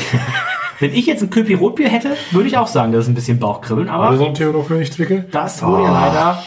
wenn 0.80 0.94
ich 0.94 1.06
jetzt 1.06 1.22
ein 1.22 1.30
Köpi 1.30 1.54
Rotbier 1.56 1.90
hätte, 1.90 2.16
würde 2.32 2.48
ich 2.48 2.58
auch 2.58 2.68
sagen, 2.68 2.92
das 2.92 3.06
ist 3.06 3.10
ein 3.10 3.16
bisschen 3.16 3.40
Bauchkribbeln, 3.40 3.90
aber 3.90 4.06
Also 4.10 4.24
so 4.24 4.28
ein 4.30 4.34
Theodor 4.34 4.66
König 4.66 4.92
Zwickel? 4.92 5.28
das 5.32 5.62
wurde 5.64 5.84
ja 5.84 5.92
leider 5.92 6.44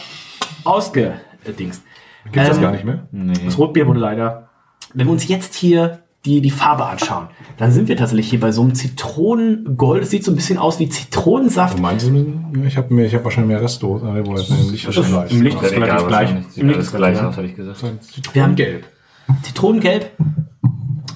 ausgedingst. 0.63 1.83
Gibt's 2.31 2.49
das 2.49 2.57
Ähm, 2.57 2.63
gar 2.63 2.71
nicht 2.71 2.85
mehr? 2.85 3.07
Das 3.45 3.57
Rotbier 3.57 3.87
wurde 3.87 3.99
leider. 3.99 4.49
Wenn 4.93 5.07
wir 5.07 5.11
uns 5.11 5.27
jetzt 5.27 5.55
hier 5.55 5.99
die, 6.25 6.39
die 6.39 6.51
Farbe 6.51 6.85
anschauen, 6.85 7.27
dann 7.57 7.71
sind 7.71 7.89
wir 7.89 7.97
tatsächlich 7.97 8.29
hier 8.29 8.39
bei 8.39 8.51
so 8.51 8.61
einem 8.61 8.75
Zitronengold. 8.75 10.03
Es 10.03 10.09
sieht 10.09 10.23
so 10.23 10.31
ein 10.31 10.35
bisschen 10.35 10.57
aus 10.57 10.79
wie 10.79 10.87
Zitronensaft. 10.87 11.77
Du 11.77 11.81
meinst 11.81 12.07
du, 12.07 12.33
ich 12.65 12.77
habe 12.77 12.93
mir, 12.93 13.05
ich 13.05 13.13
habe 13.13 13.25
wahrscheinlich 13.25 13.49
mehr 13.53 13.61
Restdosen, 13.61 14.15
ist 14.35 14.49
denn 14.49 14.57
im 14.59 14.71
Licht 14.71 14.87
das 14.87 15.07
gleich? 15.09 15.31
Im 15.31 15.41
Licht 15.41 15.61
ist 15.61 15.71
relativ 15.73 16.07
gleich. 16.07 16.29
Im 16.55 16.67
Licht 16.69 16.79
ist 16.79 16.95
gleich 16.95 17.13
gleich, 17.15 17.25
aus, 17.25 17.37
hätte 17.37 17.47
ich 17.47 17.55
gesagt. 17.55 17.83
Wir 18.33 18.43
haben 18.43 18.55
Gelb. 18.55 18.85
Zitronengelb. 19.41 20.11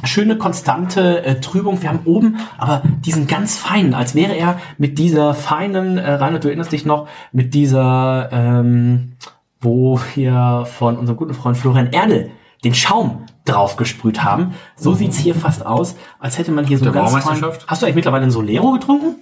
Schöne 0.08 0.38
konstante 0.38 1.24
äh, 1.24 1.40
Trübung. 1.40 1.82
Wir 1.82 1.90
haben 1.90 2.00
oben 2.06 2.38
aber 2.58 2.82
diesen 3.06 3.28
ganz 3.28 3.58
feinen, 3.58 3.94
als 3.94 4.16
wäre 4.16 4.34
er 4.36 4.60
mit 4.78 4.98
dieser 4.98 5.34
feinen, 5.36 5.98
äh, 5.98 6.14
Reinhard, 6.14 6.44
du 6.44 6.48
erinnerst 6.48 6.72
dich 6.72 6.86
noch, 6.86 7.08
mit 7.32 7.54
dieser, 7.54 8.30
ähm, 8.32 9.14
wo 9.62 10.00
wir 10.16 10.66
von 10.66 10.98
unserem 10.98 11.18
guten 11.18 11.34
Freund 11.34 11.58
Florian 11.58 11.92
Erdel 11.92 12.32
den 12.64 12.74
Schaum 12.74 13.26
draufgesprüht 13.46 14.24
haben. 14.24 14.54
So 14.76 14.94
sieht's 14.94 15.18
hier 15.18 15.36
fast 15.36 15.66
aus, 15.66 15.96
als 16.20 16.38
hätte 16.40 16.52
man 16.52 16.66
hier 16.66 16.78
so 16.80 16.86
Der 16.86 16.94
ganz. 16.94 17.12
Baumeisterschaft? 17.12 17.66
Hast 17.68 17.82
du 17.82 17.86
eigentlich 17.86 17.96
mittlerweile 17.96 18.24
einen 18.24 18.32
Solero 18.32 18.72
getrunken? 18.72 19.16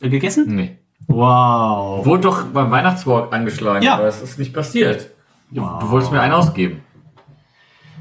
Äh, 0.00 0.08
gegessen? 0.10 0.44
Nee. 0.54 0.78
Wow. 1.08 2.04
Wurde 2.04 2.22
doch 2.22 2.44
beim 2.44 2.70
Weihnachtswalk 2.70 3.32
angeschlagen, 3.32 3.82
Ja. 3.82 3.94
aber 3.94 4.04
es 4.08 4.20
ist 4.22 4.38
nicht 4.38 4.52
passiert. 4.52 5.10
Du, 5.50 5.60
du 5.62 5.90
wolltest 5.90 6.12
mir 6.12 6.20
einen 6.20 6.34
ausgeben. 6.34 6.82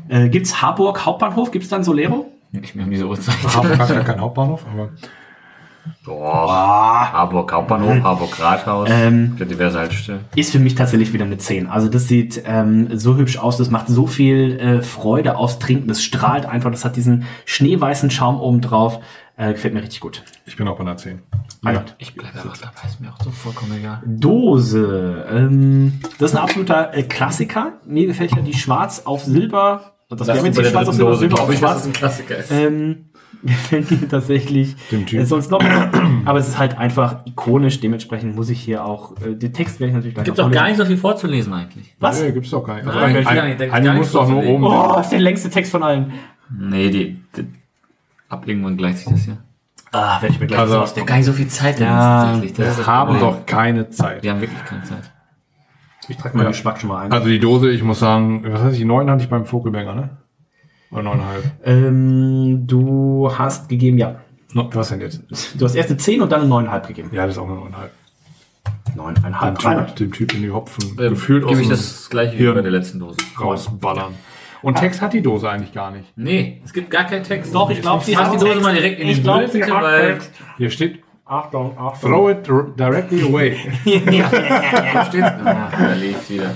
Äh, 0.08 0.30
gibt's 0.30 0.62
Harburg 0.62 1.06
Hauptbahnhof? 1.06 1.52
Gibt's 1.52 1.70
dann 1.70 1.84
Solero? 1.84 2.32
Ich 2.52 2.76
mir 2.76 2.84
um 2.84 2.92
diese 2.92 3.06
Uhrzeit. 3.08 3.36
Hamburg 3.56 3.80
hat 3.80 3.90
ja 3.90 4.04
keinen 4.04 4.22
Hauptbahnhof, 4.22 4.66
aber 4.72 4.90
Doch. 6.06 6.50
Harburg 6.50 7.52
Hauptbahnhof, 7.52 8.02
Harburg 8.04 8.40
Rathaus. 8.40 8.90
Ähm, 8.92 9.36
für 9.38 9.46
diverse 9.46 9.80
Haltestellen. 9.80 10.22
ist 10.36 10.52
für 10.52 10.60
mich 10.60 10.76
tatsächlich 10.76 11.12
wieder 11.14 11.26
eine 11.26 11.38
10. 11.38 11.68
Also 11.68 11.90
das 11.90 12.08
sieht 12.08 12.42
ähm, 12.46 12.98
so 12.98 13.18
hübsch 13.18 13.38
aus, 13.38 13.58
das 13.58 13.70
macht 13.70 13.88
so 13.88 14.08
viel 14.08 14.60
äh, 14.60 14.82
Freude 14.82 15.38
aufs 15.38 15.60
Trinken, 15.60 15.88
das 15.88 16.02
strahlt 16.02 16.46
einfach, 16.46 16.72
das 16.72 16.86
hat 16.86 16.96
diesen 16.96 17.26
schneeweißen 17.46 18.10
Schaum 18.10 18.40
oben 18.40 18.62
drauf. 18.62 19.00
Äh, 19.38 19.52
gefällt 19.52 19.74
mir 19.74 19.82
richtig 19.82 20.00
gut. 20.00 20.24
ich 20.46 20.56
bin 20.56 20.66
auch 20.68 20.78
bei 20.78 20.84
einer 20.84 20.96
10. 20.96 21.22
Ja. 21.66 21.84
Ich 21.98 22.14
bleibe 22.16 22.38
einfach 22.38 22.58
dabei, 22.58 22.88
ist 22.88 23.02
mir 23.02 23.12
auch 23.12 23.22
so 23.22 23.32
vollkommen 23.32 23.78
egal. 23.78 24.02
Dose. 24.06 25.26
Ähm, 25.30 26.00
das 26.20 26.32
ist 26.32 26.38
ein 26.38 26.44
absoluter 26.44 26.94
äh, 26.96 27.04
Klassiker. 27.04 27.74
Mir 27.86 28.08
gefällt 28.08 28.34
ja 28.34 28.42
die 28.42 28.54
Schwarz 28.54 29.02
auf 29.04 29.24
Silber. 29.26 29.95
Das, 30.10 30.28
wir 30.28 30.36
haben 30.36 30.46
jetzt 30.46 30.60
die 30.60 30.66
Schwarz 30.66 30.88
auf 30.88 30.96
Silber, 30.96 31.16
Silber 31.16 31.42
auf 31.42 31.54
Schwarz. 31.58 31.86
ein 31.86 31.94
Klassiker 31.94 32.38
ist. 32.38 32.52
Ähm, 32.52 33.06
gefällt 33.44 33.90
mir 34.02 34.08
tatsächlich 34.08 34.76
Dem 34.92 35.06
Typ. 35.06 35.20
äh, 35.20 35.26
sonst 35.26 35.50
noch 35.52 35.64
aber 36.26 36.40
es 36.40 36.48
ist 36.48 36.58
halt 36.60 36.78
einfach 36.78 37.26
ikonisch, 37.26 37.80
dementsprechend 37.80 38.36
muss 38.36 38.50
ich 38.50 38.62
hier 38.62 38.86
auch, 38.86 39.14
äh, 39.22 39.34
den 39.36 39.52
Text 39.54 39.80
werde 39.80 39.90
ich 39.90 39.96
natürlich 39.96 40.14
gleich 40.16 40.26
Gibt 40.26 40.38
noch 40.38 40.46
auch 40.48 40.52
gar 40.52 40.68
nicht 40.68 40.78
so 40.78 40.86
viel 40.86 40.98
vorzulesen 40.98 41.54
eigentlich. 41.54 41.96
Was? 42.00 42.22
Nee, 42.22 42.32
gibt's 42.32 42.52
doch 42.52 42.64
gar 42.64 42.76
nicht. 42.76 42.88
Also 42.88 43.00
Nein, 43.00 43.16
ein, 43.18 43.28
ein, 43.28 43.48
nicht, 43.50 43.60
da 43.60 43.66
gibt's 43.66 43.74
eine 43.78 43.86
gar 43.86 43.94
muss 43.96 44.00
nichts 44.02 44.14
doch 44.14 44.30
nur 44.30 44.44
oben. 44.46 44.64
Oh, 44.64 45.00
ist 45.00 45.10
der 45.12 45.20
längste 45.20 45.50
Text 45.50 45.72
von 45.72 45.82
allen. 45.84 46.14
Nee, 46.56 46.90
die, 46.92 47.20
die 47.36 47.48
ab 48.30 48.48
irgendwann 48.48 48.78
gleicht 48.78 49.00
sich 49.00 49.08
das 49.08 49.24
hier. 49.26 49.38
Ah, 49.92 50.22
werde 50.22 50.34
ich 50.36 50.40
mir 50.40 50.48
gleich 50.48 50.60
Also, 50.60 50.74
was 50.74 50.78
Gar 50.80 50.84
ausdenken. 51.04 51.16
nicht 51.16 51.26
so 51.26 51.34
viel 51.34 51.48
Zeit 51.48 51.80
Ja, 51.80 52.24
tatsächlich. 52.26 52.54
Das 52.54 52.78
das 52.78 52.88
haben 52.88 53.18
Problem. 53.18 53.30
doch 53.32 53.46
keine 53.46 53.90
Zeit. 53.90 54.22
Wir 54.24 54.32
haben 54.32 54.42
wirklich 54.42 54.64
keine 54.66 54.84
Zeit. 54.84 55.12
Ich 56.08 56.18
trage 56.18 56.38
meinen 56.38 56.48
Geschmack 56.48 56.80
schon 56.80 56.90
mal 56.90 57.04
ein. 57.06 57.12
Also 57.12 57.28
die 57.28 57.40
Dose, 57.40 57.70
ich 57.72 57.84
muss 57.84 58.00
sagen, 58.00 58.44
was 58.48 58.62
heißt 58.62 58.78
ich, 58.78 58.86
neun 58.86 59.10
hatte 59.10 59.24
ich 59.24 59.30
beim 59.30 59.46
Vogelbänger, 59.46 59.96
ne? 59.96 60.10
Oder 60.92 61.04
neuneinhalb. 61.04 61.44
Ähm, 61.64 62.68
du 62.68 63.32
hast 63.36 63.70
gegeben, 63.70 63.98
ja. 63.98 64.16
No, 64.54 64.70
was 64.74 64.90
denn 64.90 65.02
jetzt? 65.02 65.22
Du 65.60 65.66
hast 65.66 65.76
erst 65.76 65.90
eine 65.90 65.98
10 65.98 66.22
und 66.22 66.32
dann 66.32 66.42
eine 66.42 66.70
9,5 66.70 66.88
gegeben. 66.88 67.10
Ja, 67.12 67.26
das 67.26 67.36
ist 67.36 67.42
auch 67.42 67.48
eine 67.48 67.56
neuneinhalb. 67.56 67.92
9,5. 68.96 69.58
Dem. 69.76 69.86
Typ, 69.88 69.96
dem 69.96 70.12
Typ 70.14 70.34
in 70.34 70.42
die 70.44 70.52
Hopfen 70.52 70.98
Ähm, 71.00 71.10
gefühlt 71.10 71.44
aus 71.44 71.50
gebe 71.50 71.62
ich 71.62 71.68
dem 71.68 71.72
das 71.72 72.10
gleiche 72.10 72.38
wie 72.40 72.46
bei 72.52 72.62
der 72.62 72.72
letzten 72.72 73.00
Dose. 73.00 73.18
rausballern. 73.40 74.14
Und 74.62 74.78
Text 74.78 75.02
hat 75.02 75.14
die 75.14 75.22
Dose 75.22 75.50
eigentlich 75.50 75.74
gar 75.74 75.92
nicht. 75.92 76.06
Nee, 76.16 76.62
es 76.66 76.74
gibt 76.74 76.90
gar 76.90 77.04
keinen 77.04 77.24
Text. 77.24 77.54
Doch, 77.54 77.70
ich 77.70 77.82
glaube, 77.82 78.04
sie 78.04 78.18
hat 78.18 78.34
die 78.34 78.38
Dose 78.38 78.62
mal 78.62 78.74
direkt 78.74 79.00
in 79.00 79.08
Ich 79.10 79.18
den 79.18 79.24
glaub, 79.24 79.38
Müll, 79.40 79.52
sie 79.52 79.60
bitte, 79.60 79.76
hat 79.76 79.84
weil 79.84 80.14
Text. 80.14 80.32
Hier 80.58 80.70
steht, 80.72 81.00
Achtung, 81.26 81.78
Achtung. 81.78 82.10
throw 82.12 82.30
it 82.30 82.48
dir- 82.48 82.72
directly 82.78 83.22
away. 83.28 83.58
da 83.86 85.94
liest 85.96 86.30
wieder. 86.30 86.54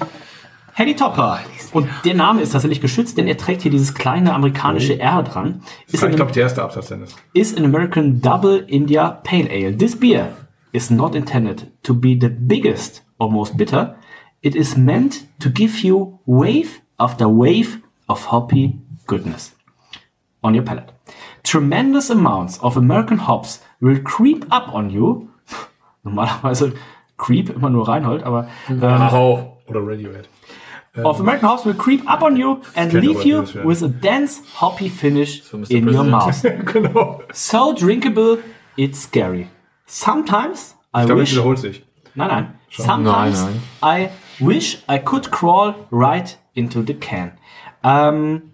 Hedy 0.74 0.96
Topper. 0.96 1.40
Und 1.74 1.88
der 2.06 2.14
Name 2.14 2.42
ist 2.42 2.52
tatsächlich 2.52 2.80
geschützt, 2.80 3.18
denn 3.18 3.28
er 3.28 3.38
trägt 3.38 3.64
hier 3.64 3.72
dieses 3.72 3.94
kleine 3.94 4.34
amerikanische 4.34 4.98
R 5.00 5.24
dran. 5.24 5.62
Das 5.92 6.02
Ist 6.02 6.10
ich 6.10 6.16
glaube, 6.16 6.32
der 6.32 6.44
erste 6.44 6.64
Absatz, 6.64 6.88
Dennis. 6.88 7.16
is 7.34 7.56
an 7.58 7.66
American 7.66 8.22
Double 8.22 8.64
India 8.68 9.10
Pale 9.24 9.50
Ale. 9.50 9.78
This 9.78 10.00
beer 10.00 10.30
is 10.72 10.90
not 10.90 11.16
intended 11.16 11.68
to 11.84 11.94
be 11.94 12.18
the 12.20 12.30
biggest 12.30 13.04
or 13.18 13.30
most 13.30 13.58
bitter. 13.58 13.96
It 14.42 14.56
is 14.56 14.78
meant 14.78 15.26
to 15.42 15.50
give 15.50 15.84
you 15.86 16.20
wave 16.26 16.80
after 16.98 17.28
wave 17.28 17.80
of 18.08 18.32
hoppy 18.32 18.80
goodness 19.06 19.54
on 20.44 20.56
your 20.56 20.64
palate. 20.64 20.94
Tremendous 21.44 22.10
amounts 22.10 22.58
of 22.62 22.78
American 22.78 23.18
hops 23.28 23.60
will 23.80 24.02
creep 24.04 24.46
up 24.52 24.74
on 24.74 24.90
you. 24.90 25.30
Normalerweise 26.04 26.74
creep 27.18 27.50
immer 27.50 27.70
nur 27.70 27.88
Reinhold, 27.88 28.24
aber 28.24 28.48
ähm, 28.70 28.84
Auch. 28.84 29.58
Oder 29.68 29.82
Radiohead. 29.86 30.28
of 31.04 31.20
American 31.20 31.48
hops 31.50 31.66
will 31.66 31.76
creep 31.76 32.02
up 32.12 32.22
on 32.22 32.36
you 32.36 32.62
and 32.76 32.92
leave 32.94 33.24
you 33.24 33.44
with 33.64 33.84
a 33.84 33.88
dense 33.88 34.42
hoppy 34.60 34.90
finish 34.90 35.44
in 35.70 35.88
your 35.88 36.04
mouth. 36.04 36.42
genau. 36.66 37.22
So 37.32 37.74
drinkable, 37.74 38.40
it's 38.76 39.04
scary. 39.04 39.48
Sometimes 39.86 40.76
I 40.94 41.02
Ich 41.02 41.06
glaube, 41.06 41.22
es 41.22 41.30
wish. 41.30 41.36
wiederholt 41.38 41.60
sich. 41.60 41.84
Nein, 42.16 42.28
nein. 42.28 42.54
Sometimes 42.72 43.42
Nein, 43.44 43.62
I 43.82 44.10
wish 44.40 44.84
I 44.90 44.98
could 45.00 45.30
crawl 45.32 45.76
right 45.92 46.38
into 46.54 46.82
the 46.86 46.94
can. 46.96 47.34
Ähm, 47.84 48.52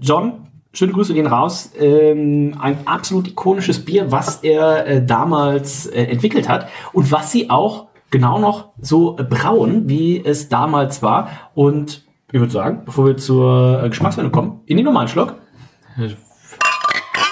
John, 0.00 0.48
schöne 0.72 0.92
Grüße 0.92 1.14
gehen 1.14 1.26
raus. 1.26 1.72
Ähm, 1.78 2.56
ein 2.60 2.86
absolut 2.86 3.28
ikonisches 3.28 3.84
Bier, 3.84 4.10
was 4.10 4.42
er 4.42 4.86
äh, 4.86 5.04
damals 5.04 5.86
äh, 5.86 6.04
entwickelt 6.04 6.48
hat 6.48 6.68
und 6.92 7.10
was 7.12 7.30
sie 7.30 7.50
auch 7.50 7.88
genau 8.10 8.38
noch 8.38 8.70
so 8.80 9.18
äh, 9.18 9.24
brauen, 9.24 9.88
wie 9.88 10.24
es 10.24 10.48
damals 10.48 11.02
war. 11.02 11.28
Und 11.54 12.04
ich 12.32 12.40
würde 12.40 12.52
sagen, 12.52 12.82
bevor 12.84 13.06
wir 13.06 13.16
zur 13.16 13.82
äh, 13.82 13.88
Geschmackswende 13.88 14.30
kommen, 14.30 14.60
in 14.66 14.76
den 14.76 14.86
normalen 14.86 15.08
Schluck. 15.08 15.34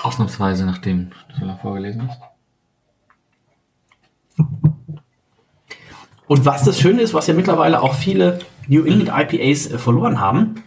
Ausnahmsweise, 0.02 0.66
nachdem 0.66 1.10
du 1.38 1.46
so 1.46 1.56
vorgelesen 1.56 2.08
hast. 2.08 2.20
Und 6.26 6.46
was 6.46 6.62
das 6.62 6.78
Schöne 6.78 7.02
ist, 7.02 7.12
was 7.12 7.26
ja 7.26 7.34
mittlerweile 7.34 7.82
auch 7.82 7.94
viele 7.94 8.38
New 8.68 8.84
England 8.84 9.08
IPAs 9.08 9.66
äh, 9.66 9.78
verloren 9.78 10.20
haben, 10.20 10.62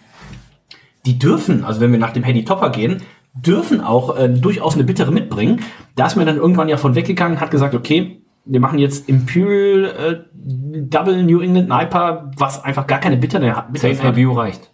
die 1.05 1.19
dürfen, 1.19 1.63
also 1.63 1.81
wenn 1.81 1.91
wir 1.91 1.99
nach 1.99 2.13
dem 2.13 2.23
Heady 2.23 2.45
Topper 2.45 2.69
gehen, 2.69 3.01
dürfen 3.33 3.81
auch 3.81 4.17
äh, 4.17 4.29
durchaus 4.29 4.75
eine 4.75 4.83
bittere 4.83 5.11
mitbringen. 5.11 5.61
Da 5.95 6.05
ist 6.05 6.15
mir 6.15 6.25
dann 6.25 6.37
irgendwann 6.37 6.69
ja 6.69 6.77
von 6.77 6.95
weggegangen, 6.95 7.39
hat 7.39 7.51
gesagt, 7.51 7.73
okay, 7.73 8.21
wir 8.45 8.59
machen 8.59 8.77
jetzt 8.79 9.09
Imperial 9.09 9.85
äh, 9.85 10.15
Double 10.33 11.23
New 11.23 11.39
England 11.39 11.69
IPA, 11.71 12.31
was 12.37 12.63
einfach 12.63 12.87
gar 12.87 12.99
keine 12.99 13.17
bittere 13.17 13.55
hat. 13.55 13.67
10 13.77 13.99
IBU 14.03 14.33
reicht. 14.33 14.69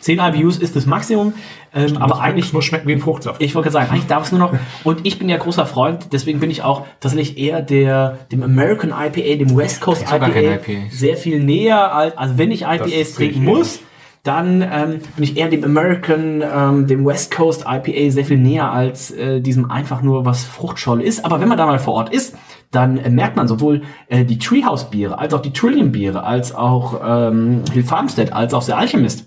10 0.00 0.18
IBUs 0.18 0.56
ist 0.56 0.76
das 0.76 0.86
Maximum, 0.86 1.34
ähm, 1.74 1.98
aber 1.98 2.20
eigentlich 2.20 2.52
muss 2.52 2.64
schmecken 2.64 2.88
wie 2.88 2.92
ein 2.92 3.00
Fruchtsaft. 3.00 3.42
ich 3.42 3.54
wollte 3.54 3.70
gerade 3.70 3.84
sagen, 3.84 3.90
eigentlich 3.92 4.06
darf 4.06 4.24
es 4.24 4.32
nur 4.32 4.40
noch. 4.40 4.54
Und 4.82 5.06
ich 5.06 5.18
bin 5.18 5.28
ja 5.28 5.36
großer 5.36 5.66
Freund, 5.66 6.08
deswegen 6.12 6.40
bin 6.40 6.50
ich 6.50 6.62
auch 6.62 6.86
tatsächlich 7.00 7.38
eher 7.38 7.60
der, 7.60 8.18
dem 8.32 8.42
American 8.42 8.90
IPA, 8.90 9.36
dem 9.36 9.56
West 9.56 9.80
Coast 9.80 10.02
Ich 10.02 10.12
IPA, 10.12 10.26
IPAs. 10.26 10.98
sehr 10.98 11.16
viel 11.16 11.42
näher 11.42 11.94
als, 11.94 12.16
also 12.16 12.38
wenn 12.38 12.50
ich 12.50 12.62
IPAs 12.62 12.86
ich 12.86 13.14
trinken 13.14 13.40
nicht. 13.40 13.48
muss, 13.48 13.80
dann 14.22 14.60
ähm, 14.62 15.00
bin 15.16 15.24
ich 15.24 15.36
eher 15.36 15.48
dem 15.48 15.64
American, 15.64 16.42
ähm, 16.42 16.86
dem 16.86 17.06
West 17.06 17.34
Coast 17.34 17.64
IPA 17.66 18.10
sehr 18.10 18.24
viel 18.24 18.36
näher 18.38 18.70
als 18.70 19.10
äh, 19.10 19.40
diesem 19.40 19.70
einfach 19.70 20.02
nur 20.02 20.24
was 20.26 20.44
Fruchtscholle 20.44 21.02
ist. 21.02 21.24
Aber 21.24 21.40
wenn 21.40 21.48
man 21.48 21.56
da 21.56 21.66
mal 21.66 21.78
vor 21.78 21.94
Ort 21.94 22.12
ist, 22.12 22.36
dann 22.70 22.98
äh, 22.98 23.08
merkt 23.08 23.36
man 23.36 23.48
sowohl 23.48 23.82
äh, 24.08 24.24
die 24.24 24.38
Treehouse 24.38 24.90
Biere, 24.90 25.18
als 25.18 25.32
auch 25.32 25.40
die 25.40 25.52
Trillium 25.52 25.90
Biere, 25.92 26.22
als 26.24 26.54
auch 26.54 27.00
ähm, 27.02 27.62
Hill 27.72 27.82
Farmstead, 27.82 28.32
als 28.32 28.52
auch 28.52 28.64
der 28.64 28.76
Alchemist. 28.76 29.26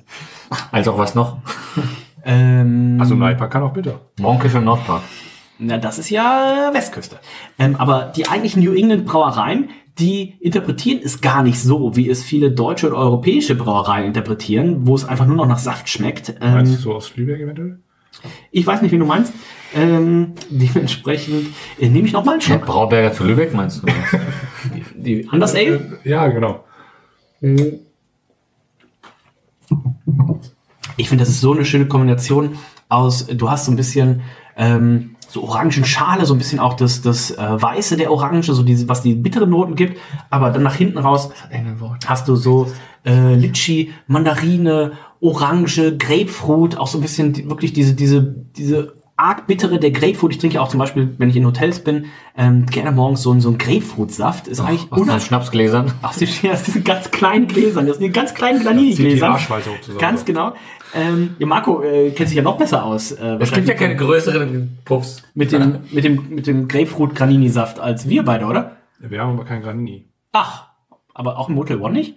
Also 0.72 0.92
auch 0.94 0.98
was 1.00 1.16
noch? 1.16 1.38
Ähm, 2.24 2.98
Also 3.00 3.16
ein 3.16 3.22
IPA 3.22 3.48
kann 3.48 3.64
auch 3.64 3.74
bitter. 3.74 4.00
Monkisch 4.20 4.54
und 4.54 4.66
Nordpark. 4.66 5.02
Na, 5.60 5.78
das 5.78 6.00
ist 6.00 6.10
ja 6.10 6.72
Westküste. 6.74 7.20
Ähm, 7.60 7.76
aber 7.78 8.12
die 8.16 8.28
eigentlichen 8.28 8.64
New 8.64 8.74
England 8.74 9.06
Brauereien, 9.06 9.70
die 10.00 10.36
interpretieren 10.40 11.00
es 11.04 11.22
gar 11.22 11.44
nicht 11.44 11.60
so, 11.62 11.96
wie 11.96 12.10
es 12.10 12.24
viele 12.24 12.52
deutsche 12.52 12.90
und 12.90 12.96
europäische 12.96 13.56
Brauereien 13.56 14.06
interpretieren, 14.06 14.88
wo 14.88 14.96
es 14.96 15.06
einfach 15.06 15.26
nur 15.28 15.36
noch 15.36 15.48
nach 15.48 15.60
Saft 15.60 15.88
schmeckt. 15.90 16.34
Meinst 16.42 16.72
du 16.74 16.76
Ähm, 16.78 16.82
so 16.82 16.94
aus 16.96 17.16
Lübeck 17.16 17.40
eventuell? 17.42 17.80
ich 18.52 18.66
weiß 18.66 18.82
nicht, 18.82 18.92
wie 18.92 18.98
du 18.98 19.06
meinst. 19.06 19.34
Ähm, 19.76 20.34
dementsprechend 20.50 21.48
äh, 21.80 21.90
nehme 21.90 22.08
ich 22.08 22.14
noch 22.14 22.24
mal 22.26 22.34
einen 22.34 22.42
Schluck. 22.42 22.66
Brauberger 22.66 23.12
zu 23.14 23.24
Lübeck 23.24 23.54
meinst 23.54 23.82
du? 23.84 23.88
Die 24.96 25.28
Anders 25.30 25.56
Ale. 25.56 26.00
Ja, 26.04 26.28
genau. 26.28 26.64
Ich 30.98 31.10
finde, 31.10 31.24
das 31.24 31.30
ist 31.30 31.42
so 31.42 31.54
eine 31.54 31.66
schöne 31.66 31.88
Kombination 31.88 32.58
aus, 32.90 33.26
du 33.28 33.50
hast 33.50 33.66
so 33.66 33.72
ein 33.72 33.76
bisschen 33.76 34.22
ähm, 34.56 35.13
so 35.34 35.44
Orangenschale, 35.44 36.28
so 36.28 36.36
ein 36.36 36.38
bisschen 36.38 36.60
auch 36.60 36.76
das, 36.76 37.02
das 37.02 37.32
äh, 37.32 37.38
Weiße 37.38 37.98
der 37.98 38.12
Orange, 38.12 38.54
so 38.54 38.62
diese, 38.62 38.88
was 38.88 39.02
die 39.02 39.16
bitteren 39.16 39.50
Noten 39.50 39.76
gibt, 39.76 40.00
aber 40.30 40.52
dann 40.52 40.62
nach 40.62 40.76
hinten 40.76 41.00
raus 41.00 41.32
hast 42.06 42.28
du 42.28 42.36
so 42.36 42.72
äh, 43.04 43.34
Litschi, 43.34 43.92
Mandarine, 44.06 44.92
Orange, 45.22 45.98
Grapefruit, 45.98 46.78
auch 46.78 46.86
so 46.86 47.00
ein 47.00 47.02
bisschen 47.02 47.34
die, 47.34 47.50
wirklich 47.50 47.74
diese, 47.74 47.96
diese, 47.96 48.22
diese 48.56 48.94
arg 49.16 49.46
bittere 49.48 49.80
der 49.80 49.92
Grapefruit. 49.92 50.32
Ich 50.34 50.38
trinke 50.40 50.56
ja 50.56 50.62
auch 50.62 50.70
zum 50.70 50.80
Beispiel, 50.80 51.14
wenn 51.18 51.30
ich 51.30 51.36
in 51.36 51.46
Hotels 51.46 51.84
bin, 51.84 52.06
ähm, 52.38 52.66
gerne 52.66 52.92
morgens 52.92 53.22
so, 53.22 53.38
so 53.40 53.50
ein 53.50 53.58
Grapefruitsaft. 53.58 54.48
Ist 54.48 54.60
eigentlich 54.60 54.84
Aus 54.92 54.98
den 54.98 55.02
unheimlich 55.04 55.26
Schnapsgläsern. 55.26 55.94
aus 56.02 56.18
den, 56.18 56.30
aus 56.52 56.64
diesen 56.64 56.84
ganz 56.84 57.12
kleinen 57.12 57.48
Gläsern, 57.48 57.90
aus 57.90 57.98
diesen 58.00 58.14
ganz 58.14 58.34
kleinen 58.34 58.64
Granini-Gläsern. 58.64 59.38
Ganz 60.00 60.26
genau. 60.26 60.54
Ähm, 60.96 61.36
ja, 61.40 61.46
Marco 61.48 61.82
äh, 61.84 62.12
kennt 62.12 62.30
sich 62.30 62.38
ja 62.38 62.44
noch 62.44 62.58
besser 62.58 62.84
aus. 62.86 63.12
Äh, 63.12 63.38
Es 63.40 63.52
gibt 63.52 63.68
ja 63.68 63.74
keine 63.74 63.96
größeren 63.96 64.78
Puffs. 64.86 65.24
mit 65.34 65.52
dem, 65.52 65.78
mit 65.92 66.04
dem, 66.04 66.30
mit 66.30 66.46
dem 66.48 66.68
Grapefruit-Granini-Saft 66.68 67.80
als 67.80 68.08
wir 68.10 68.24
beide, 68.24 68.46
oder? 68.46 68.78
Wir 69.00 69.22
haben 69.22 69.34
aber 69.34 69.46
kein 69.46 69.62
Granini. 69.62 70.08
Ach, 70.32 70.68
aber 71.14 71.38
auch 71.38 71.50
im 71.50 71.56
Motel 71.56 71.82
One 71.82 71.94
nicht? 71.94 72.16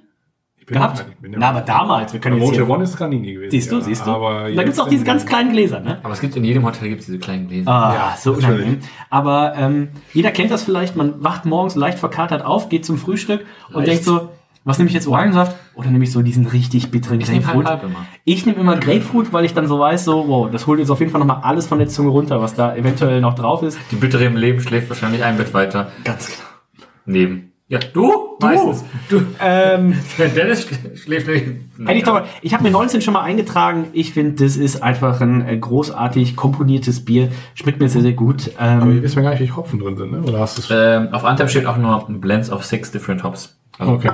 Bin 0.67 0.75
Gehabt? 0.79 1.05
Bin 1.23 1.35
Na, 1.39 1.51
aber 1.51 1.61
damals, 1.61 2.13
wir 2.13 2.19
können 2.21 2.37
jetzt 2.39 2.45
Motel 2.47 2.65
hier, 2.65 2.69
One 2.75 2.83
ist 2.83 2.97
Granini 2.97 3.35
gewesen. 3.35 3.51
Siehst 3.53 3.71
du, 3.71 3.77
ja. 3.77 3.83
siehst 3.83 4.05
du. 4.07 4.11
Aber 4.11 4.41
da 4.43 4.49
gibt's 4.49 4.67
jetzt 4.67 4.81
auch 4.81 4.89
diese 4.89 5.05
ganz 5.05 5.25
kleinen 5.25 5.53
Gläser, 5.53 5.79
ne? 5.79 5.99
Aber 6.03 6.13
es 6.13 6.21
gibt 6.21 6.35
in 6.35 6.43
jedem 6.43 6.65
Hotel 6.65 6.89
gibt's 6.89 7.07
diese 7.07 7.19
kleinen 7.21 7.47
Gläser. 7.47 7.71
Ah, 7.71 7.95
Ja, 7.95 8.17
so 8.19 8.33
natürlich. 8.33 8.51
unangenehm. 8.67 8.79
Aber 9.09 9.55
ähm, 9.57 9.89
jeder 10.13 10.33
kennt 10.33 10.51
das 10.51 10.65
vielleicht, 10.65 10.97
man 10.97 11.23
wacht 11.23 11.45
morgens 11.45 11.77
leicht 11.77 12.01
verkatert 12.01 12.45
auf, 12.45 12.69
geht 12.69 12.85
zum 12.85 12.99
Frühstück 12.99 13.47
und 13.69 13.77
Leicht. 13.77 13.89
denkt 13.89 14.05
so, 14.05 14.31
was 14.65 14.79
nehme 14.79 14.89
ich 14.89 14.95
jetzt, 14.95 15.07
Orangensaft 15.07 15.55
oder 15.77 15.89
nehme 15.91 16.03
ich 16.03 16.11
so 16.11 16.23
diesen 16.23 16.47
richtig 16.49 16.91
bitteren 16.91 17.21
Ich 17.21 17.29
nehme 17.29 17.43
Grapefruit? 17.43 17.67
halb, 17.67 17.83
halb. 17.85 17.93
Ich 18.25 18.45
nehme 18.47 18.59
immer 18.59 18.77
Grapefruit, 18.77 19.33
weil 19.33 19.45
ich 19.45 19.55
dann 19.55 19.69
so 19.69 19.79
weiß, 19.79 20.05
so, 20.05 20.27
wow, 20.27 20.51
das 20.51 20.67
holt 20.67 20.81
jetzt 20.81 20.91
auf 20.91 20.99
jeden 20.99 21.13
Fall 21.13 21.21
nochmal 21.21 21.39
alles 21.43 21.69
von 21.69 21.79
der 21.79 21.87
Zunge 21.87 22.09
runter, 22.11 22.41
was 22.43 22.57
da 22.57 22.75
eventuell 22.75 23.21
noch 23.21 23.35
drauf 23.37 23.63
ist. 23.63 23.79
Die 23.93 23.97
Bittere 23.97 24.25
im 24.25 24.35
Leben 24.37 24.59
schläft 24.59 24.89
wahrscheinlich 24.89 25.23
ein 25.23 25.37
Bett 25.37 25.55
weiter 25.55 25.93
Ganz 26.03 26.27
genau. 26.27 26.89
neben. 27.05 27.53
Ja, 27.69 27.81
du? 27.81 28.37
Meistens. 28.41 28.85
Du. 29.09 29.23
Ähm, 29.43 29.95
Dennis 30.37 30.69
sch- 30.69 30.97
schläft 31.03 31.27
neben. 31.27 31.71
Hätte 31.85 31.99
ich 31.99 32.07
mal, 32.07 32.25
ich 32.43 32.55
habe 32.55 32.63
mir 32.63 32.71
19 32.71 33.01
schon 33.03 33.15
mal 33.15 33.23
eingetragen. 33.23 33.87
Ich 33.93 34.13
finde, 34.13 34.45
das 34.45 34.57
ist 34.57 34.83
einfach 34.85 35.21
ein 35.21 35.47
äh, 35.49 35.57
großartig 35.57 36.37
komponiertes 36.37 37.05
Bier. 37.05 37.29
Schmeckt 37.55 37.81
mir 37.81 37.89
sehr, 37.89 38.03
sehr 38.03 38.13
gut. 38.13 38.53
Aber 38.57 38.83
Ähm, 38.85 38.97
ihr 38.97 39.03
wisst 39.03 39.17
ja 39.17 39.23
gar 39.23 39.31
nicht, 39.31 39.41
wie 39.41 39.51
Hopfen 39.51 39.81
drin 39.81 39.97
sind, 39.97 40.13
ne? 40.13 40.23
Oder 40.23 40.39
hast 40.39 40.59
du 40.59 40.63
es? 40.63 40.69
Ähm, 40.71 41.09
auf 41.13 41.25
Antep 41.25 41.51
steht 41.51 41.67
auch 41.67 41.77
nur 41.77 42.07
Blends 42.09 42.51
of 42.51 42.65
six 42.65 42.93
different 42.93 43.25
hops. 43.25 43.57
Also, 43.79 43.93
Okay. 43.95 44.11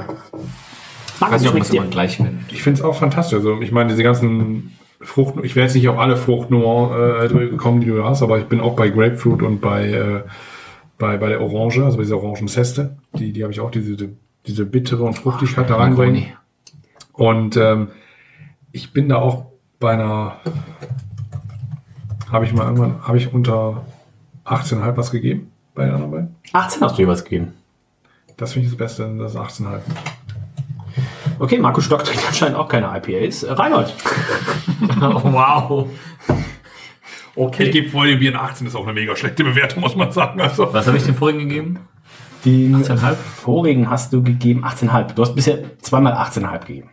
Ich 1.17 1.21
weiß 1.31 1.43
nicht, 1.43 1.53
ob 1.55 1.61
es 1.61 1.71
immer 1.71 1.87
gleich 1.87 2.19
nennt. 2.19 2.41
Ich 2.53 2.63
finde 2.63 2.81
es 2.81 2.85
auch 2.85 2.97
fantastisch. 2.97 3.37
Also, 3.37 3.61
ich 3.61 3.71
meine, 3.71 3.91
diese 3.91 4.03
ganzen 4.03 4.73
Frucht, 5.01 5.35
ich 5.43 5.55
wäre 5.57 5.67
jetzt 5.67 5.75
nicht 5.75 5.89
auf 5.89 5.99
alle 5.99 6.17
Fruchtnummern 6.17 7.27
äh, 7.27 7.29
gekommen, 7.51 7.81
die 7.81 7.87
du 7.89 8.03
hast, 8.03 8.23
aber 8.23 8.39
ich 8.39 8.47
bin 8.47 8.61
auch 8.61 8.75
bei 8.77 8.89
Grapefruit 8.89 9.43
und 9.43 9.61
bei, 9.61 9.89
äh, 9.91 10.21
bei, 11.03 11.17
bei 11.17 11.29
der 11.29 11.41
Orange, 11.41 11.85
also 11.85 11.97
bei 11.97 12.05
dieser 12.05 12.23
Orangenzeste. 12.23 12.97
Die, 13.15 13.33
die 13.33 13.43
habe 13.43 13.53
ich 13.53 13.59
auch, 13.59 13.73
diese, 13.73 14.11
diese 14.47 14.65
bittere 14.65 15.03
und 15.03 15.15
Fruchtigkeit 15.15 15.69
da 15.69 15.75
reinbringen. 15.75 16.29
Und 17.13 17.57
ähm, 17.57 17.89
ich 18.71 18.93
bin 18.93 19.09
da 19.09 19.17
auch 19.17 19.47
bei 19.81 19.95
einer, 19.95 20.37
habe 22.31 22.45
ich 22.45 22.53
mal 22.53 22.67
irgendwann, 22.67 23.03
habe 23.03 23.19
ich 23.19 23.35
unter 23.35 23.85
18,5 24.47 24.97
was 24.97 25.11
gegeben 25.11 25.51
bei 25.75 25.87
den 25.87 25.95
anderen 25.95 26.13
beiden. 26.13 26.37
18 26.53 26.81
hast 26.83 26.97
du 26.97 27.03
jeweils 27.03 27.25
gegeben. 27.25 27.53
Das 28.37 28.53
finde 28.53 28.67
ich 28.67 28.73
das 28.73 28.79
Beste, 28.79 29.13
das 29.19 29.35
18,5. 29.35 29.81
Okay, 31.41 31.59
Markus 31.59 31.85
Stock 31.85 32.05
trinkt 32.05 32.25
anscheinend 32.29 32.57
auch 32.57 32.69
keine 32.69 32.97
IPAs. 32.97 33.45
Reinhold. 33.49 33.93
Oh, 35.01 35.21
wow. 35.25 35.89
Okay. 37.35 37.65
Ich 37.65 37.73
gebe 37.73 37.89
vor 37.89 38.05
dem 38.05 38.19
Bier 38.19 38.33
ein 38.33 38.37
18, 38.37 38.67
ist 38.67 38.75
auch 38.75 38.85
eine 38.85 38.93
mega 38.93 39.17
schlechte 39.17 39.45
Bewertung, 39.45 39.81
muss 39.83 39.97
man 39.97 40.13
sagen. 40.13 40.41
Also. 40.41 40.73
Was 40.73 40.87
habe 40.87 40.97
ich 40.97 41.05
dem 41.05 41.15
vorigen 41.15 41.49
gegeben? 41.49 41.79
Den 42.45 42.77
18,5? 42.77 43.15
vorigen 43.15 43.89
hast 43.89 44.13
du 44.13 44.23
gegeben 44.23 44.65
18,5. 44.65 45.15
Du 45.15 45.23
hast 45.23 45.35
bisher 45.35 45.59
zweimal 45.81 46.13
18,5 46.15 46.67
gegeben. 46.67 46.91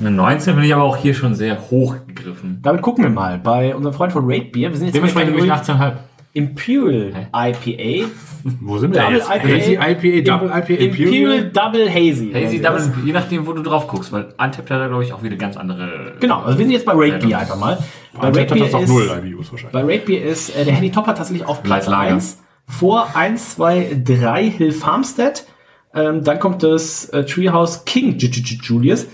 Eine 0.00 0.10
19 0.10 0.54
bin 0.54 0.64
ich 0.64 0.74
aber 0.74 0.84
auch 0.84 0.96
hier 0.96 1.14
schon 1.14 1.34
sehr 1.34 1.70
hoch 1.70 1.96
gegriffen. 2.06 2.58
Damit 2.62 2.82
gucken 2.82 3.04
wir 3.04 3.10
mal 3.10 3.38
bei 3.38 3.74
unserem 3.74 3.94
Freund 3.94 4.12
von 4.12 4.24
Rate 4.26 4.46
Beer. 4.46 4.70
Wir 4.70 4.76
sind 4.76 4.86
jetzt 4.88 4.96
in 4.96 5.02
der 5.02 5.10
Dementsprechend 5.12 5.36
bin 5.36 5.44
ich 5.44 5.50
Kategorie 5.50 5.80
18,5. 5.80 5.96
Imperial 6.32 7.28
IPA. 7.34 8.08
Wo 8.60 8.78
sind 8.78 8.94
wir 8.94 9.00
Double 9.00 9.16
jetzt? 9.16 9.28
IPA. 9.28 9.48
Hazy 9.48 9.72
IPA, 9.74 10.38
Double 10.38 10.48
IPA, 10.48 10.82
Imperial 10.84 11.50
Double 11.50 11.90
Hazy. 11.90 12.32
Hazy 12.32 12.62
Double, 12.62 12.92
je 13.04 13.12
nachdem, 13.12 13.46
wo 13.46 13.52
du 13.52 13.62
drauf 13.62 13.88
guckst, 13.88 14.12
weil 14.12 14.32
Antep 14.36 14.70
hat 14.70 14.80
da, 14.80 14.88
glaube 14.88 15.04
ich, 15.04 15.12
auch 15.12 15.22
wieder 15.22 15.36
ganz 15.36 15.56
andere. 15.56 16.14
Genau, 16.20 16.42
also 16.42 16.56
wir 16.58 16.64
sind 16.64 16.72
jetzt 16.72 16.86
bei 16.86 16.92
Rate 16.94 17.26
Beer 17.26 17.38
einfach 17.38 17.58
mal. 17.58 17.78
Bei 18.14 18.28
Rate 18.28 18.40
hat 18.40 18.50
das 18.50 18.70
Beer 18.70 18.74
auch 18.74 18.82
ist, 18.82 18.88
null 18.88 19.22
IBUs 19.24 19.52
wahrscheinlich. 19.52 19.72
bei 19.72 19.80
Rate 19.82 20.06
Beer 20.06 20.24
ist 20.24 20.56
äh, 20.56 20.64
der 20.64 20.74
Handy 20.74 20.90
Topper 20.90 21.14
tatsächlich 21.14 21.46
auf 21.46 21.62
Platz 21.62 21.86
Leitlager. 21.86 22.14
1 22.14 22.42
vor 22.66 23.16
1, 23.16 23.56
2, 23.56 24.02
3 24.04 24.50
Hill 24.50 24.72
Farmstead. 24.72 25.44
Ähm, 25.92 26.22
dann 26.22 26.38
kommt 26.38 26.62
das 26.62 27.06
äh, 27.06 27.24
Treehouse 27.24 27.84
King 27.84 28.16
Julius. 28.16 29.08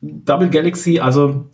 Double 0.00 0.48
Galaxy, 0.48 0.98
also 0.98 1.50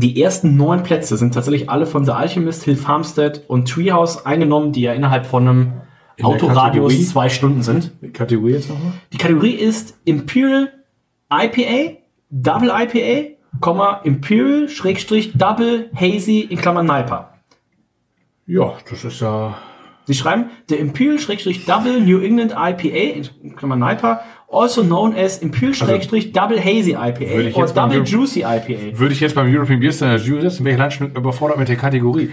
die 0.00 0.20
ersten 0.20 0.56
neun 0.56 0.82
Plätze 0.82 1.16
sind 1.16 1.34
tatsächlich 1.34 1.70
alle 1.70 1.86
von 1.86 2.04
The 2.04 2.12
Alchemist, 2.12 2.64
Hill 2.64 2.76
Farmstead 2.76 3.42
und 3.48 3.68
Treehouse 3.68 4.26
eingenommen, 4.26 4.72
die 4.72 4.82
ja 4.82 4.92
innerhalb 4.92 5.26
von 5.26 5.48
einem 5.48 5.72
der 6.18 6.26
Autoradius 6.26 7.10
zwei 7.10 7.28
Stunden 7.28 7.62
sind. 7.62 7.92
Kategorie 8.12 8.52
jetzt 8.52 8.68
nochmal? 8.68 8.92
Die 9.12 9.18
Kategorie 9.18 9.54
ist 9.54 9.98
Imperial 10.04 10.72
IPA, 11.30 11.98
Double 12.30 12.70
IPA, 12.70 13.36
Komma, 13.60 14.00
Imperial, 14.04 14.68
Schrägstrich, 14.68 15.32
Double, 15.34 15.90
Hazy, 15.94 16.40
in 16.40 16.58
Klammern 16.58 16.86
Niper. 16.86 17.34
Ja, 18.46 18.74
das 18.88 19.04
ist 19.04 19.20
ja. 19.20 19.56
Sie 20.04 20.14
schreiben, 20.14 20.50
der 20.70 20.78
Imperial, 20.78 21.18
Schrägstrich, 21.18 21.64
Double, 21.64 22.00
New 22.00 22.20
England 22.20 22.52
IPA, 22.52 23.28
in 23.42 23.56
Klammern 23.56 23.80
Niper, 23.80 24.20
also 24.50 24.82
known 24.82 25.14
as 25.16 25.38
Imperial, 25.38 25.74
Schrägstrich, 25.74 26.32
Double 26.32 26.58
Hazy 26.58 26.92
IPA 26.92 27.58
oder 27.58 27.72
Double 27.72 28.04
Juicy 28.04 28.40
IPA. 28.42 28.98
Würde 28.98 29.12
ich 29.12 29.20
jetzt 29.20 29.34
beim 29.34 29.52
European 29.52 29.80
Beer 29.80 29.92
Stand 29.92 30.12
in 30.12 30.18
der 30.18 30.26
Jury 30.26 30.42
sitzen, 30.42 30.64
wäre 30.64 30.74
ich 30.74 30.78
Landschnitt 30.78 31.16
überfordert 31.16 31.58
mit 31.58 31.68
der 31.68 31.76
Kategorie. 31.76 32.30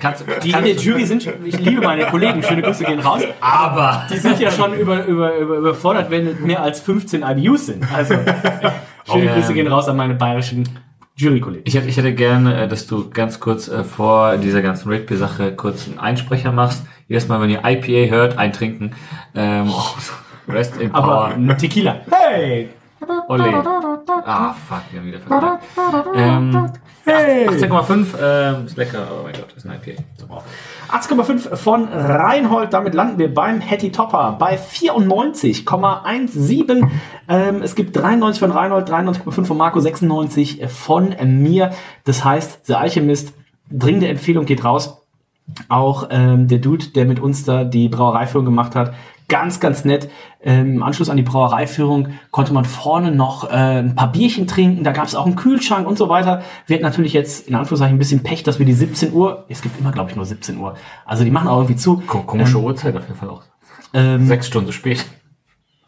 Kannst, 0.00 0.24
Die 0.42 0.50
in 0.50 0.64
der 0.64 0.74
Jury 0.74 1.04
sind, 1.04 1.28
ich 1.44 1.58
liebe 1.60 1.82
meine 1.82 2.06
Kollegen, 2.06 2.42
schöne 2.42 2.62
Grüße 2.62 2.84
gehen 2.84 3.00
raus. 3.00 3.22
aber 3.40 4.06
Die 4.12 4.16
sind 4.18 4.40
ja 4.40 4.50
schon 4.50 4.74
über, 4.74 5.04
über, 5.06 5.36
über, 5.36 5.56
überfordert, 5.58 6.10
wenn 6.10 6.42
mehr 6.44 6.62
als 6.62 6.80
15 6.80 7.22
IBUs 7.22 7.66
sind. 7.66 7.84
Also, 7.92 8.14
schöne 8.14 9.30
Oh, 9.30 9.34
Grüße 9.34 9.48
ähm, 9.50 9.54
gehen 9.54 9.66
raus 9.66 9.88
an 9.88 9.96
meine 9.96 10.14
bayerischen 10.14 10.68
Jurykollegen. 11.16 11.66
ich 11.66 11.74
hätte, 11.74 11.88
ich 11.88 11.96
hätte 11.96 12.14
gerne, 12.14 12.62
äh, 12.62 12.68
dass 12.68 12.86
du 12.86 13.10
ganz 13.10 13.38
kurz 13.38 13.68
äh, 13.68 13.84
vor 13.84 14.38
dieser 14.38 14.62
ganzen 14.62 14.88
Red 14.88 15.06
Beer 15.06 15.18
Sache 15.18 15.52
kurz 15.54 15.86
einen 15.86 15.98
Einsprecher 15.98 16.52
machst. 16.52 16.84
Jedes 17.06 17.28
Mal, 17.28 17.40
wenn 17.42 17.50
ihr 17.50 17.60
IPA 17.64 18.10
hört, 18.10 18.38
eintrinken. 18.38 18.92
Ähm, 19.34 19.70
Rest 20.48 20.80
in 20.80 20.94
Aber 20.94 21.06
Power. 21.06 21.24
ein 21.34 21.58
Tequila. 21.58 22.00
Hey! 22.10 22.70
Ole. 23.28 23.44
Ah, 24.24 24.52
fuck, 24.52 24.82
wir 24.90 25.00
haben 25.00 25.06
wieder 25.06 25.18
verkackt. 25.18 25.64
Ähm, 26.14 26.70
18,5 27.04 28.06
ähm, 28.20 28.66
ist 28.66 28.76
lecker, 28.76 29.08
aber 29.10 29.24
mein 29.24 29.32
Gott, 29.32 29.52
ist 29.56 29.66
ein 29.66 29.72
IPA. 29.72 30.00
So. 30.16 30.26
8,5 30.92 31.56
von 31.56 31.88
Reinhold. 31.88 32.72
Damit 32.72 32.94
landen 32.94 33.18
wir 33.18 33.34
beim 33.34 33.60
Hattie 33.60 33.90
Topper 33.90 34.36
bei 34.38 34.56
94,17. 34.56 36.88
Ähm, 37.28 37.62
es 37.62 37.74
gibt 37.74 37.96
93 37.96 38.38
von 38.38 38.52
Reinhold, 38.52 38.88
93,5 38.88 39.46
von 39.46 39.56
Marco, 39.56 39.80
96 39.80 40.60
von 40.68 41.16
mir. 41.42 41.72
Das 42.04 42.24
heißt, 42.24 42.66
The 42.66 42.74
Alchemist, 42.74 43.32
dringende 43.70 44.06
Empfehlung 44.08 44.44
geht 44.44 44.64
raus. 44.64 44.98
Auch 45.68 46.06
ähm, 46.10 46.46
der 46.46 46.58
Dude, 46.58 46.86
der 46.94 47.04
mit 47.04 47.18
uns 47.18 47.44
da 47.44 47.64
die 47.64 47.88
Brauereiführung 47.88 48.44
gemacht 48.44 48.76
hat, 48.76 48.94
ganz, 49.32 49.58
ganz 49.60 49.84
nett. 49.86 50.10
Ähm, 50.44 50.74
Im 50.76 50.82
Anschluss 50.82 51.08
an 51.08 51.16
die 51.16 51.22
Brauereiführung 51.22 52.08
konnte 52.30 52.52
man 52.52 52.64
vorne 52.66 53.10
noch 53.12 53.48
äh, 53.50 53.78
ein 53.80 53.94
paar 53.94 54.12
Bierchen 54.12 54.46
trinken. 54.46 54.84
Da 54.84 54.92
gab 54.92 55.06
es 55.06 55.14
auch 55.14 55.24
einen 55.26 55.36
Kühlschrank 55.36 55.86
und 55.88 55.96
so 55.96 56.08
weiter. 56.10 56.42
Wir 56.66 56.74
hatten 56.76 56.84
natürlich 56.84 57.14
jetzt 57.14 57.48
in 57.48 57.54
Anführungszeichen 57.54 57.96
ein 57.96 57.98
bisschen 57.98 58.22
Pech, 58.22 58.42
dass 58.42 58.58
wir 58.58 58.66
die 58.66 58.74
17 58.74 59.12
Uhr, 59.12 59.44
es 59.48 59.62
gibt 59.62 59.80
immer, 59.80 59.90
glaube 59.90 60.10
ich, 60.10 60.16
nur 60.16 60.26
17 60.26 60.58
Uhr. 60.58 60.74
Also 61.06 61.24
die 61.24 61.30
machen 61.30 61.48
auch 61.48 61.56
irgendwie 61.56 61.76
zu. 61.76 62.02
Ko- 62.06 62.22
Komische 62.22 62.58
Uhrzeit 62.58 62.94
auf 62.96 63.02
jeden 63.08 63.18
Fall 63.18 63.30
auch. 63.30 63.42
Ähm, 63.94 64.26
Sechs 64.26 64.46
Stunden 64.48 64.66
zu 64.68 64.72
spät. 64.72 65.04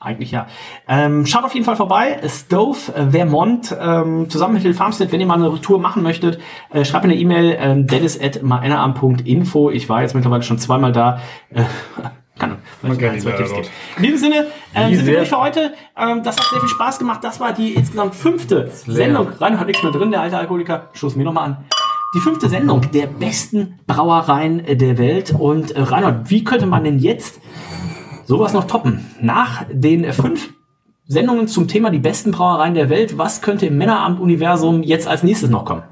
eigentlich 0.00 0.30
ja. 0.30 0.46
Ähm, 0.88 1.26
schaut 1.26 1.44
auf 1.44 1.52
jeden 1.54 1.64
Fall 1.66 1.76
vorbei. 1.76 2.18
Stove 2.28 2.78
äh, 2.94 3.10
Vermont 3.10 3.74
ähm, 3.80 4.28
zusammen 4.30 4.54
mit 4.54 4.62
Hill 4.62 4.74
Farmstead, 4.74 5.12
wenn 5.12 5.20
ihr 5.20 5.26
mal 5.26 5.42
eine 5.42 5.60
Tour 5.60 5.78
machen 5.80 6.02
möchtet, 6.02 6.38
äh, 6.72 6.84
schreibt 6.84 7.04
mir 7.06 7.12
eine 7.12 7.20
E-Mail 7.20 7.56
ähm, 7.58 7.86
dennis.maenneram.info. 7.86 9.70
Ich 9.70 9.88
war 9.88 10.02
jetzt 10.02 10.14
mittlerweile 10.14 10.42
schon 10.42 10.58
zweimal 10.58 10.92
da. 10.92 11.18
Äh, 11.50 11.64
dort. 13.50 13.62
geben. 13.62 13.68
In 13.96 14.02
diesem 14.02 14.18
Sinne 14.18 14.46
ähm, 14.74 14.94
sind 14.94 15.06
wir 15.06 15.16
durch 15.16 15.28
für 15.28 15.38
heute. 15.38 15.74
Ähm, 15.96 16.22
das 16.22 16.36
hat 16.36 16.44
sehr 16.50 16.60
viel 16.60 16.68
Spaß 16.68 16.98
gemacht. 16.98 17.22
Das 17.22 17.40
war 17.40 17.52
die 17.52 17.74
insgesamt 17.74 18.14
fünfte. 18.14 18.70
Sendung. 18.70 19.28
Rein 19.40 19.58
hat 19.58 19.66
nichts 19.66 19.82
mehr 19.82 19.92
drin, 19.92 20.10
der 20.10 20.20
alte 20.20 20.36
Alkoholiker. 20.36 20.90
Stoß 20.92 21.16
mir 21.16 21.24
nochmal 21.24 21.50
an. 21.50 21.64
Die 22.14 22.20
fünfte 22.20 22.48
Sendung 22.48 22.90
der 22.92 23.06
besten 23.06 23.80
Brauereien 23.86 24.64
äh, 24.64 24.76
der 24.76 24.98
Welt. 24.98 25.34
Und 25.36 25.72
äh, 25.72 25.80
Reinhard, 25.80 26.30
wie 26.30 26.44
könnte 26.44 26.66
man 26.66 26.84
denn 26.84 26.98
jetzt 26.98 27.40
sowas 28.26 28.52
noch 28.52 28.66
toppen? 28.66 29.10
Nach 29.20 29.64
den 29.70 30.12
fünf 30.12 30.54
Sendungen 31.06 31.48
zum 31.48 31.68
Thema 31.68 31.90
die 31.90 31.98
besten 31.98 32.30
Brauereien 32.30 32.74
der 32.74 32.88
Welt, 32.88 33.18
was 33.18 33.42
könnte 33.42 33.66
im 33.66 33.76
Männeramt-Universum 33.76 34.82
jetzt 34.82 35.06
als 35.06 35.22
nächstes 35.22 35.50
noch 35.50 35.64
kommen? 35.64 35.82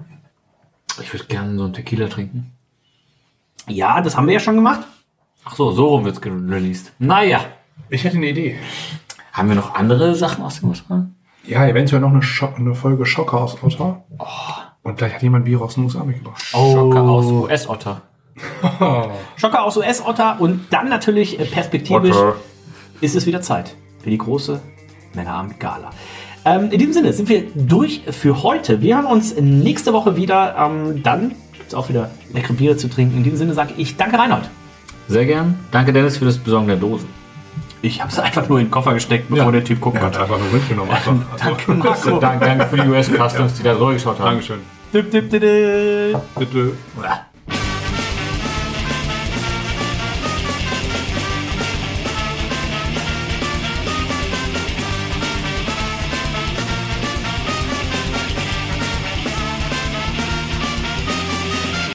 Ich 1.00 1.12
würde 1.12 1.26
gerne 1.26 1.56
so 1.58 1.64
einen 1.64 1.72
Tequila 1.72 2.08
trinken. 2.08 2.52
Ja, 3.68 4.00
das 4.00 4.16
haben 4.16 4.26
wir 4.26 4.34
ja 4.34 4.40
schon 4.40 4.56
gemacht. 4.56 4.80
Ach 5.44 5.56
so, 5.56 5.72
so 5.72 5.88
rum 5.88 6.04
wird's 6.04 6.20
released. 6.24 6.92
Naja. 6.98 7.40
Ich 7.90 8.04
hätte 8.04 8.16
eine 8.16 8.28
Idee. 8.28 8.56
Haben 9.32 9.48
wir 9.48 9.56
noch 9.56 9.74
andere 9.74 10.14
Sachen 10.14 10.44
aus 10.44 10.60
dem 10.60 10.68
USA? 10.68 11.06
Ja, 11.44 11.66
eventuell 11.66 12.00
noch 12.00 12.10
eine, 12.10 12.22
Scho 12.22 12.48
eine 12.56 12.74
Folge 12.74 13.04
Schocker 13.06 13.40
aus 13.40 13.62
Otter. 13.62 14.04
Und 14.82 14.98
gleich 14.98 15.14
hat 15.14 15.22
jemand 15.22 15.44
Bier 15.44 15.60
aus 15.60 15.74
den 15.74 15.84
USA 15.84 16.04
mitgebracht. 16.04 16.40
Schocker 16.40 17.02
aus 17.02 17.26
US-Otter. 17.26 18.02
Schocker 19.36 19.64
aus 19.64 19.76
US-Otter 19.76 20.40
und 20.40 20.66
dann 20.70 20.88
natürlich 20.88 21.38
äh, 21.38 21.44
perspektivisch 21.44 22.16
ist 23.00 23.14
es 23.14 23.26
wieder 23.26 23.40
Zeit 23.40 23.76
für 24.02 24.10
die 24.10 24.18
große 24.18 24.60
Männerabend-Gala. 25.14 25.90
Ähm, 26.44 26.70
in 26.70 26.78
diesem 26.78 26.92
Sinne 26.92 27.12
sind 27.12 27.28
wir 27.28 27.44
durch 27.54 28.02
für 28.10 28.42
heute. 28.42 28.80
Wir 28.80 28.96
haben 28.96 29.06
uns 29.06 29.36
nächste 29.38 29.92
Woche 29.92 30.16
wieder. 30.16 30.56
Ähm, 30.58 31.02
dann 31.02 31.34
gibt 31.52 31.68
es 31.68 31.74
auch 31.74 31.88
wieder 31.88 32.10
leckere 32.32 32.54
Biere 32.54 32.76
zu 32.76 32.88
trinken. 32.88 33.18
In 33.18 33.24
diesem 33.24 33.38
Sinne 33.38 33.54
sage 33.54 33.74
ich 33.76 33.96
danke 33.96 34.18
Reinhold. 34.18 34.48
Sehr 35.08 35.26
gern. 35.26 35.58
Danke 35.70 35.92
Dennis 35.92 36.16
für 36.16 36.24
das 36.24 36.38
Besorgen 36.38 36.66
der 36.68 36.76
Dosen. 36.76 37.08
Ich 37.82 38.00
habe 38.00 38.10
es 38.12 38.18
einfach 38.18 38.48
nur 38.48 38.60
in 38.60 38.66
den 38.66 38.70
Koffer 38.70 38.94
gesteckt, 38.94 39.28
bevor 39.28 39.50
der 39.50 39.64
Typ 39.64 39.80
gucken 39.80 40.00
Er 40.00 40.06
hat 40.06 40.16
einfach 40.16 40.38
nur 40.38 40.52
mitgenommen. 40.52 40.90
Also, 40.90 41.18
Danke, 41.38 41.72
Marco. 41.72 42.18
Danke, 42.20 42.44
danke 42.46 42.66
für 42.66 42.76
die 42.76 42.88
US 42.88 43.08
Customs, 43.08 43.54
die 43.54 43.64
da 43.64 43.76
so 43.76 43.86
geschaut 43.86 44.18
haben. 44.20 44.26
Dankeschön. 44.26 44.60
Dip, 44.94 45.10
dip, 45.10 45.28
dip, 45.30 45.40
dip. 45.40 46.20
Bitte. 46.38 46.72